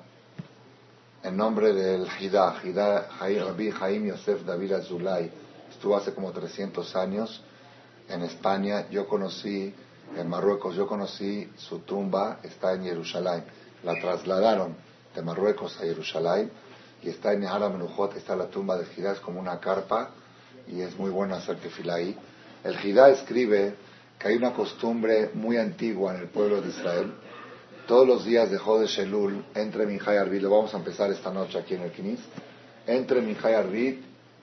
en 1.24 1.36
nombre 1.36 1.74
del 1.74 2.08
Hidá, 2.18 2.62
Hidá 2.64 3.10
Rabbi 3.20 3.70
Jaim 3.70 4.06
Yosef 4.06 4.46
David 4.46 4.72
Azulay. 4.72 5.30
Estuvo 5.68 5.94
hace 5.94 6.14
como 6.14 6.32
300 6.32 6.96
años 6.96 7.42
en 8.08 8.22
España. 8.22 8.88
Yo 8.88 9.06
conocí, 9.06 9.74
en 10.16 10.26
Marruecos, 10.26 10.74
yo 10.74 10.86
conocí 10.86 11.52
su 11.58 11.80
tumba, 11.80 12.38
está 12.42 12.72
en 12.72 12.84
Jerusalén. 12.84 13.44
La 13.84 13.92
trasladaron 14.00 14.74
de 15.14 15.20
Marruecos 15.20 15.76
a 15.76 15.80
Jerusalén 15.80 16.50
y 17.02 17.10
está 17.10 17.34
en 17.34 17.40
Nehara 17.40 17.68
Menujot, 17.68 18.16
está 18.16 18.34
la 18.34 18.46
tumba 18.46 18.78
de 18.78 18.86
Hidá, 18.96 19.12
es 19.12 19.20
como 19.20 19.38
una 19.38 19.60
carpa 19.60 20.12
y 20.68 20.80
es 20.80 20.96
muy 20.98 21.10
bueno 21.10 21.34
hacer 21.34 21.56
tefilá 21.56 21.94
ahí. 21.94 22.16
El 22.64 22.76
Hidá 22.84 23.10
escribe 23.10 23.74
que 24.18 24.28
hay 24.28 24.36
una 24.36 24.52
costumbre 24.52 25.30
muy 25.34 25.56
antigua 25.56 26.14
en 26.14 26.22
el 26.22 26.28
pueblo 26.28 26.60
de 26.60 26.68
Israel 26.68 27.12
todos 27.86 28.06
los 28.06 28.24
días 28.24 28.50
de 28.50 28.58
Jode 28.58 28.88
Shelul, 28.88 29.44
entre 29.54 29.84
Arvid, 30.18 30.42
lo 30.42 30.50
vamos 30.50 30.74
a 30.74 30.78
empezar 30.78 31.10
esta 31.12 31.30
noche 31.30 31.58
aquí 31.58 31.74
en 31.74 31.82
el 31.82 31.92
Knis, 31.92 32.18
entre 32.86 33.20
Minjay 33.20 33.54
Arvid, 33.54 33.98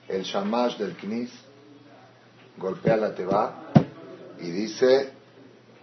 el 0.08 0.24
Shamash 0.24 0.78
del 0.78 0.96
Knis, 0.96 1.30
golpea 2.58 2.96
la 2.96 3.14
teba 3.14 3.66
y 4.40 4.50
dice 4.50 5.12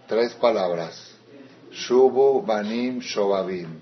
tres 0.07 0.33
palabras. 0.33 1.15
Shubu 1.71 2.41
Banim 2.41 2.99
Shobabim. 2.99 3.79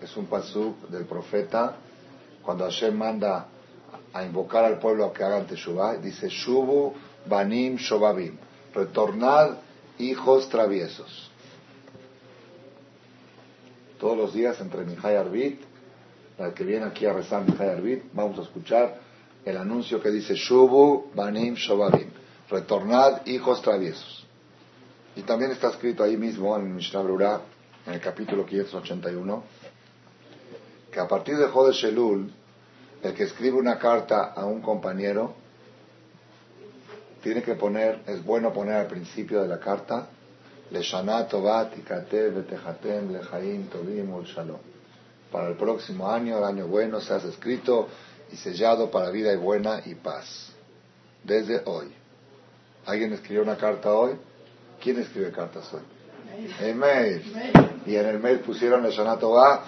Es 0.00 0.16
un 0.16 0.26
pasuk 0.26 0.88
del 0.88 1.04
profeta 1.04 1.76
cuando 2.42 2.64
Hashem 2.64 2.96
manda 2.96 3.48
a 4.16 4.24
invocar 4.24 4.64
al 4.64 4.78
pueblo 4.78 5.04
a 5.04 5.12
que 5.12 5.24
hagan 5.24 5.46
Teshuvah, 5.46 5.96
dice 5.96 6.28
Shubu 6.28 6.94
Banim 7.26 7.76
Shobabim. 7.76 8.38
Retornad 8.74 9.58
hijos 9.98 10.48
traviesos 10.48 11.30
todos 13.98 14.16
los 14.16 14.32
días 14.32 14.60
entre 14.60 14.84
Mijay 14.84 15.16
Arbit, 15.16 15.60
la 16.38 16.52
que 16.52 16.64
viene 16.64 16.86
aquí 16.86 17.06
a 17.06 17.12
rezar 17.12 17.44
Mijay 17.44 17.70
Arbit, 17.70 18.04
vamos 18.12 18.38
a 18.38 18.42
escuchar 18.42 19.00
el 19.44 19.56
anuncio 19.56 20.00
que 20.00 20.10
dice 20.10 20.34
Shubu 20.34 21.10
Banim 21.14 21.54
Shobabim, 21.54 22.10
retornad 22.50 23.26
hijos 23.26 23.62
traviesos. 23.62 24.26
Y 25.14 25.22
también 25.22 25.50
está 25.50 25.70
escrito 25.70 26.04
ahí 26.04 26.16
mismo 26.16 26.54
en 26.56 26.66
el 26.66 26.74
Mishnah 26.74 27.00
Brura, 27.00 27.40
en 27.86 27.94
el 27.94 28.00
capítulo 28.00 28.44
581, 28.44 29.42
que 30.92 31.00
a 31.00 31.08
partir 31.08 31.36
de 31.38 31.46
Jode 31.46 31.72
Shelul, 31.72 32.30
el 33.06 33.14
que 33.14 33.24
escribe 33.24 33.56
una 33.56 33.78
carta 33.78 34.32
a 34.34 34.44
un 34.44 34.60
compañero, 34.60 35.34
tiene 37.22 37.42
que 37.42 37.54
poner, 37.54 38.00
es 38.06 38.24
bueno 38.24 38.52
poner 38.52 38.74
al 38.74 38.86
principio 38.86 39.42
de 39.42 39.48
la 39.48 39.58
carta, 39.58 40.08
para 45.30 45.48
el 45.48 45.56
próximo 45.56 46.10
año, 46.10 46.38
el 46.38 46.44
año 46.44 46.66
bueno, 46.66 47.00
se 47.00 47.14
hace 47.14 47.28
escrito 47.28 47.88
y 48.32 48.36
sellado 48.36 48.90
para 48.90 49.10
vida 49.10 49.32
y 49.32 49.36
buena 49.36 49.82
y 49.84 49.94
paz. 49.94 50.52
Desde 51.22 51.62
hoy. 51.64 51.92
¿Alguien 52.86 53.12
escribió 53.12 53.42
una 53.42 53.56
carta 53.56 53.92
hoy? 53.92 54.12
¿Quién 54.80 54.98
escribe 55.00 55.32
cartas 55.32 55.72
hoy? 55.72 55.95
Email. 56.60 57.22
Y 57.86 57.96
en 57.96 58.06
el 58.06 58.18
mail 58.18 58.40
pusieron 58.40 58.84
el 58.84 58.90
Shanato 58.90 59.30
va, 59.30 59.64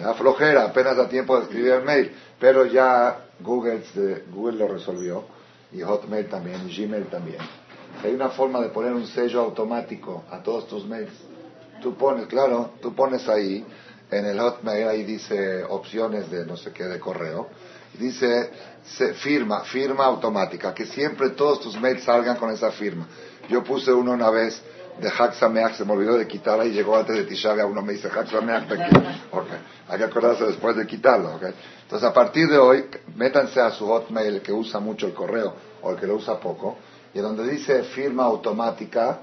la 0.00 0.14
flojera, 0.14 0.64
apenas 0.64 0.96
da 0.96 1.08
tiempo 1.08 1.36
de 1.36 1.44
escribir 1.44 1.72
el 1.72 1.84
mail. 1.84 2.12
Pero 2.38 2.66
ya 2.66 3.26
Google, 3.40 3.82
Google 4.30 4.58
lo 4.58 4.68
resolvió, 4.68 5.24
y 5.72 5.80
Hotmail 5.80 6.28
también, 6.28 6.68
y 6.68 6.76
Gmail 6.76 7.06
también 7.06 7.38
hay 8.02 8.14
una 8.14 8.30
forma 8.30 8.60
de 8.60 8.68
poner 8.68 8.92
un 8.92 9.06
sello 9.06 9.40
automático 9.40 10.24
a 10.30 10.42
todos 10.42 10.66
tus 10.68 10.86
mails. 10.86 11.12
Tú 11.80 11.96
pones, 11.96 12.26
claro, 12.26 12.72
tú 12.80 12.94
pones 12.94 13.28
ahí, 13.28 13.64
en 14.10 14.26
el 14.26 14.38
Hotmail, 14.38 14.88
ahí 14.88 15.04
dice 15.04 15.64
opciones 15.64 16.30
de 16.30 16.44
no 16.44 16.56
sé 16.56 16.72
qué, 16.72 16.84
de 16.84 17.00
correo, 17.00 17.48
dice 17.98 18.50
firma, 19.16 19.60
firma 19.64 20.04
automática, 20.04 20.74
que 20.74 20.86
siempre 20.86 21.30
todos 21.30 21.60
tus 21.60 21.80
mails 21.80 22.04
salgan 22.04 22.36
con 22.36 22.50
esa 22.50 22.70
firma. 22.72 23.06
Yo 23.48 23.62
puse 23.64 23.92
uno 23.92 24.12
una 24.12 24.30
vez 24.30 24.62
de 25.00 25.08
Haxameach, 25.08 25.74
se 25.74 25.84
me 25.84 25.92
olvidó 25.92 26.16
de 26.16 26.26
quitarla 26.26 26.64
y 26.64 26.70
llegó 26.72 26.96
antes 26.96 27.16
de 27.16 27.24
Tisha 27.24 27.52
uno 27.66 27.82
me 27.82 27.94
dice 27.94 28.08
Haxameach, 28.08 28.64
okay. 29.30 29.58
hay 29.88 29.98
que 29.98 30.04
acordarse 30.04 30.44
después 30.44 30.76
de 30.76 30.86
quitarlo. 30.86 31.34
Okay. 31.36 31.52
Entonces, 31.82 32.08
a 32.08 32.12
partir 32.12 32.48
de 32.48 32.58
hoy, 32.58 32.86
métanse 33.16 33.60
a 33.60 33.70
su 33.70 33.86
Hotmail, 33.86 34.40
que 34.42 34.52
usa 34.52 34.80
mucho 34.80 35.06
el 35.06 35.14
correo 35.14 35.54
o 35.82 35.90
el 35.90 35.96
que 35.96 36.06
lo 36.06 36.16
usa 36.16 36.38
poco, 36.38 36.76
y 37.14 37.18
donde 37.18 37.48
dice 37.48 37.82
firma 37.82 38.24
automática, 38.24 39.20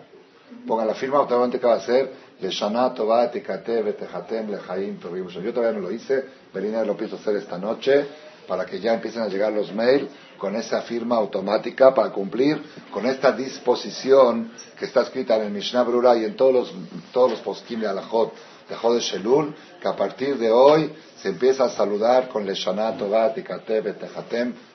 ponga 0.67 0.86
la 0.86 0.93
firma 0.93 1.19
automática 1.19 1.67
va 1.67 1.75
a 1.75 1.82
ser 1.82 2.13
Leshana 2.41 2.93
Tova 2.93 3.29
Tikate 3.29 3.84
Lejaim 3.84 4.99
Yo 4.99 5.53
todavía 5.53 5.79
no 5.79 5.88
lo 5.88 5.91
hice, 5.91 6.25
Belina 6.53 6.84
lo 6.84 6.95
pienso 6.95 7.17
hacer 7.17 7.36
esta 7.36 7.58
noche 7.58 8.08
para 8.49 8.65
que 8.65 8.79
ya 8.79 8.95
empiecen 8.95 9.21
a 9.21 9.27
llegar 9.27 9.53
los 9.53 9.71
mails 9.71 10.09
con 10.39 10.55
esa 10.55 10.81
firma 10.81 11.17
automática 11.17 11.93
para 11.93 12.09
cumplir 12.09 12.59
con 12.91 13.05
esta 13.05 13.31
disposición 13.31 14.51
que 14.77 14.85
está 14.85 15.03
escrita 15.03 15.35
en 15.35 15.43
el 15.43 15.51
Mishnah 15.51 15.83
Brura 15.83 16.17
y 16.17 16.25
en 16.25 16.35
todos 16.35 16.53
los, 16.53 16.73
todos 17.13 17.31
los 17.31 17.39
poskim 17.41 17.79
de 17.79 17.88
Alajot 17.88 18.33
de 18.67 18.75
Jode 18.75 19.01
Shelul, 19.01 19.55
que 19.79 19.88
a 19.88 19.95
partir 19.95 20.38
de 20.38 20.51
hoy 20.51 20.91
se 21.21 21.29
empieza 21.29 21.65
a 21.65 21.69
saludar 21.69 22.27
con 22.29 22.45
Leshana 22.45 22.97
Tova 22.97 23.33
Tikate 23.33 23.83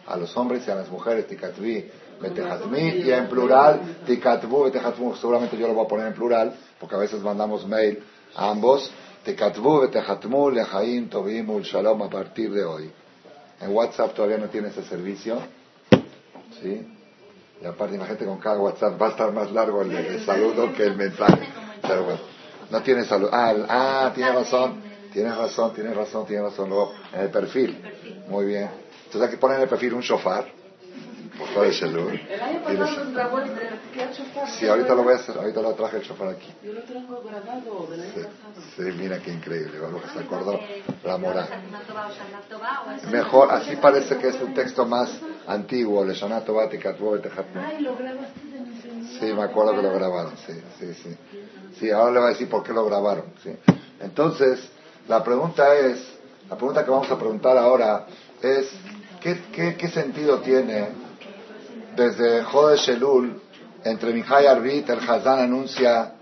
a 0.06 0.16
los 0.16 0.36
hombres 0.36 0.66
y 0.66 0.70
a 0.70 0.76
las 0.76 0.88
mujeres 0.88 1.26
Tikatvi 1.26 1.90
y 2.22 3.10
en 3.10 3.28
plural, 3.28 3.80
Tikatbu, 4.06 4.70
seguramente 5.16 5.56
yo 5.56 5.66
lo 5.66 5.74
voy 5.74 5.84
a 5.84 5.88
poner 5.88 6.06
en 6.06 6.14
plural, 6.14 6.54
porque 6.78 6.94
a 6.94 6.98
veces 6.98 7.20
mandamos 7.22 7.66
mail 7.66 8.02
a 8.36 8.50
ambos, 8.50 8.90
Tikatbu, 9.24 9.80
Betehatmu, 9.80 10.50
Lejaim, 10.50 11.08
Tobim, 11.08 11.60
Shalom, 11.62 12.02
a 12.02 12.08
partir 12.08 12.52
de 12.52 12.64
hoy. 12.64 13.03
En 13.64 13.74
WhatsApp 13.74 14.14
todavía 14.14 14.36
no 14.36 14.48
tiene 14.48 14.68
ese 14.68 14.82
servicio, 14.84 15.38
¿sí? 16.60 16.86
Y 17.62 17.64
aparte, 17.66 17.94
imagínate 17.94 18.26
con 18.26 18.38
cada 18.38 18.58
WhatsApp 18.58 19.00
va 19.00 19.06
a 19.06 19.10
estar 19.10 19.32
más 19.32 19.50
largo 19.52 19.80
el, 19.80 20.22
saludo 20.26 20.70
que 20.74 20.82
el 20.82 20.96
mensaje. 20.96 21.48
Pero 21.80 22.04
bueno, 22.04 22.20
no 22.70 22.82
tiene 22.82 23.06
salud. 23.06 23.30
Ah, 23.32 23.54
ah, 23.68 24.12
tiene 24.14 24.32
razón, 24.32 24.82
tiene 25.14 25.34
razón, 25.34 25.72
tiene 25.72 25.94
razón, 25.94 26.26
tiene 26.26 26.42
razón. 26.42 26.68
Luego, 26.68 26.92
en 27.14 27.20
el 27.22 27.30
perfil. 27.30 27.82
Muy 28.28 28.44
bien. 28.44 28.68
Entonces 29.06 29.22
hay 29.22 29.30
que 29.30 29.38
poner 29.38 29.56
en 29.56 29.62
el 29.62 29.68
perfil 29.68 29.94
un 29.94 30.02
shofar 30.02 30.46
por 31.38 31.48
El 31.48 32.40
año 32.40 32.62
pasado 32.62 33.12
grabó 33.12 33.40
el 33.40 33.50
Sí, 34.58 34.68
ahorita 34.68 34.94
lo 34.94 35.02
voy 35.02 35.14
a 35.14 35.16
hacer, 35.16 35.36
ahorita 35.36 35.62
lo 35.62 35.74
traje 35.74 35.96
el 35.96 36.02
chofar 36.02 36.28
aquí. 36.28 36.52
Yo 36.62 36.72
lo 36.72 36.82
tengo 36.82 37.22
grabado 37.22 37.86
del 37.90 38.00
año 38.02 38.12
pasado. 38.12 38.66
Sí, 38.76 38.82
mira 38.96 39.18
qué 39.18 39.32
increíble, 39.32 39.78
lo 39.78 40.00
que 40.00 40.08
se 40.08 40.18
acordó 40.20 40.60
la 41.02 41.18
mora. 41.18 41.48
Mejor, 43.10 43.50
así 43.50 43.76
parece 43.76 44.16
que 44.18 44.28
es 44.28 44.40
un 44.40 44.54
texto 44.54 44.86
más 44.86 45.10
antiguo, 45.46 46.04
le 46.04 46.14
Shanato 46.14 46.54
Batikatwo 46.54 47.14
Ay, 47.14 47.82
lo 47.82 47.96
grabaste 47.96 48.40
Sí, 49.18 49.26
me 49.32 49.42
acuerdo 49.42 49.74
que 49.74 49.82
lo 49.82 49.92
grabaron, 49.92 50.34
sí, 50.46 50.52
sí, 50.78 50.94
sí. 50.94 51.16
Sí, 51.78 51.90
ahora 51.90 52.12
le 52.12 52.18
voy 52.20 52.26
a 52.28 52.30
decir 52.30 52.48
por 52.48 52.62
qué 52.62 52.72
lo 52.72 52.84
grabaron, 52.84 53.26
sí. 53.42 53.50
Entonces, 54.00 54.60
la 55.08 55.22
pregunta 55.22 55.74
es, 55.76 56.00
la 56.48 56.56
pregunta 56.56 56.84
que 56.84 56.90
vamos 56.90 57.10
a 57.10 57.18
preguntar 57.18 57.56
ahora 57.58 58.06
es, 58.42 58.70
¿qué, 59.20 59.40
qué, 59.52 59.76
qué 59.76 59.88
sentido 59.88 60.40
tiene 60.40 61.03
desde 61.96 62.42
Jode 62.42 62.76
Shelul, 62.76 63.40
entre 63.84 64.12
Mijay 64.12 64.46
Arbit, 64.46 64.88
el 64.88 64.98
Hazán 64.98 65.40
anuncia 65.40 66.12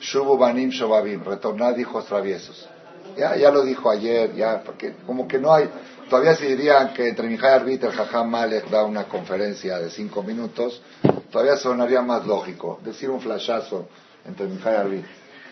Shubu 0.00 0.36
Banim 0.36 0.70
Shobabim, 0.70 1.24
retornad 1.24 1.76
hijos 1.78 2.06
traviesos. 2.06 2.68
Ya, 3.16 3.36
ya 3.36 3.50
lo 3.50 3.62
dijo 3.62 3.90
ayer, 3.90 4.34
ya, 4.34 4.62
porque 4.64 4.94
como 5.06 5.28
que 5.28 5.38
no 5.38 5.52
hay, 5.52 5.70
todavía 6.10 6.34
se 6.34 6.46
dirían 6.46 6.92
que 6.92 7.08
entre 7.08 7.28
Mijay 7.28 7.52
Arbit, 7.52 7.84
el 7.84 7.92
Jajam 7.92 8.28
Malek 8.28 8.68
da 8.68 8.84
una 8.84 9.04
conferencia 9.04 9.78
de 9.78 9.90
cinco 9.90 10.22
minutos, 10.22 10.82
todavía 11.30 11.56
sonaría 11.56 12.02
más 12.02 12.26
lógico, 12.26 12.80
decir 12.82 13.10
un 13.10 13.20
flashazo 13.20 13.88
entre 14.26 14.46
Mijay 14.46 14.76
Arbit. 14.76 15.04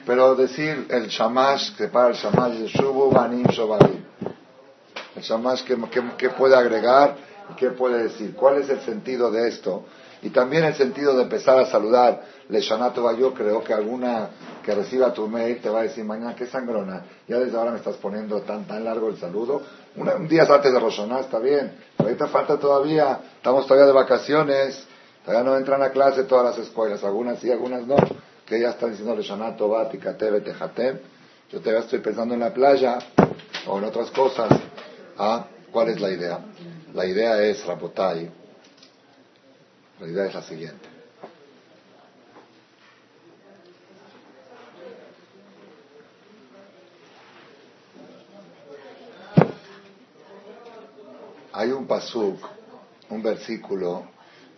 Pero 0.05 0.35
decir 0.35 0.87
el 0.91 1.07
Shamash, 1.07 1.77
que 1.77 1.87
para 1.87 2.09
el 2.09 2.15
Shamash 2.15 2.65
Shubu 2.67 3.11
Banim 3.11 3.47
Shobabim. 3.47 4.03
El 5.15 5.23
Shamash 5.23 5.63
que 5.63 6.31
puede 6.31 6.57
agregar 6.57 7.32
¿Qué 7.57 7.71
puede 7.71 8.05
decir? 8.05 8.35
¿Cuál 8.35 8.59
es 8.59 8.69
el 8.69 8.81
sentido 8.81 9.31
de 9.31 9.49
esto? 9.49 9.85
Y 10.23 10.31
también 10.31 10.65
el 10.65 10.75
sentido 10.75 11.17
de 11.17 11.25
empezar 11.25 11.59
a 11.59 11.67
saludar. 11.67 12.23
Leshanato 12.49 13.11
yo 13.17 13.35
creo 13.35 13.63
que 13.63 13.73
alguna 13.73 14.29
que 14.63 14.75
reciba 14.75 15.13
tu 15.13 15.27
mail 15.29 15.61
te 15.61 15.69
va 15.69 15.81
a 15.81 15.83
decir 15.83 16.05
mañana, 16.05 16.35
qué 16.37 16.47
sangrona, 16.47 17.03
ya 17.27 17.39
desde 17.39 17.57
ahora 17.57 17.73
me 17.73 17.79
estás 17.79 17.97
poniendo 17.97 18.41
tan 18.43 18.65
tan 18.65 18.85
largo 18.85 19.09
el 19.09 19.17
saludo. 19.17 19.63
un 19.97 20.29
día 20.29 20.43
antes 20.43 20.73
de 20.73 20.79
Roshaná 20.79 21.21
está 21.21 21.39
bien, 21.39 21.73
pero 21.97 22.09
ahorita 22.09 22.29
falta 22.29 22.59
todavía, 22.59 23.19
estamos 23.37 23.67
todavía 23.67 23.87
de 23.87 23.93
vacaciones, 23.93 24.85
todavía 25.25 25.51
no 25.51 25.57
entran 25.57 25.83
a 25.83 25.91
clase 25.91 26.25
todas 26.25 26.45
las 26.57 26.67
escuelas, 26.67 27.03
algunas 27.03 27.41
sí, 27.41 27.51
algunas 27.51 27.87
no, 27.87 27.97
que 28.47 28.61
ya 28.61 28.71
están 28.71 28.91
diciendo 28.91 29.17
Leshanato 29.17 29.69
va, 29.69 29.89
Tikatebe, 29.89 30.41
Tejatem. 30.43 30.99
Yo 31.51 31.61
todavía 31.61 31.81
estoy 31.81 31.99
pensando 31.99 32.35
en 32.35 32.41
la 32.41 32.55
playa 32.55 32.99
o 33.67 33.79
en 33.79 33.85
otras 33.85 34.11
cosas. 34.11 34.49
¿Ah? 35.19 35.47
¿Cuál 35.71 35.89
es 35.89 36.01
la 36.01 36.11
idea? 36.11 36.39
La 36.95 37.07
idea 37.07 37.43
es, 37.43 37.65
Rabotai, 37.65 38.31
la 39.99 40.07
idea 40.07 40.27
es 40.27 40.35
la 40.35 40.43
siguiente. 40.43 40.89
Hay 51.55 51.71
un 51.71 51.87
pasuk, 51.87 52.39
un 53.11 53.23
versículo 53.23 54.09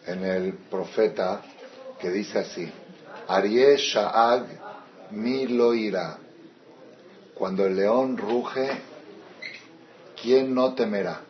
en 0.06 0.24
el 0.24 0.54
profeta 0.54 1.40
que 2.00 2.10
dice 2.10 2.40
así: 2.40 2.72
Arié 3.28 3.76
Shaag 3.76 4.46
mi 5.10 5.46
lo 5.46 5.74
irá. 5.74 6.18
Cuando 7.34 7.66
el 7.66 7.76
león 7.76 8.16
ruge, 8.16 8.70
¿quién 10.20 10.54
no 10.54 10.74
temerá? 10.74 11.23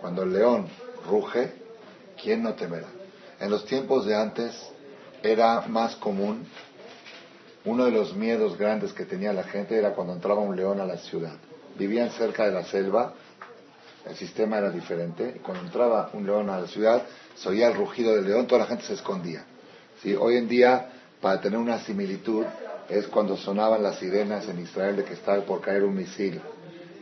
Cuando 0.00 0.22
el 0.22 0.32
león 0.32 0.66
ruge, 1.08 1.52
¿quién 2.22 2.42
no 2.42 2.54
temerá? 2.54 2.88
En 3.40 3.50
los 3.50 3.64
tiempos 3.66 4.06
de 4.06 4.14
antes 4.14 4.54
era 5.22 5.62
más 5.62 5.96
común, 5.96 6.46
uno 7.64 7.84
de 7.84 7.90
los 7.90 8.14
miedos 8.14 8.56
grandes 8.56 8.92
que 8.92 9.04
tenía 9.04 9.32
la 9.32 9.42
gente 9.44 9.76
era 9.76 9.90
cuando 9.90 10.12
entraba 10.12 10.40
un 10.40 10.54
león 10.54 10.80
a 10.80 10.84
la 10.84 10.98
ciudad. 10.98 11.34
Vivían 11.76 12.10
cerca 12.10 12.44
de 12.44 12.52
la 12.52 12.64
selva, 12.64 13.14
el 14.06 14.16
sistema 14.16 14.58
era 14.58 14.70
diferente, 14.70 15.34
y 15.36 15.38
cuando 15.40 15.64
entraba 15.64 16.10
un 16.12 16.24
león 16.24 16.48
a 16.48 16.60
la 16.60 16.68
ciudad, 16.68 17.02
se 17.34 17.48
oía 17.48 17.68
el 17.68 17.74
rugido 17.74 18.14
del 18.14 18.26
león, 18.26 18.46
toda 18.46 18.60
la 18.60 18.66
gente 18.66 18.84
se 18.84 18.94
escondía. 18.94 19.44
¿Sí? 20.02 20.14
Hoy 20.14 20.36
en 20.36 20.48
día, 20.48 20.90
para 21.20 21.40
tener 21.40 21.58
una 21.58 21.80
similitud, 21.80 22.44
es 22.88 23.06
cuando 23.08 23.36
sonaban 23.36 23.82
las 23.82 23.98
sirenas 23.98 24.48
en 24.48 24.60
Israel 24.60 24.96
de 24.96 25.04
que 25.04 25.14
estaba 25.14 25.42
por 25.44 25.60
caer 25.60 25.82
un 25.82 25.96
misil 25.96 26.40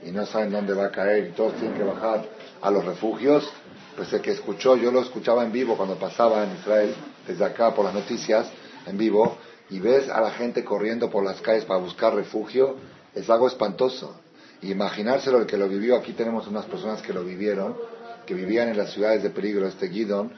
y 0.05 0.11
no 0.11 0.25
saben 0.27 0.51
dónde 0.51 0.73
va 0.75 0.87
a 0.87 0.91
caer 0.91 1.29
y 1.29 1.33
todos 1.33 1.55
tienen 1.55 1.77
que 1.77 1.85
bajar 1.85 2.25
a 2.65 2.71
los 2.71 2.85
refugios, 2.85 3.47
pues 3.95 4.11
el 4.15 4.23
que 4.23 4.31
escuchó, 4.31 4.75
yo 4.75 4.91
lo 4.91 5.03
escuchaba 5.03 5.45
en 5.45 5.53
vivo 5.53 5.77
cuando 5.77 5.97
pasaba 5.97 6.45
en 6.45 6.55
Israel, 6.55 6.95
desde 7.29 7.45
acá 7.45 7.75
por 7.75 7.85
las 7.85 7.93
noticias, 7.93 8.49
en 8.87 8.97
vivo, 8.97 9.37
y 9.69 9.81
ves 9.81 10.09
a 10.09 10.21
la 10.23 10.31
gente 10.31 10.65
corriendo 10.65 11.11
por 11.11 11.23
las 11.23 11.43
calles 11.43 11.67
para 11.67 11.79
buscar 11.79 12.15
refugio, 12.15 12.77
es 13.15 13.29
algo 13.29 13.49
espantoso. 13.49 14.19
Imaginárselo 14.63 15.39
el 15.41 15.47
que 15.47 15.59
lo 15.59 15.69
vivió, 15.69 15.95
aquí 15.95 16.15
tenemos 16.15 16.47
unas 16.47 16.65
personas 16.65 17.03
que 17.03 17.13
lo 17.13 17.23
vivieron, 17.23 17.77
que 18.25 18.33
vivían 18.33 18.69
en 18.69 18.79
las 18.79 18.95
ciudades 18.95 19.23
de 19.23 19.29
peligro, 19.29 19.69
este 19.69 19.91
Gidon 19.91 20.33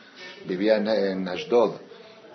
vivía 0.49 0.79
en, 0.79 1.29
Ashdod, 1.29 1.75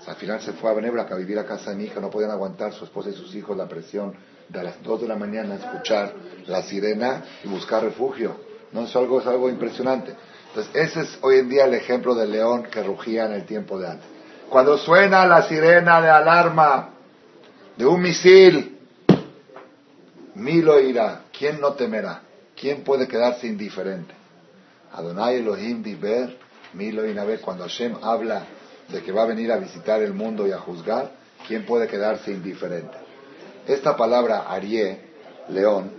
al 0.07 0.15
final 0.15 0.41
se 0.41 0.53
fue 0.53 0.71
a 0.71 0.73
Benebra 0.73 1.03
a 1.03 1.15
vivir 1.15 1.37
a 1.37 1.45
casa 1.45 1.71
de 1.71 1.75
mi 1.75 1.83
hija, 1.83 1.99
no 1.99 2.09
podían 2.09 2.31
aguantar 2.31 2.71
su 2.71 2.85
esposa 2.85 3.09
y 3.09 3.13
sus 3.13 3.35
hijos 3.35 3.57
la 3.57 3.67
presión 3.67 4.13
de 4.47 4.57
a 4.57 4.63
las 4.63 4.81
2 4.81 5.01
de 5.01 5.07
la 5.09 5.17
mañana 5.17 5.55
escuchar 5.55 6.13
la 6.47 6.61
sirena 6.63 7.25
y 7.43 7.49
buscar 7.49 7.83
refugio. 7.83 8.50
No 8.71 8.85
es 8.85 8.95
algo, 8.95 9.19
algo 9.19 9.49
impresionante. 9.49 10.15
Entonces, 10.49 10.75
ese 10.75 11.01
es 11.01 11.19
hoy 11.21 11.39
en 11.39 11.49
día 11.49 11.65
el 11.65 11.73
ejemplo 11.73 12.15
del 12.15 12.31
león 12.31 12.63
que 12.63 12.83
rugía 12.83 13.25
en 13.25 13.33
el 13.33 13.45
tiempo 13.45 13.79
de 13.79 13.87
antes. 13.87 14.07
Cuando 14.49 14.77
suena 14.77 15.25
la 15.25 15.43
sirena 15.43 16.01
de 16.01 16.09
alarma 16.09 16.89
de 17.77 17.85
un 17.85 18.01
misil, 18.01 18.77
Milo 20.35 20.79
irá. 20.79 21.23
¿Quién 21.37 21.59
no 21.59 21.73
temerá? 21.73 22.21
¿Quién 22.55 22.83
puede 22.83 23.07
quedarse 23.07 23.47
indiferente? 23.47 24.13
Adonai 24.93 25.37
Elohim 25.37 25.81
Diber, 25.81 26.37
Milo 26.73 27.03
ver 27.03 27.41
cuando 27.41 27.63
Hashem 27.63 27.95
habla 28.01 28.45
de 28.87 29.01
que 29.01 29.11
va 29.11 29.23
a 29.23 29.25
venir 29.25 29.51
a 29.51 29.57
visitar 29.57 30.01
el 30.01 30.13
mundo 30.13 30.47
y 30.47 30.51
a 30.51 30.59
juzgar, 30.59 31.11
¿quién 31.47 31.65
puede 31.65 31.87
quedarse 31.87 32.31
indiferente? 32.31 32.97
Esta 33.67 33.95
palabra 33.95 34.45
Arié, 34.49 34.99
león, 35.49 35.91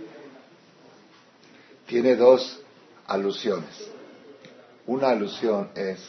tiene 1.87 2.15
dos 2.15 2.62
alusiones. 3.07 3.89
Una 4.85 5.09
alusión 5.09 5.69
es 5.75 5.99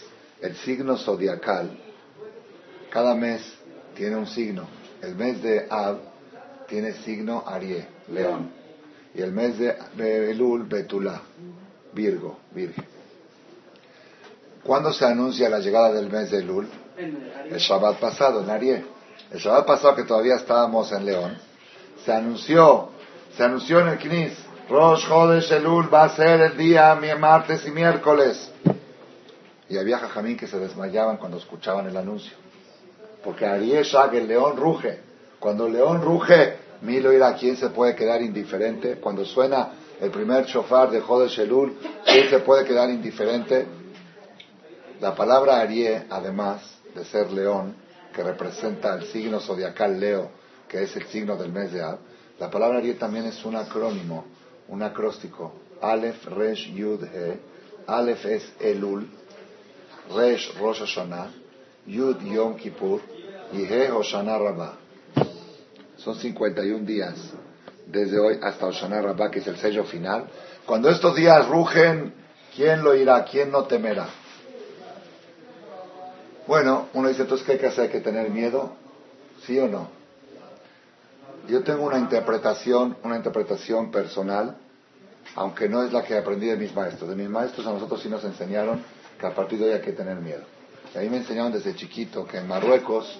el 0.41 0.57
signo 0.57 0.97
zodiacal. 0.97 1.71
Cada 2.91 3.15
mes 3.15 3.43
tiene 3.95 4.17
un 4.17 4.27
signo. 4.27 4.67
El 5.01 5.15
mes 5.15 5.43
de 5.43 5.67
Ab 5.71 5.99
tiene 6.69 6.93
signo 6.93 7.45
Arié, 7.47 7.87
león. 8.09 8.51
Y 9.15 9.23
el 9.23 9.33
mes 9.33 9.59
de 9.59 10.31
Elul, 10.31 10.65
Betulá, 10.65 11.23
Virgo, 11.93 12.39
Virgen. 12.53 12.85
¿Cuándo 14.65 14.93
se 14.93 15.05
anuncia 15.05 15.49
la 15.49 15.61
llegada 15.61 15.93
del 15.93 16.11
mes 16.11 16.31
de 16.31 16.39
Elul? 16.39 16.69
El 16.97 17.59
Shabbat 17.59 18.01
pasado, 18.01 18.43
en 18.43 18.51
Arié. 18.51 18.85
El 19.31 19.39
Shabbat 19.39 19.67
pasado, 19.67 19.95
que 19.95 20.05
todavía 20.05 20.37
estábamos 20.37 20.91
en 20.93 21.05
León, 21.05 21.37
se 22.05 22.13
anunció, 22.13 22.91
se 23.37 23.45
anunció 23.45 23.81
en 23.81 23.89
el 23.89 23.99
Knis, 23.99 24.33
Rosh 24.69 25.07
Chodesh 25.07 25.53
Elul 25.53 25.93
va 25.93 26.05
a 26.05 26.17
ser 26.17 26.41
el 26.41 26.57
día 26.57 26.99
martes 27.19 27.67
y 27.67 27.71
miércoles. 27.71 28.51
Y 29.69 29.77
había 29.77 29.99
jajamín 29.99 30.39
que 30.39 30.47
se 30.47 30.59
desmayaban 30.59 31.19
cuando 31.19 31.37
escuchaban 31.37 31.87
el 31.87 31.97
anuncio. 31.97 32.33
Porque 33.23 33.45
Shag, 33.45 34.15
el 34.15 34.27
león 34.27 34.57
ruge. 34.57 35.01
Cuando 35.39 35.67
el 35.67 35.75
león 35.75 36.01
ruge, 36.03 36.57
Milo 36.81 37.13
irá, 37.13 37.35
¿quién 37.35 37.57
se 37.57 37.69
puede 37.71 37.95
quedar 37.95 38.23
indiferente? 38.23 38.97
Cuando 38.97 39.27
suena 39.27 39.69
el 40.01 40.11
primer 40.11 40.47
shofar 40.47 40.91
de 40.91 41.01
Jodesh 41.01 41.41
Elul, 41.41 41.77
¿quién 42.07 42.31
se 42.31 42.39
puede 42.39 42.65
quedar 42.65 42.89
indiferente? 42.89 43.67
La 45.01 45.15
palabra 45.15 45.61
Arié, 45.61 46.07
además 46.09 46.63
de 46.95 47.05
ser 47.05 47.31
león, 47.33 47.75
que 48.15 48.23
representa 48.23 48.95
el 48.95 49.05
signo 49.09 49.41
zodiacal 49.41 50.01
Leo, 50.01 50.31
que 50.69 50.83
es 50.83 50.97
el 50.97 51.05
signo 51.07 51.37
del 51.37 51.53
mes 51.53 51.73
de 51.73 51.83
Ab, 51.83 51.99
la 52.39 52.51
palabra 52.51 52.79
Arié 52.79 52.95
también 52.95 53.27
es 53.27 53.45
un 53.45 53.57
acrónimo, 53.57 54.25
un 54.69 54.83
acróstico. 54.83 55.53
Aleph, 55.81 56.27
Resh, 56.27 56.73
Yud, 56.73 57.03
He. 57.05 57.39
Aleph 57.87 58.25
es 58.25 58.53
Elul, 58.61 59.07
Resh, 60.15 60.55
Rosh 60.59 60.81
Hashanah, 60.81 61.31
Yud, 61.87 62.21
Yom 62.23 62.57
Kippur, 62.57 63.01
y 63.53 63.65
He, 63.65 63.91
Hoshana 63.91 64.39
Rabbah. 64.39 64.79
Son 65.97 66.15
51 66.15 66.85
días, 66.85 67.15
desde 67.87 68.19
hoy 68.19 68.39
hasta 68.43 68.67
Hoshana 68.67 69.01
Rabbah, 69.01 69.31
que 69.31 69.41
es 69.41 69.47
el 69.47 69.57
sello 69.57 69.85
final. 69.85 70.27
Cuando 70.67 70.89
estos 70.89 71.15
días 71.15 71.47
rugen, 71.49 72.15
¿quién 72.55 72.83
lo 72.83 72.95
irá? 72.95 73.25
¿Quién 73.25 73.51
no 73.51 73.65
temerá? 73.65 74.09
Bueno, 76.47 76.89
uno 76.93 77.09
dice, 77.09 77.23
entonces, 77.23 77.47
¿qué 77.47 77.53
hay 77.53 77.59
que 77.59 77.67
hacer? 77.67 77.85
¿Hay 77.85 77.91
que 77.91 78.01
tener 78.01 78.31
miedo? 78.31 78.75
¿Sí 79.47 79.59
o 79.59 79.69
no? 79.69 79.89
Yo 81.49 81.63
tengo 81.63 81.85
una 81.85 81.99
interpretación, 81.99 82.97
una 83.03 83.17
interpretación 83.17 83.91
personal, 83.91 84.57
aunque 85.35 85.69
no 85.69 85.83
es 85.83 85.93
la 85.93 86.03
que 86.03 86.17
aprendí 86.17 86.47
de 86.47 86.57
mis 86.57 86.75
maestros. 86.75 87.11
De 87.11 87.17
mis 87.17 87.29
maestros 87.29 87.67
a 87.67 87.73
nosotros 87.73 88.01
sí 88.03 88.09
nos 88.09 88.25
enseñaron 88.25 88.83
que 89.19 89.27
a 89.27 89.35
partir 89.35 89.59
de 89.59 89.67
hoy 89.67 89.73
hay 89.73 89.81
que 89.81 89.93
tener 89.93 90.17
miedo. 90.17 90.43
Y 90.95 90.99
a 90.99 91.01
mí 91.03 91.09
me 91.09 91.19
enseñaron 91.19 91.53
desde 91.53 91.75
chiquito 91.75 92.27
que 92.27 92.39
en 92.39 92.49
Marruecos, 92.49 93.19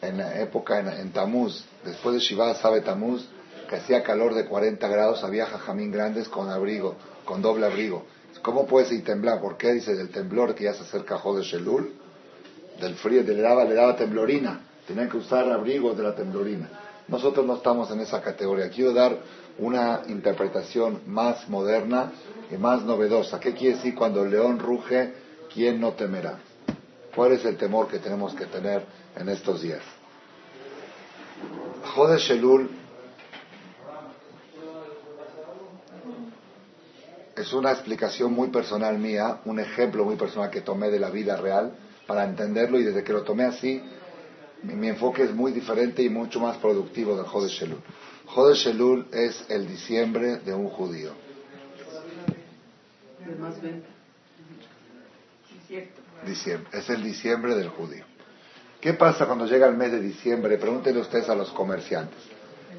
en 0.00 0.18
la 0.18 0.40
época, 0.40 0.80
en, 0.80 1.12
Tamuz, 1.12 1.64
después 1.84 2.14
de 2.14 2.20
Shiva 2.20 2.54
sabe 2.54 2.80
Tamuz, 2.80 3.28
que 3.68 3.76
hacía 3.76 4.02
calor 4.02 4.34
de 4.34 4.46
40 4.46 4.86
grados, 4.88 5.22
había 5.22 5.46
jajamín 5.46 5.92
grandes 5.92 6.28
con 6.28 6.50
abrigo, 6.50 6.96
con 7.24 7.42
doble 7.42 7.66
abrigo. 7.66 8.04
¿Cómo 8.42 8.66
puedes 8.66 8.90
ir 8.90 9.04
temblar? 9.04 9.40
¿Por 9.40 9.56
qué? 9.56 9.72
Dice, 9.72 9.94
del 9.94 10.08
temblor 10.08 10.54
que 10.54 10.64
ya 10.64 10.74
se 10.74 10.82
acerca 10.82 11.18
Jode 11.18 11.42
Shelul 11.44 11.92
del 12.80 12.94
frío, 12.96 13.22
le 13.22 13.40
daba, 13.40 13.64
le 13.64 13.74
daba 13.74 13.94
temblorina, 13.94 14.60
tenían 14.86 15.08
que 15.08 15.18
usar 15.18 15.48
abrigos 15.50 15.96
de 15.96 16.02
la 16.02 16.14
temblorina. 16.16 16.81
Nosotros 17.08 17.44
no 17.44 17.56
estamos 17.56 17.90
en 17.90 18.00
esa 18.00 18.22
categoría. 18.22 18.70
Quiero 18.70 18.92
dar 18.92 19.18
una 19.58 20.02
interpretación 20.08 21.02
más 21.06 21.48
moderna 21.48 22.12
y 22.50 22.56
más 22.56 22.82
novedosa. 22.82 23.38
¿Qué 23.40 23.54
quiere 23.54 23.76
decir 23.76 23.94
cuando 23.94 24.22
el 24.24 24.30
león 24.30 24.58
ruge, 24.58 25.14
quién 25.52 25.80
no 25.80 25.92
temerá? 25.92 26.38
¿Cuál 27.14 27.32
es 27.32 27.44
el 27.44 27.56
temor 27.56 27.88
que 27.88 27.98
tenemos 27.98 28.34
que 28.34 28.46
tener 28.46 28.84
en 29.16 29.28
estos 29.28 29.62
días? 29.62 29.82
Jode 31.94 32.18
Shelul 32.18 32.70
es 37.36 37.52
una 37.52 37.72
explicación 37.72 38.32
muy 38.32 38.48
personal 38.48 38.98
mía, 38.98 39.40
un 39.44 39.58
ejemplo 39.58 40.04
muy 40.04 40.16
personal 40.16 40.50
que 40.50 40.60
tomé 40.60 40.90
de 40.90 40.98
la 40.98 41.10
vida 41.10 41.36
real 41.36 41.72
para 42.06 42.24
entenderlo 42.24 42.78
y 42.78 42.84
desde 42.84 43.02
que 43.02 43.12
lo 43.12 43.22
tomé 43.22 43.44
así, 43.44 43.82
mi, 44.62 44.88
enfoque 44.88 45.24
es 45.24 45.34
muy 45.34 45.52
diferente 45.52 46.02
y 46.02 46.08
mucho 46.08 46.40
más 46.40 46.56
productivo 46.58 47.16
del 47.16 47.26
Jode 47.26 47.48
Shelul. 47.48 47.80
Jode 48.26 48.54
Shelul 48.54 49.08
es 49.12 49.44
el 49.48 49.66
diciembre 49.66 50.38
de 50.38 50.54
un 50.54 50.68
judío. 50.68 51.12
Diciembre, 56.26 56.68
es 56.72 56.90
el 56.90 57.02
diciembre 57.02 57.54
del 57.54 57.68
judío. 57.68 58.04
¿Qué 58.80 58.94
pasa 58.94 59.26
cuando 59.26 59.46
llega 59.46 59.66
el 59.66 59.76
mes 59.76 59.92
de 59.92 60.00
diciembre? 60.00 60.58
Pregúntenle 60.58 61.00
ustedes 61.00 61.28
a 61.28 61.34
los 61.34 61.50
comerciantes. 61.50 62.18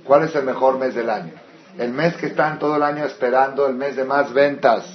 ¿Cuál 0.03 0.23
es 0.23 0.35
el 0.35 0.43
mejor 0.43 0.77
mes 0.77 0.95
del 0.95 1.09
año? 1.09 1.33
El 1.77 1.93
mes 1.93 2.15
que 2.15 2.27
están 2.27 2.59
todo 2.59 2.75
el 2.75 2.83
año 2.83 3.05
esperando, 3.05 3.67
el 3.67 3.75
mes 3.75 3.95
de 3.95 4.03
más 4.03 4.33
ventas. 4.33 4.85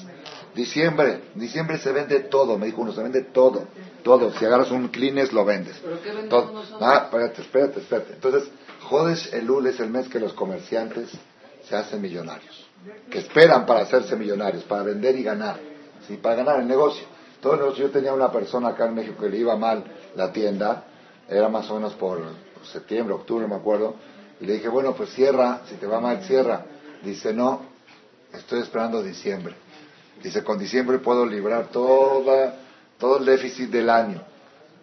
Diciembre, 0.58 1.20
diciembre 1.36 1.78
se 1.78 1.92
vende 1.92 2.18
todo, 2.18 2.58
me 2.58 2.66
dijo 2.66 2.82
uno, 2.82 2.92
se 2.92 3.00
vende 3.00 3.22
todo, 3.22 3.68
todo. 4.02 4.32
Si 4.32 4.44
agarras 4.44 4.72
un 4.72 4.88
Kleenex 4.88 5.32
lo 5.32 5.44
vendes. 5.44 5.80
¿Pero 5.80 6.02
qué 6.02 6.26
todo. 6.28 6.64
Ah, 6.80 7.02
espérate, 7.04 7.42
espérate, 7.42 7.78
espérate. 7.78 8.14
Entonces, 8.14 8.50
Jodes 8.82 9.32
Elul 9.32 9.68
es 9.68 9.78
el 9.78 9.88
mes 9.88 10.08
que 10.08 10.18
los 10.18 10.32
comerciantes 10.32 11.10
se 11.62 11.76
hacen 11.76 12.02
millonarios, 12.02 12.66
que 13.08 13.20
esperan 13.20 13.66
para 13.66 13.82
hacerse 13.82 14.16
millonarios, 14.16 14.64
para 14.64 14.82
vender 14.82 15.14
y 15.14 15.22
ganar, 15.22 15.60
¿sí? 16.08 16.16
para 16.16 16.34
ganar 16.34 16.58
el 16.58 16.66
negocio. 16.66 17.06
Todo 17.40 17.52
el 17.54 17.60
negocio, 17.60 17.86
yo 17.86 17.92
tenía 17.92 18.12
una 18.12 18.32
persona 18.32 18.70
acá 18.70 18.86
en 18.86 18.96
México 18.96 19.22
que 19.22 19.28
le 19.28 19.36
iba 19.36 19.56
mal 19.56 19.84
la 20.16 20.32
tienda, 20.32 20.86
era 21.28 21.48
más 21.48 21.70
o 21.70 21.76
menos 21.76 21.94
por 21.94 22.20
septiembre, 22.64 23.14
octubre, 23.14 23.46
me 23.46 23.54
acuerdo, 23.54 23.94
y 24.40 24.46
le 24.46 24.54
dije, 24.54 24.68
bueno, 24.68 24.92
pues 24.96 25.10
cierra, 25.10 25.60
si 25.68 25.76
te 25.76 25.86
va 25.86 26.00
mal, 26.00 26.24
cierra. 26.24 26.64
Dice, 27.04 27.32
no, 27.32 27.62
estoy 28.32 28.58
esperando 28.58 29.04
diciembre 29.04 29.54
Dice, 30.22 30.42
con 30.42 30.58
diciembre 30.58 30.98
puedo 30.98 31.24
librar 31.24 31.68
todo 31.68 33.18
el 33.18 33.24
déficit 33.24 33.70
del 33.70 33.88
año. 33.88 34.22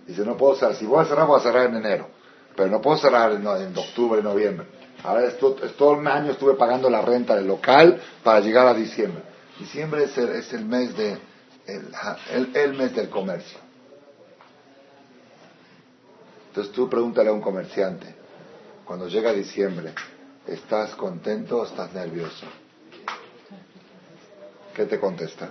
Dice, 0.08 0.24
no 0.24 0.38
puedo 0.38 0.56
cerrar. 0.56 0.76
Si 0.76 0.86
voy 0.86 1.04
a 1.04 1.06
cerrar, 1.06 1.28
voy 1.28 1.40
a 1.40 1.44
cerrar 1.44 1.68
en 1.68 1.76
enero. 1.76 2.08
Pero 2.56 2.70
no 2.70 2.82
puedo 2.82 2.98
cerrar 2.98 3.32
en, 3.34 3.46
octubre, 3.78 4.22
noviembre. 4.22 4.68
Ahora 5.04 5.26
es 5.26 5.38
todo, 5.38 5.92
un 5.92 6.08
año 6.08 6.32
estuve 6.32 6.54
pagando 6.56 6.90
la 6.90 7.02
renta 7.02 7.36
del 7.36 7.48
local 7.48 8.02
para 8.24 8.40
llegar 8.40 8.68
a 8.68 8.74
diciembre. 8.74 9.22
Diciembre 9.60 10.06
es 10.06 10.18
el, 10.18 10.30
es 10.30 10.54
el 10.54 10.66
mes 10.66 10.96
de 10.96 11.18
el, 11.68 12.56
el 12.56 12.74
mes 12.74 12.96
del 12.96 13.10
comercio. 13.10 13.60
Entonces 16.48 16.74
tú 16.74 16.90
pregúntale 16.90 17.30
a 17.30 17.34
un 17.34 17.42
comerciante, 17.42 18.16
cuando 18.86 19.10
llega 19.10 19.34
diciembre, 19.34 19.94
¿estás 20.48 20.96
contento 20.96 21.58
o 21.58 21.66
estás 21.66 21.94
nervioso? 21.94 22.46
¿Qué 24.76 24.86
te 24.86 25.00
contesta? 25.00 25.50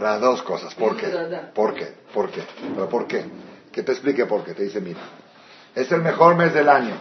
Las 0.00 0.20
dos 0.20 0.42
cosas. 0.42 0.74
¿Por 0.76 0.96
qué? 0.96 1.08
¿Por 1.52 1.74
qué? 1.74 1.94
¿Por 2.14 2.30
qué? 2.30 2.42
¿Pero 2.74 2.88
por 2.88 3.06
qué? 3.08 3.24
Que 3.72 3.82
te 3.82 3.92
explique 3.92 4.26
por 4.26 4.44
qué. 4.44 4.54
Te 4.54 4.62
dice, 4.62 4.80
mira, 4.80 5.00
es 5.74 5.90
el 5.90 6.02
mejor 6.02 6.36
mes 6.36 6.54
del 6.54 6.68
año, 6.68 6.94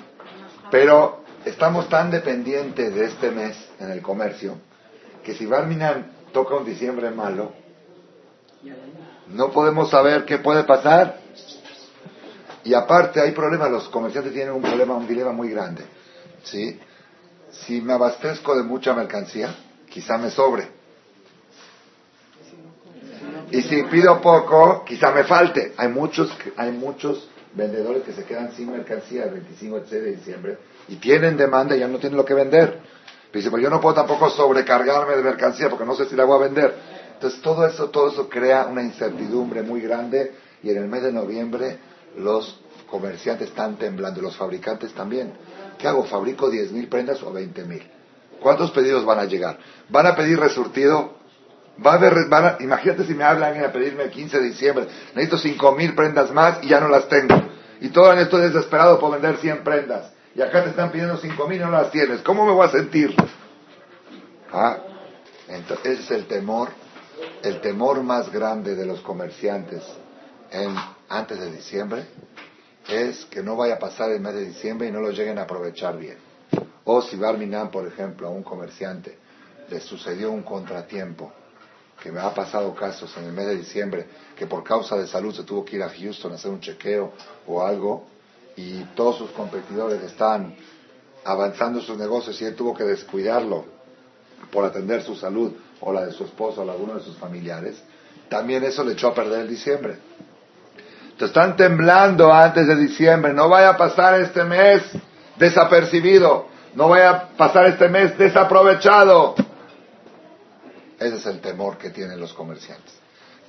pero 0.72 1.24
estamos 1.46 1.88
tan 1.90 2.10
dependientes 2.10 2.96
de 2.96 3.06
este 3.06 3.30
mes 3.30 3.70
en 3.80 3.92
el 3.92 4.02
comercio 4.02 4.58
que 5.24 5.36
si 5.36 5.46
Barminan 5.46 6.12
toca 6.34 6.56
un 6.56 6.66
diciembre 6.66 7.12
malo, 7.12 7.52
no 9.28 9.52
podemos 9.52 9.92
saber 9.92 10.26
qué 10.26 10.40
puede 10.40 10.64
pasar. 10.64 11.20
Y 12.64 12.74
aparte 12.74 13.22
hay 13.22 13.32
problemas, 13.32 13.70
los 13.70 13.90
comerciantes 13.90 14.34
tienen 14.34 14.54
un 14.54 14.62
problema, 14.62 14.96
un 14.96 15.08
dilema 15.08 15.32
muy 15.32 15.50
grande. 15.50 15.99
¿Sí? 16.44 16.80
Si 17.52 17.82
me 17.82 17.94
abastezco 17.94 18.56
de 18.56 18.64
mucha 18.64 18.94
mercancía, 18.94 19.56
quizá 19.90 20.18
me 20.18 20.30
sobre. 20.30 20.68
Y 23.52 23.62
si 23.64 23.84
pido 23.84 24.22
poco, 24.22 24.84
quizá 24.86 25.12
me 25.12 25.24
falte. 25.24 25.74
Hay 25.78 25.88
muchos, 25.90 26.32
hay 26.56 26.72
muchos 26.72 27.28
vendedores 27.54 28.04
que 28.04 28.14
se 28.14 28.24
quedan 28.24 28.52
sin 28.54 28.72
mercancía 28.72 29.26
el 29.26 29.32
25 29.32 29.80
de 29.82 30.12
diciembre 30.12 30.58
y 30.88 30.96
tienen 30.98 31.36
demanda 31.36 31.76
y 31.76 31.80
ya 31.80 31.88
no 31.88 31.98
tienen 31.98 32.18
lo 32.18 32.26
que 32.26 32.34
vender. 32.34 32.80
dice, 33.34 33.50
pues 33.50 33.64
yo 33.64 33.70
no 33.70 33.82
puedo 33.82 33.96
tampoco 33.96 34.30
sobrecargarme 34.30 35.16
de 35.16 35.24
mercancía 35.24 35.70
porque 35.70 35.86
no 35.86 35.96
sé 35.96 36.06
si 36.06 36.16
la 36.16 36.26
voy 36.26 36.38
a 36.38 36.46
vender. 36.46 36.76
Entonces 37.14 37.42
todo 37.42 37.66
eso, 37.66 37.90
todo 37.90 38.10
eso 38.10 38.30
crea 38.30 38.68
una 38.68 38.84
incertidumbre 38.84 39.64
muy 39.64 39.82
grande 39.82 40.34
y 40.62 40.70
en 40.70 40.78
el 40.78 40.88
mes 40.88 41.04
de 41.04 41.12
noviembre 41.12 41.78
los 42.18 42.62
comerciantes 42.90 43.50
están 43.50 43.78
temblando, 43.78 44.22
los 44.22 44.36
fabricantes 44.36 44.94
también. 44.94 45.34
¿Qué 45.80 45.88
hago? 45.88 46.04
¿Fabrico 46.04 46.52
10.000 46.52 46.90
prendas 46.90 47.24
o 47.24 47.34
20.000? 47.34 47.82
¿Cuántos 48.42 48.72
pedidos 48.72 49.06
van 49.06 49.20
a 49.20 49.26
llegar? 49.26 49.58
¿Van 49.90 50.06
a 50.06 50.16
pedir 50.16 50.40
resurtido? 50.40 51.18
Va 51.84 51.94
a 51.94 51.96
haber, 51.96 52.28
van 52.28 52.58
imagínate 52.60 53.06
si 53.06 53.14
me 53.14 53.24
hablan 53.24 53.64
a 53.64 53.72
pedirme 53.72 54.04
el 54.04 54.12
15 54.12 54.40
de 54.40 54.44
diciembre, 54.44 54.88
necesito 55.16 55.38
5.000 55.38 55.96
prendas 55.96 56.32
más 56.32 56.60
y 56.62 56.68
ya 56.68 56.82
no 56.82 56.90
las 56.90 57.08
tengo. 57.08 57.36
Y 57.80 57.90
todo 57.90 58.12
en 58.12 58.20
estoy 58.20 58.42
desesperado 58.42 59.00
por 59.00 59.14
vender 59.14 59.38
100 59.38 59.64
prendas. 59.64 60.12
Y 60.36 60.42
acá 60.42 60.64
te 60.64 60.72
están 60.72 60.92
pidiendo 60.92 61.18
5.000 61.18 61.56
y 61.56 61.60
no 61.60 61.72
las 61.72 61.90
tienes. 61.92 62.22
¿Cómo 62.22 62.46
me 62.46 62.52
voy 62.52 62.68
a 62.68 62.70
sentir? 62.70 63.16
Ah, 64.52 64.78
entonces, 65.48 65.86
ese 65.86 66.02
es 66.02 66.12
el 66.12 66.26
temor, 66.26 66.70
el 67.42 67.62
temor 67.62 68.04
más 68.04 68.30
grande 68.32 68.76
de 68.76 68.86
los 68.86 69.00
comerciantes 69.00 69.84
en, 70.52 70.76
antes 71.08 71.40
de 71.40 71.52
diciembre, 71.52 72.06
es 72.90 73.26
que 73.26 73.44
no 73.44 73.56
vaya 73.56 73.76
a 73.76 73.80
pasar 73.80 74.12
el 74.12 74.20
mes 74.20 74.34
de 74.34 74.46
diciembre 74.46 74.88
y 74.88 74.92
no 74.92 75.00
lo 75.00 75.12
lleguen 75.12 75.38
a 75.38 75.44
aprovechar 75.44 75.98
bien. 75.98 76.18
O 76.86 77.02
si 77.02 77.16
Barminan, 77.16 77.70
por 77.70 77.88
ejemplo, 77.88 78.28
a 78.28 78.32
un 78.32 78.44
comerciante 78.44 79.18
le 79.70 79.80
sucedió 79.80 80.32
un 80.32 80.42
contratiempo, 80.42 81.32
que 82.02 82.12
me 82.12 82.20
ha 82.20 82.34
pasado 82.34 82.74
casos 82.74 83.16
en 83.18 83.26
el 83.26 83.34
mes 83.34 83.46
de 83.46 83.58
diciembre, 83.58 84.08
que 84.36 84.48
por 84.48 84.64
causa 84.64 84.98
de 84.98 85.06
salud 85.06 85.36
se 85.36 85.44
tuvo 85.44 85.64
que 85.66 85.76
ir 85.76 85.84
a 85.84 85.90
Houston 85.90 86.32
a 86.32 86.36
hacer 86.36 86.50
un 86.50 86.62
chequeo 86.62 87.14
o 87.46 87.62
algo, 87.62 88.08
y 88.56 88.84
todos 88.96 89.18
sus 89.18 89.32
competidores 89.32 90.02
están 90.04 90.56
avanzando 91.24 91.82
sus 91.82 91.98
negocios 91.98 92.42
y 92.42 92.46
él 92.46 92.56
tuvo 92.56 92.74
que 92.74 92.84
descuidarlo 92.84 93.66
por 94.52 94.66
atender 94.66 95.04
su 95.04 95.16
salud 95.16 95.54
o 95.82 95.94
la 95.94 96.06
de 96.06 96.14
su 96.14 96.24
esposo 96.24 96.62
o 96.62 96.66
la 96.66 96.74
de 96.74 96.82
uno 96.82 96.96
de 96.96 97.02
sus 97.02 97.18
familiares, 97.18 97.82
también 98.30 98.64
eso 98.64 98.84
le 98.84 98.94
echó 98.94 99.10
a 99.10 99.14
perder 99.14 99.42
el 99.42 99.50
diciembre. 99.50 99.98
Entonces 101.20 101.36
están 101.36 101.58
temblando 101.58 102.32
antes 102.32 102.66
de 102.66 102.78
diciembre. 102.78 103.34
No 103.34 103.50
vaya 103.50 103.72
a 103.72 103.78
pasar 103.78 104.22
este 104.22 104.46
mes 104.46 104.84
desapercibido. 105.36 106.48
No 106.76 106.88
vaya 106.88 107.10
a 107.10 107.28
pasar 107.32 107.66
este 107.66 107.90
mes 107.90 108.18
desaprovechado. 108.18 109.36
Ese 110.98 111.18
es 111.18 111.26
el 111.26 111.42
temor 111.42 111.78
que 111.78 111.90
tienen 111.90 112.22
los 112.22 112.32
comerciantes. 112.32 112.94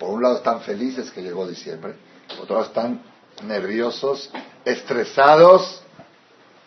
Por 0.00 0.10
un 0.10 0.20
lado 0.20 0.38
están 0.38 0.62
felices 0.62 1.12
que 1.12 1.22
llegó 1.22 1.46
diciembre. 1.46 1.94
Por 2.30 2.40
otro 2.40 2.56
lado 2.56 2.66
están 2.66 3.02
nerviosos, 3.44 4.32
estresados 4.64 5.80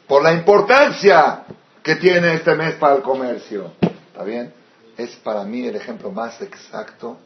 por 0.07 0.23
la 0.23 0.31
importancia 0.31 1.43
que 1.83 1.97
tiene 1.97 2.35
este 2.35 2.55
mes 2.55 2.75
para 2.75 2.95
el 2.95 3.01
comercio. 3.01 3.73
¿Está 3.81 4.23
bien? 4.23 4.53
Es 4.95 5.17
para 5.17 5.43
mí 5.43 5.67
el 5.67 5.75
ejemplo 5.75 6.11
más 6.11 6.41
exacto 6.41 7.17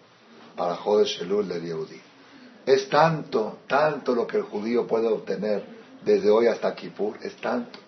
para 0.55 0.73
Jodesh 0.73 1.21
Elul 1.21 1.47
de 1.47 1.61
Yehudi. 1.61 2.06
Es 2.67 2.89
tanto, 2.89 3.59
tanto 3.65 4.13
lo 4.13 4.27
que 4.27 4.37
el 4.37 4.43
judío 4.43 4.85
puede 4.85 5.07
obtener 5.07 5.63
desde 6.03 6.29
hoy 6.29 6.47
hasta 6.47 6.75
Kippur, 6.75 7.17
es 7.23 7.35
tanto. 7.37 7.79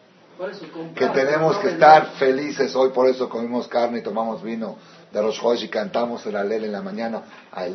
Que 0.96 1.08
tenemos 1.10 1.58
que 1.58 1.72
estar 1.72 2.12
felices 2.12 2.74
hoy, 2.78 2.92
por 2.92 3.10
eso 3.10 3.28
comimos 3.28 3.68
carne 3.68 4.00
y 4.00 4.02
tomamos 4.02 4.42
vino 4.42 4.78
de 5.12 5.22
los 5.22 5.38
jueves 5.38 5.64
y 5.64 5.68
cantamos 5.68 6.26
el 6.26 6.38
alel 6.38 6.64
en 6.64 6.72
la 6.72 6.82
mañana. 6.82 7.24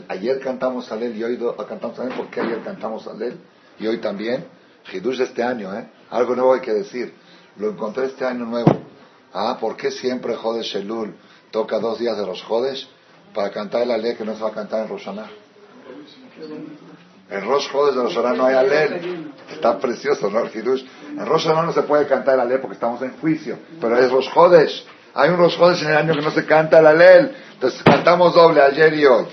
Ayer 0.09 0.41
cantamos 0.41 0.91
alel 0.91 1.15
y 1.15 1.23
hoy 1.23 1.39
cantamos 1.69 1.99
alel, 1.99 2.15
porque 2.17 2.41
ayer 2.41 2.63
cantamos 2.63 3.07
alel 3.07 3.39
y 3.79 3.87
hoy 3.87 3.99
también. 3.99 4.47
Hidush 4.91 5.19
de 5.19 5.25
este 5.25 5.43
año, 5.43 5.77
¿eh? 5.77 5.87
Algo 6.11 6.35
nuevo 6.35 6.55
hay 6.55 6.61
que 6.61 6.73
decir. 6.73 7.13
Lo 7.59 7.69
encontré 7.71 8.07
este 8.07 8.25
año 8.25 8.47
nuevo. 8.47 8.81
Ah, 9.35 9.59
¿por 9.61 9.77
qué 9.77 9.91
siempre 9.91 10.35
Jodesh 10.35 10.77
Elul 10.77 11.15
toca 11.51 11.79
dos 11.79 11.99
días 11.99 12.17
de 12.17 12.25
los 12.25 12.43
Jodesh 12.43 12.89
para 13.35 13.51
cantar 13.51 13.83
el 13.83 13.91
alel 13.91 14.17
que 14.17 14.25
no 14.25 14.35
se 14.35 14.43
va 14.43 14.49
a 14.49 14.53
cantar 14.53 14.85
en 14.85 14.89
Roshaná? 14.89 15.29
En 17.31 17.41
Rosh 17.47 17.69
de 17.73 18.03
Rosh 18.03 18.19
no 18.37 18.45
hay 18.45 18.55
alel. 18.55 19.33
Está 19.51 19.79
precioso, 19.79 20.31
¿no? 20.31 20.41
En 20.41 21.27
Rosh 21.27 21.47
no 21.47 21.73
se 21.73 21.83
puede 21.83 22.07
cantar 22.07 22.35
el 22.35 22.41
alel 22.41 22.61
porque 22.61 22.75
estamos 22.75 23.01
en 23.03 23.17
juicio. 23.19 23.59
Pero 23.81 23.99
es 23.99 24.11
Rosh. 24.11 24.29
Hay 25.15 25.31
un 25.31 25.39
Rosh 25.39 25.83
en 25.83 25.91
el 25.91 25.97
año 25.97 26.15
que 26.15 26.23
no 26.23 26.31
se 26.31 26.45
canta 26.45 26.81
el 26.81 26.87
alel. 26.87 27.35
Entonces 27.55 27.83
cantamos 27.83 28.35
doble 28.35 28.61
ayer 28.61 28.93
y 28.95 29.07
hoy. 29.07 29.27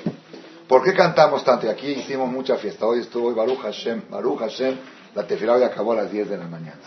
¿Por 0.68 0.84
qué 0.84 0.94
cantamos 0.94 1.44
tanto? 1.44 1.66
Y 1.66 1.70
aquí 1.70 1.88
hicimos 1.88 2.30
mucha 2.30 2.56
fiesta. 2.56 2.86
Hoy 2.86 3.00
estuvo 3.00 3.34
Baruch 3.36 3.60
Hashem. 3.60 4.04
Baruch 4.10 4.40
Hashem. 4.40 4.78
La 5.14 5.28
tefilá 5.28 5.56
hoy 5.56 5.64
acabó 5.64 5.92
a 5.92 5.98
las 5.98 6.12
10 6.12 6.30
de 6.30 6.38
la 6.38 6.46
mañana. 6.46 6.80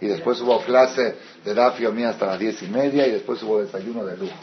Y 0.00 0.06
después 0.06 0.40
hubo 0.40 0.60
clase 0.62 1.16
de 1.44 1.54
Dafio 1.54 1.92
mía 1.92 2.10
hasta 2.10 2.26
las 2.26 2.40
10 2.40 2.62
y 2.64 2.66
media. 2.66 3.06
Y 3.06 3.12
después 3.12 3.40
hubo 3.44 3.60
desayuno 3.60 4.04
de 4.04 4.16
lujo. 4.16 4.34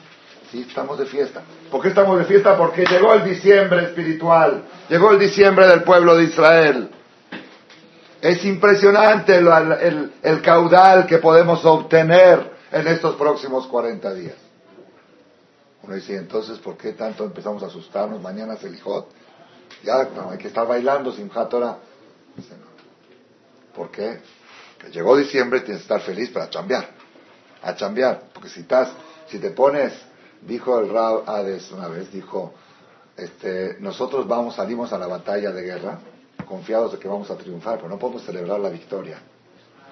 Sí, 0.52 0.66
estamos 0.68 1.00
de 1.00 1.06
fiesta. 1.06 1.44
¿Por 1.72 1.82
qué 1.82 1.88
estamos 1.88 2.20
de 2.20 2.26
fiesta? 2.26 2.58
Porque 2.58 2.84
llegó 2.86 3.14
el 3.14 3.24
diciembre 3.24 3.86
espiritual, 3.86 4.66
llegó 4.90 5.12
el 5.12 5.20
diciembre 5.20 5.66
del 5.66 5.84
pueblo 5.84 6.18
de 6.18 6.26
Israel. 6.26 6.90
Es 8.20 8.44
impresionante 8.44 9.38
el, 9.38 10.42
caudal 10.42 11.08
que 11.08 11.20
podemos 11.20 11.64
obtener 11.64 12.52
en 12.70 12.86
estos 12.88 13.16
próximos 13.16 13.66
40 13.68 14.14
días. 14.14 14.36
Uno 15.84 15.96
dice, 15.96 16.18
entonces, 16.18 16.60
¿por 16.60 16.78
qué 16.78 16.92
tanto 16.92 17.24
empezamos 17.24 17.64
a 17.64 17.68
asustarnos? 17.68 18.22
Mañana 18.22 18.56
es 18.56 18.64
el 18.64 18.76
Hijot. 18.76 19.08
Ya 19.84 20.02
hay 20.30 20.38
que 20.38 20.50
estar 20.50 20.68
bailando 20.68 21.14
sin 21.14 21.30
Torah. 21.30 21.78
Dice, 22.36 22.56
no. 22.58 22.66
¿Por 23.74 23.90
qué? 23.90 24.20
Que 24.80 24.90
llegó 24.92 25.16
diciembre 25.16 25.62
tienes 25.62 25.82
que 25.82 25.94
estar 25.94 26.02
feliz 26.02 26.30
para 26.30 26.50
chambear. 26.50 26.90
A 27.64 27.74
chambear. 27.74 28.22
Porque 28.34 28.50
si 28.50 28.60
estás, 28.60 28.90
si 29.28 29.40
te 29.40 29.50
pones 29.52 30.11
Dijo 30.42 30.80
el 30.80 30.90
Rab 30.90 31.30
Hades 31.30 31.72
una 31.72 31.88
vez, 31.88 32.12
dijo, 32.12 32.54
este, 33.16 33.78
nosotros 33.80 34.28
vamos, 34.28 34.56
salimos 34.56 34.92
a 34.92 34.98
la 34.98 35.06
batalla 35.06 35.52
de 35.52 35.62
guerra, 35.62 36.00
confiados 36.48 36.94
de 36.94 37.00
que 37.00 37.08
vamos 37.08 37.30
a 37.30 37.36
triunfar, 37.36 37.78
pero 37.78 37.90
no 37.90 38.00
podemos 38.00 38.24
celebrar 38.24 38.60
la 38.60 38.70
victoria. 38.70 39.20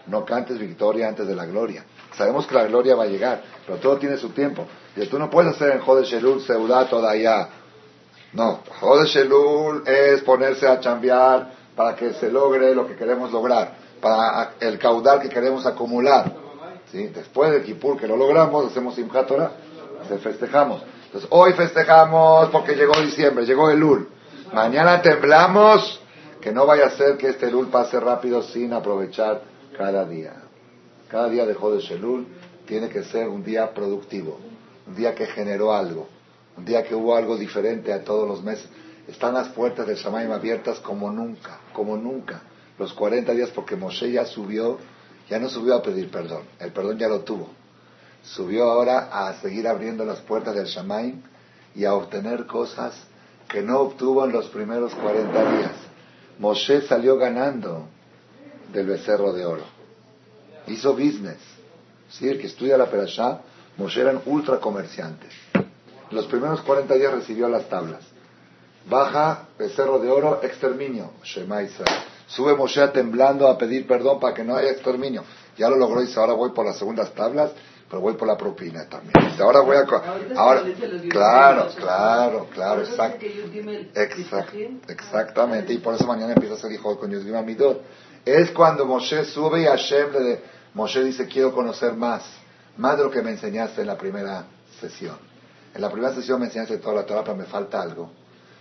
No 0.07 0.25
cantes 0.25 0.57
victoria 0.57 1.07
antes 1.07 1.27
de 1.27 1.35
la 1.35 1.45
gloria. 1.45 1.85
Sabemos 2.17 2.47
que 2.47 2.55
la 2.55 2.65
gloria 2.65 2.95
va 2.95 3.03
a 3.03 3.07
llegar, 3.07 3.43
pero 3.65 3.77
todo 3.77 3.97
tiene 3.97 4.17
su 4.17 4.29
tiempo. 4.29 4.65
Y 4.95 5.05
tú 5.05 5.19
no 5.19 5.29
puedes 5.29 5.53
hacer 5.53 5.73
en 5.73 5.81
Jode 5.81 6.05
Shelul 6.05 6.41
Seudat 6.41 6.91
allá. 6.93 7.49
No, 8.33 8.61
Jode 8.79 9.05
Shelul 9.05 9.83
es 9.85 10.23
ponerse 10.23 10.67
a 10.67 10.79
chambear 10.79 11.51
para 11.75 11.95
que 11.95 12.13
se 12.13 12.31
logre 12.31 12.73
lo 12.73 12.87
que 12.87 12.95
queremos 12.95 13.31
lograr, 13.31 13.75
para 14.01 14.53
el 14.59 14.79
caudal 14.79 15.21
que 15.21 15.29
queremos 15.29 15.65
acumular. 15.67 16.33
¿Sí? 16.91 17.07
Después 17.07 17.51
de 17.51 17.61
Kippur 17.61 17.99
que 17.99 18.07
lo 18.07 18.17
logramos, 18.17 18.65
hacemos 18.65 18.95
Simchat 18.95 19.27
Torah 19.27 19.51
festejamos. 20.21 20.83
Entonces, 21.05 21.29
hoy 21.31 21.53
festejamos 21.53 22.49
porque 22.49 22.75
llegó 22.75 22.93
diciembre, 23.01 23.45
llegó 23.45 23.69
el 23.69 23.79
Lul. 23.79 24.09
Mañana 24.53 25.01
temblamos, 25.01 25.99
que 26.41 26.51
no 26.51 26.65
vaya 26.65 26.87
a 26.87 26.91
ser 26.91 27.17
que 27.17 27.29
este 27.29 27.51
Lul 27.51 27.67
pase 27.67 27.99
rápido 27.99 28.41
sin 28.43 28.73
aprovechar 28.73 29.41
cada 29.77 30.05
día. 30.05 30.33
Cada 31.09 31.29
día 31.29 31.45
de 31.45 31.55
Shelul, 31.55 32.27
tiene 32.65 32.89
que 32.89 33.03
ser 33.03 33.27
un 33.27 33.43
día 33.43 33.73
productivo, 33.73 34.39
un 34.87 34.95
día 34.95 35.15
que 35.15 35.25
generó 35.25 35.73
algo, 35.73 36.07
un 36.55 36.65
día 36.65 36.83
que 36.83 36.93
hubo 36.93 37.15
algo 37.15 37.35
diferente 37.35 37.91
a 37.91 38.03
todos 38.03 38.27
los 38.27 38.43
meses. 38.43 38.69
Están 39.07 39.33
las 39.33 39.49
puertas 39.49 39.87
del 39.87 39.95
Shamaim 39.95 40.31
abiertas 40.31 40.79
como 40.79 41.09
nunca, 41.09 41.59
como 41.73 41.97
nunca. 41.97 42.41
Los 42.77 42.93
40 42.93 43.33
días 43.33 43.49
porque 43.49 43.75
Moshe 43.75 44.11
ya 44.11 44.25
subió, 44.25 44.77
ya 45.27 45.39
no 45.39 45.49
subió 45.49 45.75
a 45.75 45.81
pedir 45.81 46.11
perdón, 46.11 46.43
el 46.59 46.71
perdón 46.71 46.99
ya 46.99 47.07
lo 47.07 47.21
tuvo. 47.21 47.49
Subió 48.23 48.69
ahora 48.69 49.09
a 49.11 49.33
seguir 49.41 49.67
abriendo 49.67 50.05
las 50.05 50.19
puertas 50.19 50.55
del 50.55 50.65
Shamaim 50.65 51.21
y 51.75 51.85
a 51.85 51.93
obtener 51.93 52.45
cosas 52.45 52.95
que 53.47 53.61
no 53.61 53.79
obtuvo 53.79 54.25
en 54.25 54.31
los 54.31 54.47
primeros 54.47 54.93
40 54.95 55.51
días. 55.57 55.71
Moshe 56.37 56.81
salió 56.81 57.17
ganando 57.17 57.87
del 58.71 58.87
becerro 58.87 59.33
de 59.33 59.45
oro. 59.45 59.63
Hizo 60.67 60.93
business. 60.93 61.39
Sí, 62.09 62.27
el 62.27 62.39
que 62.39 62.47
estudia 62.47 62.77
la 62.77 62.89
Perashá, 62.89 63.41
Moshe 63.77 64.01
eran 64.01 64.21
ultra 64.25 64.59
comerciantes. 64.59 65.33
Los 66.11 66.25
primeros 66.25 66.61
40 66.61 66.93
días 66.95 67.13
recibió 67.13 67.47
las 67.49 67.67
tablas. 67.69 68.01
Baja, 68.89 69.47
becerro 69.57 69.99
de 69.99 70.09
oro, 70.09 70.41
exterminio. 70.43 71.11
Shema 71.23 71.63
Israel. 71.63 72.03
Sube 72.27 72.55
Moshe 72.55 72.87
temblando 72.89 73.47
a 73.47 73.57
pedir 73.57 73.87
perdón 73.87 74.19
para 74.19 74.33
que 74.33 74.43
no 74.43 74.55
haya 74.55 74.71
exterminio. 74.71 75.23
Ya 75.57 75.69
lo 75.69 75.75
logró 75.75 76.01
y 76.01 76.05
dice, 76.05 76.19
ahora 76.19 76.33
voy 76.33 76.51
por 76.51 76.65
las 76.65 76.77
segundas 76.77 77.11
tablas 77.13 77.51
pero 77.89 78.01
voy 78.01 78.13
por 78.13 78.27
la 78.27 78.37
propina 78.37 78.87
también. 78.87 79.13
ahora 79.41 79.61
voy 79.61 79.75
a... 79.77 79.79
Ahora, 80.35 80.63
claro, 81.09 81.67
claro, 81.75 82.47
claro, 82.53 82.81
exacto, 82.81 83.25
exactamente. 84.87 85.73
Y 85.73 85.79
por 85.79 85.95
eso 85.95 86.05
mañana 86.05 86.33
empieza 86.33 86.53
a 86.53 86.57
ser 86.57 86.71
hijo 86.71 86.99
con 86.99 87.09
Yudgim 87.09 87.35
Amidot. 87.35 87.81
Es 88.23 88.51
cuando 88.51 88.85
Moshe 88.85 89.25
sube 89.25 89.61
y 89.61 89.65
Hashem 89.65 90.11
le... 90.13 90.41
Moshe 90.75 91.03
dice, 91.03 91.25
quiero 91.25 91.51
conocer 91.51 91.93
más, 91.93 92.23
más 92.77 92.95
de 92.95 93.05
lo 93.05 93.09
que 93.09 93.23
me 93.23 93.31
enseñaste 93.31 93.81
en 93.81 93.87
la 93.87 93.97
primera 93.97 94.45
sesión. 94.79 95.17
En 95.73 95.81
la 95.81 95.89
primera 95.89 96.13
sesión 96.13 96.39
me 96.39 96.45
enseñaste 96.45 96.77
toda 96.77 96.93
la 96.93 97.05
Torah, 97.07 97.23
pero 97.23 97.35
me 97.35 97.45
falta 97.45 97.81
algo. 97.81 98.11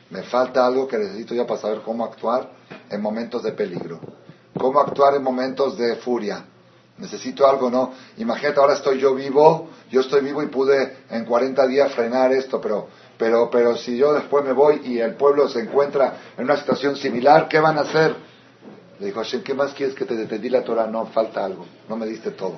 Me 0.09 0.22
falta 0.22 0.64
algo 0.64 0.89
que 0.89 0.97
necesito 0.97 1.35
ya 1.35 1.47
para 1.47 1.61
saber 1.61 1.83
cómo 1.83 2.03
actuar 2.03 2.51
en 2.89 3.03
momentos 3.03 3.43
de 3.43 3.53
peligro. 3.53 4.01
Cómo 4.59 4.81
actuar 4.81 5.16
en 5.16 5.22
momentos 5.22 5.76
de 5.76 5.97
furia 5.97 6.47
necesito 6.99 7.47
algo, 7.47 7.71
¿no? 7.71 7.93
Imagínate, 8.19 8.61
ahora 8.61 8.75
estoy 8.75 8.99
yo 8.99 9.15
vivo, 9.15 9.69
yo 9.91 10.01
estoy 10.01 10.23
vivo 10.23 10.43
y 10.43 10.47
pude 10.47 10.99
en 11.11 11.25
40 11.25 11.67
días 11.67 11.93
frenar 11.93 12.33
esto, 12.33 12.61
pero, 12.61 12.89
pero, 13.17 13.49
pero 13.51 13.77
si 13.77 13.97
yo 13.97 14.13
después 14.13 14.45
me 14.45 14.53
voy 14.53 14.81
y 14.85 14.99
el 14.99 15.15
pueblo 15.15 15.49
se 15.49 15.61
encuentra 15.61 16.19
en 16.37 16.45
una 16.45 16.57
situación 16.57 16.97
similar, 16.97 17.49
¿qué 17.49 17.61
van 17.61 17.79
a 17.79 17.83
hacer? 17.83 18.15
Le 18.99 19.07
dijo 19.07 19.21
Hashem, 19.21 19.43
¿qué 19.43 19.55
más 19.55 19.75
quieres 19.75 19.95
que 19.95 20.05
te, 20.05 20.27
te 20.27 20.39
di 20.39 20.51
la 20.51 20.63
Torah? 20.65 20.87
No, 20.87 21.07
falta 21.07 21.45
algo, 21.45 21.65
no 21.89 21.97
me 21.97 22.07
diste 22.07 22.33
todo. 22.33 22.57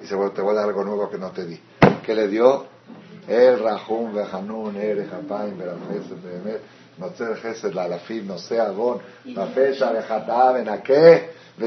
Dice, 0.00 0.14
bueno, 0.14 0.30
te 0.30 0.40
voy 0.40 0.52
a 0.52 0.60
dar 0.60 0.68
algo 0.68 0.84
nuevo 0.84 1.10
que 1.10 1.18
no 1.18 1.30
te 1.32 1.44
di. 1.44 1.60
¿Qué 2.04 2.14
le 2.14 2.28
dio? 2.28 2.66
El 3.26 3.58
Rahum, 3.58 4.14
Behanun, 4.14 4.76
El 4.76 5.08
Japain, 5.08 5.56
no 6.98 7.10
sé, 7.16 7.34
Gesed, 7.36 7.72
la 7.72 7.84
Alafim, 7.84 8.26
no 8.26 8.38
sé, 8.38 8.60
Agon, 8.60 9.00
la 9.24 9.46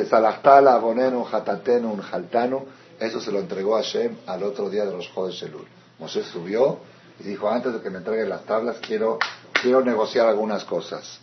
fecha, 0.04 0.18
¿a 0.18 0.32
qué? 0.32 0.40
Vesalastala, 0.40 0.78
Bonenu, 0.78 1.26
Hatatenu, 1.26 1.92
un 1.92 2.02
Jaltanu. 2.02 2.66
Eso 3.00 3.20
se 3.20 3.32
lo 3.32 3.40
entregó 3.40 3.76
a 3.76 3.82
Hashem 3.82 4.16
al 4.26 4.44
otro 4.44 4.70
día 4.70 4.86
de 4.86 4.92
los 4.92 5.08
Jodes 5.10 5.42
Elul. 5.44 5.68
Moshe 6.00 6.24
subió 6.24 6.80
y 7.20 7.24
dijo, 7.24 7.50
antes 7.50 7.74
de 7.74 7.82
que 7.82 7.90
me 7.90 7.98
entreguen 7.98 8.30
las 8.30 8.46
tablas, 8.46 8.78
quiero, 8.80 9.20
quiero 9.62 9.82
negociar 9.82 10.28
algunas 10.28 10.64
cosas. 10.64 11.20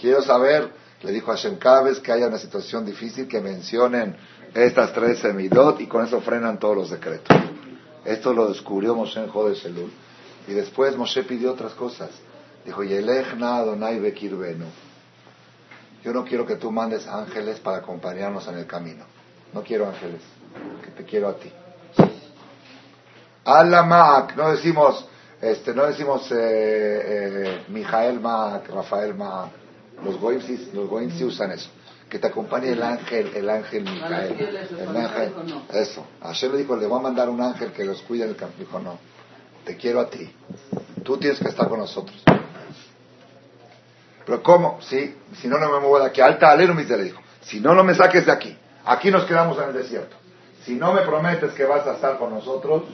Quiero 0.00 0.22
saber, 0.22 0.70
le 1.02 1.12
dijo 1.12 1.30
a 1.30 1.36
Hashem, 1.36 1.56
cada 1.58 1.82
vez 1.82 2.00
que 2.00 2.12
haya 2.12 2.28
una 2.28 2.38
situación 2.38 2.84
difícil, 2.84 3.28
que 3.28 3.40
mencionen 3.40 4.16
estas 4.54 4.92
tres 4.92 5.18
semidot 5.18 5.80
y 5.80 5.86
con 5.86 6.04
eso 6.04 6.20
frenan 6.20 6.58
todos 6.58 6.76
los 6.76 6.90
decretos. 6.90 7.36
Esto 8.04 8.34
lo 8.34 8.48
descubrió 8.48 8.94
Moshe 8.94 9.20
en 9.20 9.28
Jodes. 9.28 9.66
Y 10.46 10.52
después 10.52 10.96
Moshe 10.96 11.22
pidió 11.24 11.52
otras 11.52 11.72
cosas. 11.72 12.10
Dijo, 12.64 12.82
Yelechna 12.82 13.56
Adonai 13.56 13.98
Bekirbenu. 13.98 14.66
Yo 16.04 16.12
no 16.12 16.22
quiero 16.22 16.44
que 16.44 16.56
tú 16.56 16.70
mandes 16.70 17.06
ángeles 17.06 17.60
para 17.60 17.78
acompañarnos 17.78 18.46
en 18.48 18.58
el 18.58 18.66
camino. 18.66 19.04
No 19.54 19.62
quiero 19.62 19.88
ángeles, 19.88 20.20
que 20.84 20.90
te 20.90 21.04
quiero 21.04 21.28
a 21.28 21.36
ti. 21.36 21.50
Allah 23.46 24.28
no 24.36 24.50
decimos, 24.50 25.06
este, 25.40 25.74
no 25.74 25.86
decimos 25.86 26.30
eh, 26.30 26.36
eh, 26.36 27.64
Mijael 27.68 28.20
Maak, 28.20 28.68
Rafael 28.68 29.14
Maak. 29.14 29.50
Los 30.04 30.18
goyim, 30.18 30.42
sí, 30.42 30.70
los 30.74 30.90
usan 31.22 31.52
eso. 31.52 31.70
Que 32.10 32.18
te 32.18 32.26
acompañe 32.26 32.72
el 32.72 32.82
ángel, 32.82 33.32
el 33.34 33.48
ángel 33.48 33.84
Mijael. 33.84 34.58
El 34.78 34.96
ángel, 34.96 35.32
eso. 35.72 36.04
Hashem 36.20 36.52
le 36.52 36.58
dijo, 36.58 36.76
le 36.76 36.86
voy 36.86 36.98
a 36.98 37.02
mandar 37.02 37.30
un 37.30 37.40
ángel 37.40 37.72
que 37.72 37.84
los 37.84 38.02
cuide 38.02 38.26
del 38.26 38.36
camino. 38.36 38.58
Dijo, 38.58 38.78
no, 38.78 38.98
te 39.64 39.76
quiero 39.76 40.00
a 40.00 40.10
ti. 40.10 40.30
Tú 41.02 41.16
tienes 41.16 41.38
que 41.38 41.48
estar 41.48 41.66
con 41.66 41.78
nosotros. 41.78 42.22
Pero 44.24 44.42
¿cómo? 44.42 44.80
Si 44.80 45.14
no, 45.44 45.58
no 45.58 45.70
me 45.70 45.80
muevo 45.80 45.98
de 45.98 46.06
aquí. 46.06 46.20
Alta 46.20 46.50
alero, 46.50 46.74
le 46.74 47.04
dijo. 47.04 47.20
Si 47.42 47.60
no, 47.60 47.74
no 47.74 47.84
me 47.84 47.94
saques 47.94 48.26
de 48.26 48.32
aquí. 48.32 48.56
Aquí 48.86 49.10
nos 49.10 49.24
quedamos 49.24 49.58
en 49.58 49.64
el 49.64 49.74
desierto. 49.74 50.16
Si 50.64 50.74
no 50.74 50.92
me 50.92 51.02
prometes 51.02 51.52
que 51.52 51.64
vas 51.64 51.86
a 51.86 51.94
estar 51.94 52.18
con 52.18 52.30
nosotros, 52.30 52.84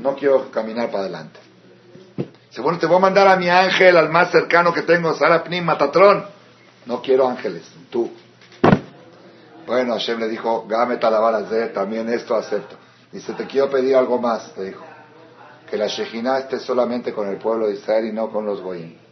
no 0.00 0.16
quiero 0.16 0.50
caminar 0.50 0.90
para 0.90 1.04
adelante. 1.04 1.38
Dice, 2.16 2.60
bueno, 2.60 2.78
te 2.78 2.86
voy 2.86 2.96
a 2.96 3.00
mandar 3.00 3.28
a 3.28 3.36
mi 3.36 3.48
ángel, 3.48 3.96
al 3.96 4.08
más 4.08 4.30
cercano 4.32 4.72
que 4.72 4.82
tengo, 4.82 5.14
Sarapnim, 5.14 5.64
Matatrón. 5.64 6.24
No 6.86 7.02
quiero 7.02 7.28
ángeles, 7.28 7.62
tú. 7.90 8.10
Bueno, 9.66 9.92
Hashem 9.92 10.18
le 10.18 10.28
dijo, 10.28 10.66
Game 10.66 10.96
de 10.96 11.68
también 11.68 12.08
esto 12.08 12.34
acepto. 12.34 12.76
Dice, 13.12 13.32
te 13.34 13.46
quiero 13.46 13.70
pedir 13.70 13.94
algo 13.94 14.18
más, 14.18 14.52
te 14.54 14.64
dijo. 14.64 14.84
Que 15.70 15.76
la 15.76 15.86
Shejina 15.86 16.38
esté 16.38 16.58
solamente 16.58 17.12
con 17.12 17.28
el 17.28 17.36
pueblo 17.36 17.66
de 17.66 17.74
Israel 17.74 18.06
y 18.06 18.12
no 18.12 18.30
con 18.30 18.46
los 18.46 18.60
Goyim 18.60 19.07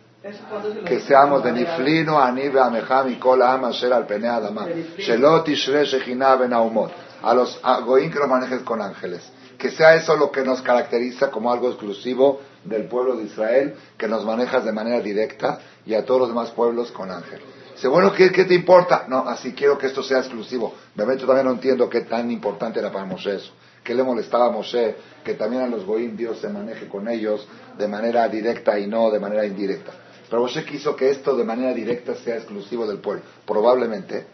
que 0.85 1.01
seamos 1.01 1.45
de 1.45 1.53
Niflino, 1.53 2.19
Anibe, 2.19 2.61
Ameham 2.61 3.13
y 3.13 3.17
Kol 3.17 3.43
Am 3.43 3.65
Asher 3.65 3.93
al 3.93 4.07
Pene 4.07 4.29
Adama. 4.29 4.67
Shelot 4.99 5.49
Ishre 5.49 5.85
Shechina 5.85 6.35
Ben 6.37 6.53
A 6.53 7.35
los 7.35 7.61
Goim 7.85 8.11
que 8.11 8.19
nos 8.19 8.29
manejes 8.29 8.63
con 8.63 8.81
ángeles. 8.81 9.31
Que 9.59 9.71
sea 9.71 9.95
eso 9.95 10.17
lo 10.17 10.31
que 10.31 10.43
nos 10.43 10.61
caracteriza 10.63 11.31
como 11.31 11.51
algo 11.53 11.69
exclusivo 11.69 12.41
del 12.65 12.85
pueblo 12.85 13.17
de 13.17 13.25
Israel, 13.25 13.75
que 13.97 14.09
nos 14.09 14.25
manejas 14.25 14.65
de 14.65 14.73
manera 14.73 15.01
directa 15.01 15.61
y 15.87 15.95
a 15.95 16.05
todos 16.05 16.21
los 16.21 16.29
demás 16.29 16.51
pueblos 16.51 16.91
con 16.91 17.11
ángel. 17.11 17.41
Dice, 17.75 17.89
bueno, 17.89 18.13
¿qué, 18.13 18.33
¿qué, 18.33 18.45
te 18.45 18.55
importa? 18.55 19.05
No, 19.09 19.29
así 19.29 19.53
quiero 19.53 19.79
que 19.79 19.87
esto 19.87 20.03
sea 20.03 20.19
exclusivo. 20.19 20.75
Obviamente 20.95 21.23
todavía 21.23 21.45
no 21.45 21.53
entiendo 21.53 21.89
qué 21.89 22.03
tan 22.03 22.31
importante 22.31 22.81
era 22.81 22.91
para 22.91 23.05
Moshe 23.05 23.37
eso. 23.37 23.53
¿Qué 23.85 23.95
le 23.95 24.03
molestaba 24.03 24.47
a 24.47 24.51
Moshe? 24.51 24.97
Que 25.25 25.35
también 25.35 25.63
a 25.63 25.67
los 25.69 25.85
Goim 25.85 26.17
Dios 26.17 26.39
se 26.41 26.49
maneje 26.49 26.89
con 26.89 27.09
ellos 27.09 27.47
de 27.79 27.87
manera 27.87 28.29
directa 28.29 28.79
y 28.79 28.87
no 28.87 29.11
de 29.11 29.21
manera 29.21 29.47
indirecta. 29.47 29.93
Pero 30.29 30.43
Moshe 30.43 30.65
quiso 30.65 30.97
que 30.97 31.11
esto 31.11 31.37
de 31.37 31.45
manera 31.45 31.73
directa 31.73 32.15
sea 32.15 32.37
exclusivo 32.37 32.87
del 32.87 32.99
pueblo. 32.99 33.23
Probablemente 33.47 34.27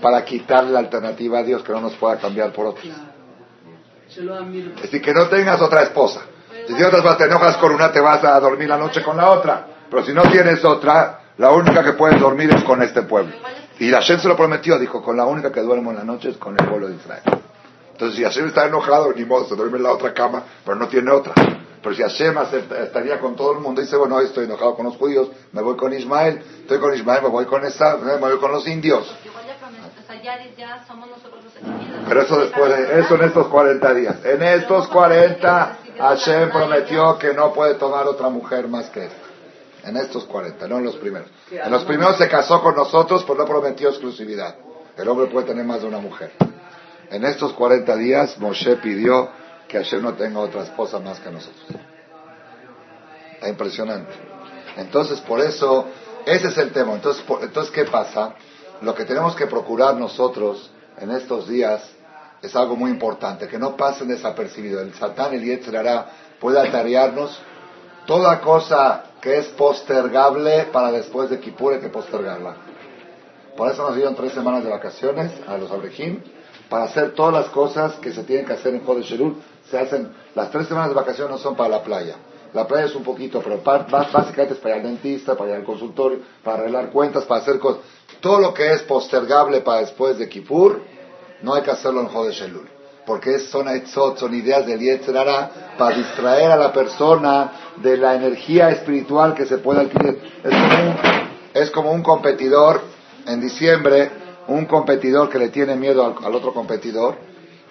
para 0.00 0.24
quitar 0.24 0.64
la 0.64 0.80
alternativa 0.80 1.38
a 1.38 1.42
Dios 1.42 1.62
que 1.62 1.72
no 1.72 1.80
nos 1.80 1.94
pueda 1.94 2.18
cambiar 2.18 2.52
por 2.52 2.66
otros. 2.66 2.86
Es 4.08 4.82
decir, 4.82 5.02
que 5.02 5.14
no 5.14 5.28
tengas 5.28 5.60
otra 5.60 5.82
esposa. 5.82 6.22
Si 6.66 6.74
tienes 6.74 7.16
te 7.16 7.24
enojas 7.24 7.56
con 7.56 7.72
una, 7.72 7.92
te 7.92 8.00
vas 8.00 8.22
a 8.24 8.38
dormir 8.40 8.68
la 8.68 8.76
noche 8.76 9.02
con 9.02 9.16
la 9.16 9.30
otra. 9.30 9.66
Pero 9.88 10.04
si 10.04 10.12
no 10.12 10.22
tienes 10.22 10.64
otra, 10.64 11.32
la 11.38 11.50
única 11.52 11.82
que 11.82 11.92
puedes 11.92 12.20
dormir 12.20 12.50
es 12.54 12.62
con 12.64 12.82
este 12.82 13.02
pueblo. 13.02 13.32
Y 13.78 13.90
Hashem 13.90 14.18
se 14.20 14.28
lo 14.28 14.36
prometió, 14.36 14.78
dijo, 14.78 15.02
con 15.02 15.16
la 15.16 15.24
única 15.24 15.50
que 15.50 15.60
duermo 15.60 15.90
en 15.90 15.98
la 15.98 16.04
noche 16.04 16.30
es 16.30 16.36
con 16.36 16.56
el 16.58 16.66
pueblo 16.66 16.88
de 16.88 16.96
Israel. 16.96 17.22
Entonces, 17.92 18.16
si 18.16 18.24
Hashem 18.24 18.48
está 18.48 18.66
enojado, 18.66 19.12
ni 19.14 19.24
modo, 19.24 19.46
se 19.46 19.56
duerme 19.56 19.78
en 19.78 19.84
la 19.84 19.92
otra 19.92 20.12
cama, 20.12 20.42
pero 20.64 20.76
no 20.76 20.88
tiene 20.88 21.10
otra. 21.10 21.34
Pero 21.82 21.94
si 21.94 22.02
Hashem 22.02 22.36
estaría 22.82 23.18
con 23.20 23.36
todo 23.36 23.52
el 23.52 23.60
mundo 23.60 23.80
y 23.80 23.84
dice, 23.84 23.96
bueno, 23.96 24.16
hoy 24.16 24.26
estoy 24.26 24.44
enojado 24.44 24.74
con 24.74 24.86
los 24.86 24.96
judíos, 24.96 25.28
me 25.52 25.62
voy 25.62 25.76
con 25.76 25.92
Ismael, 25.92 26.42
estoy 26.60 26.78
con 26.78 26.94
Ismael, 26.94 27.22
me 27.22 27.28
voy 27.28 27.46
con 27.46 27.64
esa, 27.64 27.96
me 27.96 28.16
voy 28.16 28.38
con 28.38 28.52
los 28.52 28.66
indios. 28.66 29.10
Pero 32.08 32.22
eso 32.22 32.40
después, 32.40 32.68
de, 32.68 33.00
eso 33.00 33.14
en 33.14 33.22
estos 33.22 33.46
40 33.46 33.94
días. 33.94 34.16
En 34.24 34.42
estos 34.42 34.88
40, 34.88 35.78
Hashem 35.98 36.50
prometió 36.50 37.18
que 37.18 37.32
no 37.32 37.52
puede 37.52 37.74
tomar 37.74 38.06
otra 38.06 38.28
mujer 38.28 38.68
más 38.68 38.90
que 38.90 39.06
esta. 39.06 39.16
En 39.84 39.96
estos 39.96 40.24
40, 40.24 40.68
no 40.68 40.78
en 40.78 40.84
los 40.84 40.96
primeros. 40.96 41.28
En 41.50 41.70
los 41.70 41.84
primeros 41.84 42.18
se 42.18 42.28
casó 42.28 42.62
con 42.62 42.74
nosotros, 42.74 43.24
pero 43.26 43.38
no 43.38 43.46
prometió 43.46 43.88
exclusividad. 43.88 44.54
El 44.98 45.08
hombre 45.08 45.26
puede 45.28 45.46
tener 45.46 45.64
más 45.64 45.80
de 45.80 45.88
una 45.88 45.98
mujer. 45.98 46.32
En 47.10 47.24
estos 47.24 47.54
40 47.54 47.96
días, 47.96 48.38
Moshe 48.38 48.76
pidió 48.76 49.30
que 49.70 49.78
Hashem 49.78 50.02
no 50.02 50.14
tenga 50.14 50.40
otra 50.40 50.62
esposa 50.62 50.98
más 50.98 51.20
que 51.20 51.30
nosotros. 51.30 51.64
Es 53.40 53.48
impresionante. 53.48 54.12
Entonces, 54.76 55.20
por 55.20 55.40
eso, 55.40 55.86
ese 56.26 56.48
es 56.48 56.58
el 56.58 56.72
tema. 56.72 56.94
Entonces, 56.94 57.24
entonces, 57.42 57.72
¿qué 57.72 57.84
pasa? 57.84 58.34
Lo 58.82 58.94
que 58.94 59.04
tenemos 59.04 59.36
que 59.36 59.46
procurar 59.46 59.94
nosotros 59.94 60.70
en 60.98 61.10
estos 61.12 61.48
días 61.48 61.82
es 62.42 62.56
algo 62.56 62.74
muy 62.74 62.90
importante, 62.90 63.46
que 63.46 63.58
no 63.58 63.76
pasen 63.76 64.08
desapercibido. 64.08 64.80
El 64.80 64.94
Satán, 64.94 65.34
el 65.34 65.44
Yetzirará, 65.44 66.06
puede 66.40 66.58
atarearnos 66.58 67.38
toda 68.06 68.40
cosa 68.40 69.04
que 69.20 69.38
es 69.38 69.46
postergable 69.48 70.64
para 70.72 70.90
después 70.90 71.30
de 71.30 71.38
Kippur 71.38 71.74
hay 71.74 71.80
que 71.80 71.90
postergarla. 71.90 72.56
Por 73.56 73.70
eso 73.70 73.82
nos 73.82 73.94
dieron 73.94 74.16
tres 74.16 74.32
semanas 74.32 74.64
de 74.64 74.70
vacaciones 74.70 75.32
a 75.46 75.58
los 75.58 75.70
Abrejim 75.70 76.22
para 76.68 76.84
hacer 76.84 77.12
todas 77.12 77.34
las 77.34 77.46
cosas 77.50 77.94
que 77.96 78.12
se 78.12 78.24
tienen 78.24 78.46
que 78.46 78.54
hacer 78.54 78.74
en 78.74 78.84
Jodesh 78.84 79.12
Elul. 79.12 79.36
Se 79.70 79.78
hacen, 79.78 80.12
las 80.34 80.50
tres 80.50 80.66
semanas 80.66 80.90
de 80.90 80.94
vacaciones 80.94 81.30
no 81.30 81.38
son 81.38 81.54
para 81.54 81.68
la 81.68 81.82
playa. 81.82 82.16
La 82.52 82.66
playa 82.66 82.86
es 82.86 82.94
un 82.96 83.04
poquito, 83.04 83.40
pero 83.40 83.60
básicamente 83.62 84.54
es 84.54 84.58
para 84.58 84.76
ir 84.76 84.82
al 84.82 84.88
dentista, 84.88 85.36
para 85.36 85.50
ir 85.50 85.56
al 85.56 85.64
consultorio, 85.64 86.18
para 86.42 86.58
arreglar 86.58 86.90
cuentas, 86.90 87.24
para 87.24 87.40
hacer 87.40 87.58
cosas. 87.58 87.82
Todo 88.20 88.40
lo 88.40 88.52
que 88.52 88.72
es 88.72 88.82
postergable 88.82 89.60
para 89.60 89.80
después 89.80 90.18
de 90.18 90.28
Kippur, 90.28 90.82
no 91.42 91.54
hay 91.54 91.62
que 91.62 91.70
hacerlo 91.70 92.00
en 92.00 92.08
Jodesh 92.08 92.42
Elul. 92.42 92.68
Porque 93.06 93.38
son, 93.38 93.66
son 94.16 94.34
ideas 94.34 94.66
del 94.66 94.80
Yetzirah 94.80 95.74
para 95.78 95.96
distraer 95.96 96.50
a 96.50 96.56
la 96.56 96.72
persona 96.72 97.52
de 97.76 97.96
la 97.96 98.14
energía 98.14 98.70
espiritual 98.70 99.34
que 99.34 99.46
se 99.46 99.58
puede 99.58 99.80
adquirir. 99.80 100.20
Es 100.44 100.50
como 100.52 100.82
un, 100.82 100.96
es 101.54 101.70
como 101.70 101.92
un 101.92 102.02
competidor 102.02 102.82
en 103.26 103.40
diciembre, 103.40 104.10
un 104.48 104.66
competidor 104.66 105.28
que 105.30 105.38
le 105.38 105.48
tiene 105.48 105.76
miedo 105.76 106.04
al, 106.04 106.34
otro 106.34 106.52
competidor. 106.52 107.16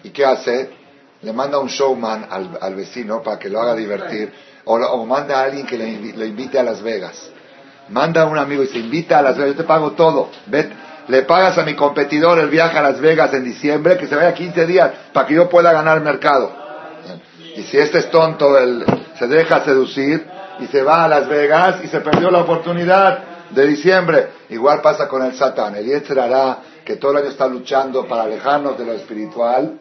¿Y 0.03 0.09
qué 0.09 0.25
hace? 0.25 0.78
Le 1.21 1.33
manda 1.33 1.59
un 1.59 1.67
showman 1.67 2.27
al, 2.29 2.75
vecino 2.75 3.21
para 3.21 3.37
que 3.37 3.49
lo 3.49 3.61
haga 3.61 3.75
divertir. 3.75 4.31
O, 4.65 5.05
manda 5.05 5.39
a 5.39 5.43
alguien 5.43 5.65
que 5.65 5.77
le, 5.77 6.13
le 6.13 6.25
invite 6.27 6.59
a 6.59 6.63
Las 6.63 6.81
Vegas 6.81 7.31
manda 7.89 8.21
a 8.21 8.25
un 8.25 8.37
amigo 8.37 8.63
y 8.63 8.67
se 8.67 8.79
invita 8.79 9.19
a 9.19 9.21
Las 9.21 9.37
Vegas, 9.37 9.55
yo 9.55 9.61
te 9.61 9.67
pago 9.67 9.91
todo, 9.91 10.29
Ve, 10.45 10.69
le 11.07 11.23
pagas 11.23 11.57
a 11.57 11.63
mi 11.63 11.75
competidor 11.75 12.37
el 12.39 12.49
viaje 12.49 12.77
a 12.77 12.83
Las 12.83 12.99
Vegas 12.99 13.33
en 13.33 13.43
diciembre, 13.43 13.97
que 13.97 14.07
se 14.07 14.15
vaya 14.15 14.33
15 14.33 14.65
días 14.65 14.91
para 15.11 15.25
que 15.25 15.33
yo 15.33 15.49
pueda 15.49 15.73
ganar 15.73 15.97
el 15.97 16.03
mercado. 16.03 16.51
Y 17.55 17.63
si 17.63 17.77
este 17.77 17.99
es 17.99 18.11
tonto, 18.11 18.57
él 18.57 18.85
se 19.17 19.27
deja 19.27 19.63
seducir 19.65 20.25
y 20.59 20.67
se 20.67 20.83
va 20.83 21.05
a 21.05 21.07
Las 21.07 21.27
Vegas 21.27 21.77
y 21.83 21.87
se 21.87 21.99
perdió 22.01 22.29
la 22.29 22.39
oportunidad 22.39 23.23
de 23.49 23.65
diciembre. 23.65 24.27
Igual 24.49 24.81
pasa 24.81 25.07
con 25.07 25.23
el 25.25 25.33
Satán. 25.33 25.75
El 25.75 25.85
Yetzer 25.85 26.19
hará 26.19 26.59
que 26.85 26.97
todo 26.97 27.11
el 27.11 27.17
año 27.17 27.29
está 27.29 27.47
luchando 27.47 28.05
para 28.05 28.23
alejarnos 28.23 28.77
de 28.77 28.85
lo 28.85 28.93
espiritual. 28.93 29.79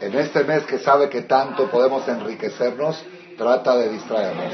En 0.00 0.14
este 0.14 0.44
mes 0.44 0.64
que 0.64 0.78
sabe 0.78 1.08
que 1.08 1.22
tanto 1.22 1.70
podemos 1.70 2.06
enriquecernos, 2.06 3.02
trata 3.36 3.76
de 3.76 3.88
distraernos. 3.88 4.52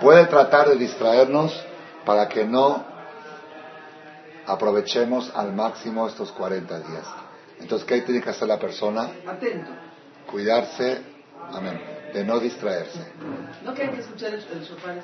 Puede 0.00 0.26
tratar 0.26 0.68
de 0.68 0.76
distraernos 0.76 1.58
para 2.04 2.28
que 2.28 2.44
no 2.44 2.84
aprovechemos 4.46 5.32
al 5.34 5.52
máximo 5.52 6.06
estos 6.06 6.30
40 6.32 6.78
días. 6.80 7.06
Entonces, 7.60 7.86
¿qué 7.86 8.02
tiene 8.02 8.20
que 8.20 8.30
hacer 8.30 8.48
la 8.48 8.58
persona? 8.58 9.10
Atento. 9.26 9.70
Cuidarse, 10.30 11.00
amén, 11.52 11.80
de 12.12 12.24
no 12.24 12.38
distraerse. 12.38 13.12
¿No 13.64 13.74
que 13.74 13.90
que 13.90 14.00
escuchar 14.00 14.34
el, 14.34 14.42
sofá 14.64 14.94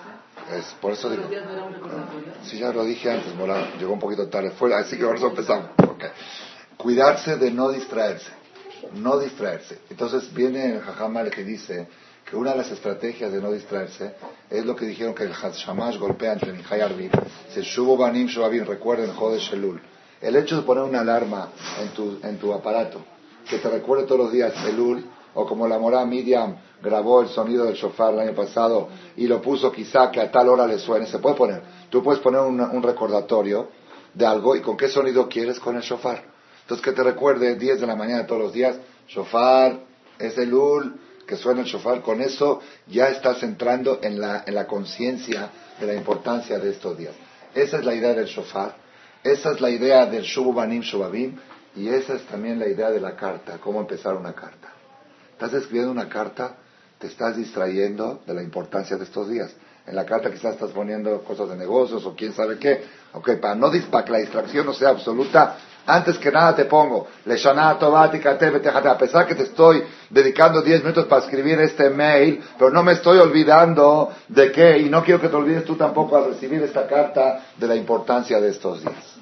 Es, 0.55 0.67
por 0.81 0.93
eso 0.93 1.09
digo. 1.09 1.25
Sí, 2.45 2.59
ya 2.59 2.73
lo 2.73 2.85
dije 2.85 3.11
antes, 3.11 3.35
Morán, 3.35 3.79
llegó 3.79 3.93
un 3.93 4.01
poquito 4.01 4.29
tarde. 4.29 4.51
Fue, 4.51 4.75
así 4.75 4.99
que 4.99 5.05
por 5.05 5.17
eso 5.17 5.29
empezamos. 5.29 5.71
Okay. 5.79 6.11
Cuidarse 6.83 7.37
de 7.37 7.51
no 7.53 7.71
distraerse. 7.71 8.33
No 8.95 9.19
distraerse. 9.19 9.79
Entonces 9.89 10.35
viene 10.35 10.75
el 10.75 10.81
Jajamar 10.81 11.31
que 11.31 11.45
dice 11.45 11.87
que 12.29 12.35
una 12.35 12.51
de 12.51 12.57
las 12.59 12.73
estrategias 12.73 13.33
de 13.33 13.41
no 13.41 13.53
distraerse 13.53 14.15
es 14.51 14.67
lo 14.67 14.75
que 14.75 14.87
dijeron 14.87 15.15
que 15.15 15.23
el 15.23 15.33
Shamash 15.33 15.99
golpea 15.99 16.33
entre 16.33 16.53
Nihai 16.53 16.81
Arvin. 16.81 17.11
Se 17.55 17.63
shubo 17.63 17.97
banim 17.97 18.27
shubabin, 18.27 18.67
recuerden 18.67 19.15
Jodesh 19.15 19.51
Shelul. 19.51 19.81
El 20.21 20.35
hecho 20.35 20.57
de 20.57 20.63
poner 20.63 20.83
una 20.83 21.01
alarma 21.01 21.51
en 21.81 21.89
tu, 21.91 22.19
en 22.23 22.39
tu 22.39 22.53
aparato 22.53 23.05
que 23.49 23.59
te 23.59 23.69
recuerde 23.69 24.05
todos 24.05 24.21
los 24.23 24.33
días 24.33 24.53
Elul, 24.67 25.05
o 25.35 25.47
como 25.47 25.69
la 25.69 25.79
morá 25.79 26.05
Miriam 26.05 26.57
grabó 26.83 27.23
el 27.23 27.29
sonido 27.29 27.65
del 27.65 27.75
shofar 27.75 28.15
el 28.15 28.21
año 28.21 28.35
pasado 28.35 28.89
y 29.17 29.27
lo 29.27 29.41
puso 29.41 29.71
quizá 29.71 30.11
que 30.11 30.21
a 30.21 30.31
tal 30.31 30.49
hora 30.49 30.67
le 30.67 30.79
suene, 30.79 31.07
se 31.07 31.19
puede 31.21 31.37
poner. 31.37 31.63
Tú 31.91 32.03
puedes 32.03 32.21
poner 32.21 32.41
un, 32.41 32.61
un 32.61 32.83
recordatorio 32.83 33.69
de 34.15 34.27
algo 34.27 34.57
y 34.57 34.61
con 34.61 34.77
qué 34.77 34.89
sonido 34.89 35.29
quieres 35.29 35.59
con 35.59 35.77
el 35.77 35.83
shofar. 35.83 36.32
Entonces 36.73 36.91
que 36.91 36.97
te 36.97 37.07
recuerde 37.07 37.55
10 37.57 37.83
de 37.83 37.87
la 37.87 37.97
mañana 37.97 38.27
todos 38.27 38.41
los 38.41 38.53
días, 38.55 38.77
shofar, 39.07 39.81
es 40.19 40.39
Elul, 40.39 40.99
que 41.27 41.37
suena 41.37 41.61
el 41.61 41.67
shofar, 41.67 42.01
con 42.01 42.23
eso 42.23 42.63
ya 42.87 43.09
estás 43.09 43.43
entrando 43.43 43.99
en 44.03 44.19
la, 44.19 44.45
en 44.47 44.55
la 44.55 44.67
conciencia 44.67 45.51
de 45.79 45.87
la 45.87 45.93
importancia 45.93 46.59
de 46.59 46.71
estos 46.71 46.97
días. 46.97 47.13
Esa 47.55 47.77
es 47.77 47.85
la 47.85 47.95
idea 47.95 48.15
del 48.15 48.25
shofar, 48.25 48.75
esa 49.23 49.51
es 49.51 49.61
la 49.61 49.69
idea 49.69 50.07
del 50.07 50.23
shubanim 50.23 50.81
shubabim, 50.81 51.37
y 51.77 51.89
esa 51.89 52.15
es 52.15 52.23
también 52.23 52.59
la 52.59 52.69
idea 52.69 52.91
de 52.91 53.03
la 53.03 53.17
carta, 53.17 53.59
cómo 53.59 53.79
empezar 53.79 54.15
una 54.15 54.33
carta. 54.33 54.73
Estás 55.33 55.53
escribiendo 55.53 55.93
una 55.93 56.09
carta, 56.09 56.57
te 56.99 57.07
estás 57.07 57.37
distrayendo 57.37 58.23
de 58.27 58.33
la 58.33 58.43
importancia 58.43 58.97
de 58.97 59.05
estos 59.05 59.29
días. 59.29 59.55
En 59.87 59.95
la 59.95 60.07
carta 60.07 60.31
quizás 60.31 60.55
estás 60.55 60.71
poniendo 60.71 61.23
cosas 61.23 61.51
de 61.51 61.57
negocios 61.57 62.07
o 62.07 62.15
quién 62.15 62.33
sabe 62.33 62.57
qué. 62.57 62.83
Ok, 63.13 63.33
para, 63.41 63.57
no, 63.57 63.71
para 63.91 64.05
que 64.07 64.13
la 64.13 64.19
distracción 64.19 64.65
no 64.65 64.73
sea 64.73 64.91
absoluta, 64.91 65.59
antes 65.87 66.19
que 66.19 66.31
nada 66.31 66.55
te 66.55 66.65
pongo, 66.67 67.09
a 67.25 68.99
pesar 68.99 69.27
que 69.27 69.35
te 69.35 69.43
estoy 69.45 69.83
dedicando 70.11 70.63
10 70.63 70.83
minutos 70.83 71.07
para 71.07 71.23
escribir 71.23 71.61
este 71.61 71.91
mail, 71.91 72.43
pero 72.59 72.71
no 72.71 72.83
me 72.83 72.93
estoy 72.93 73.19
olvidando 73.19 74.13
de 74.29 74.53
qué, 74.53 74.79
y 74.79 74.89
no 74.89 75.03
quiero 75.05 75.21
que 75.21 75.29
te 75.29 75.37
olvides 75.37 75.65
tú 75.65 75.77
tampoco 75.77 76.17
al 76.17 76.27
recibir 76.27 76.63
esta 76.63 76.87
carta 76.87 77.47
de 77.57 77.67
la 77.67 77.75
importancia 77.75 78.41
de 78.41 78.51
estos 78.51 78.81
días. 78.81 79.17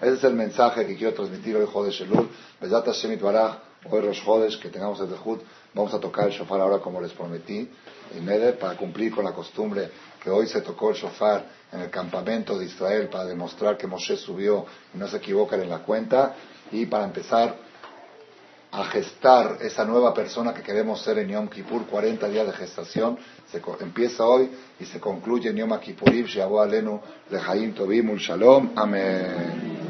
Ese 0.00 0.14
es 0.14 0.24
el 0.24 0.34
mensaje 0.34 0.84
que 0.84 0.96
quiero 0.96 1.14
transmitir 1.14 1.56
hoy, 1.56 1.66
Jodesh 1.72 2.02
Elul. 2.02 2.28
Bezat 2.60 2.86
Hashem 2.86 3.20
Baraj, 3.20 3.58
hoy 3.88 4.00
Rosh 4.00 4.24
Jodesh, 4.24 4.58
que 4.58 4.68
tengamos 4.68 5.00
el 5.00 5.08
Dejud. 5.08 5.38
Vamos 5.74 5.94
a 5.94 6.00
tocar 6.00 6.26
el 6.26 6.32
shofar 6.32 6.60
ahora 6.60 6.78
como 6.78 7.00
les 7.00 7.12
prometí, 7.12 7.70
en 8.16 8.24
Mede, 8.24 8.52
para 8.54 8.76
cumplir 8.76 9.14
con 9.14 9.24
la 9.24 9.32
costumbre 9.32 9.90
que 10.22 10.30
hoy 10.30 10.46
se 10.46 10.60
tocó 10.60 10.90
el 10.90 10.96
shofar 10.96 11.44
en 11.72 11.80
el 11.80 11.90
campamento 11.90 12.56
de 12.58 12.66
Israel 12.66 13.08
para 13.08 13.24
demostrar 13.24 13.76
que 13.76 13.86
Moshe 13.86 14.16
subió 14.16 14.66
y 14.94 14.98
no 14.98 15.08
se 15.08 15.16
equivocan 15.16 15.60
en 15.62 15.70
la 15.70 15.78
cuenta. 15.78 16.34
Y 16.70 16.86
para 16.86 17.04
empezar 17.04 17.56
a 18.70 18.84
gestar 18.84 19.58
esa 19.60 19.84
nueva 19.84 20.14
persona 20.14 20.54
que 20.54 20.62
queremos 20.62 21.02
ser 21.02 21.18
en 21.18 21.28
Yom 21.28 21.48
Kippur, 21.48 21.86
40 21.86 22.28
días 22.28 22.46
de 22.46 22.52
gestación, 22.52 23.18
se 23.50 23.60
empieza 23.80 24.24
hoy 24.24 24.50
y 24.80 24.84
se 24.84 25.00
concluye 25.00 25.50
en 25.50 25.56
Yom 25.56 25.78
Kippurim, 25.78 26.24
Shabu 26.24 26.58
Alenu, 26.58 27.00
Lehaim 27.30 27.74
Tobim, 27.74 28.16
Shalom, 28.16 28.70
Amén. 28.76 29.81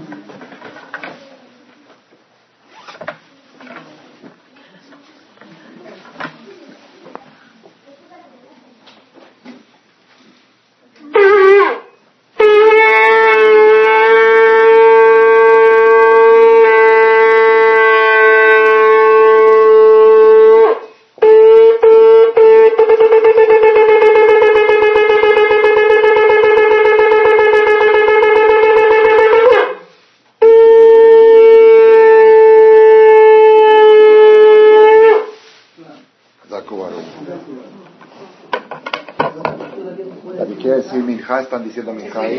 Están 41.53 41.65
diciendo 41.65 41.93
Mijai, 41.93 42.32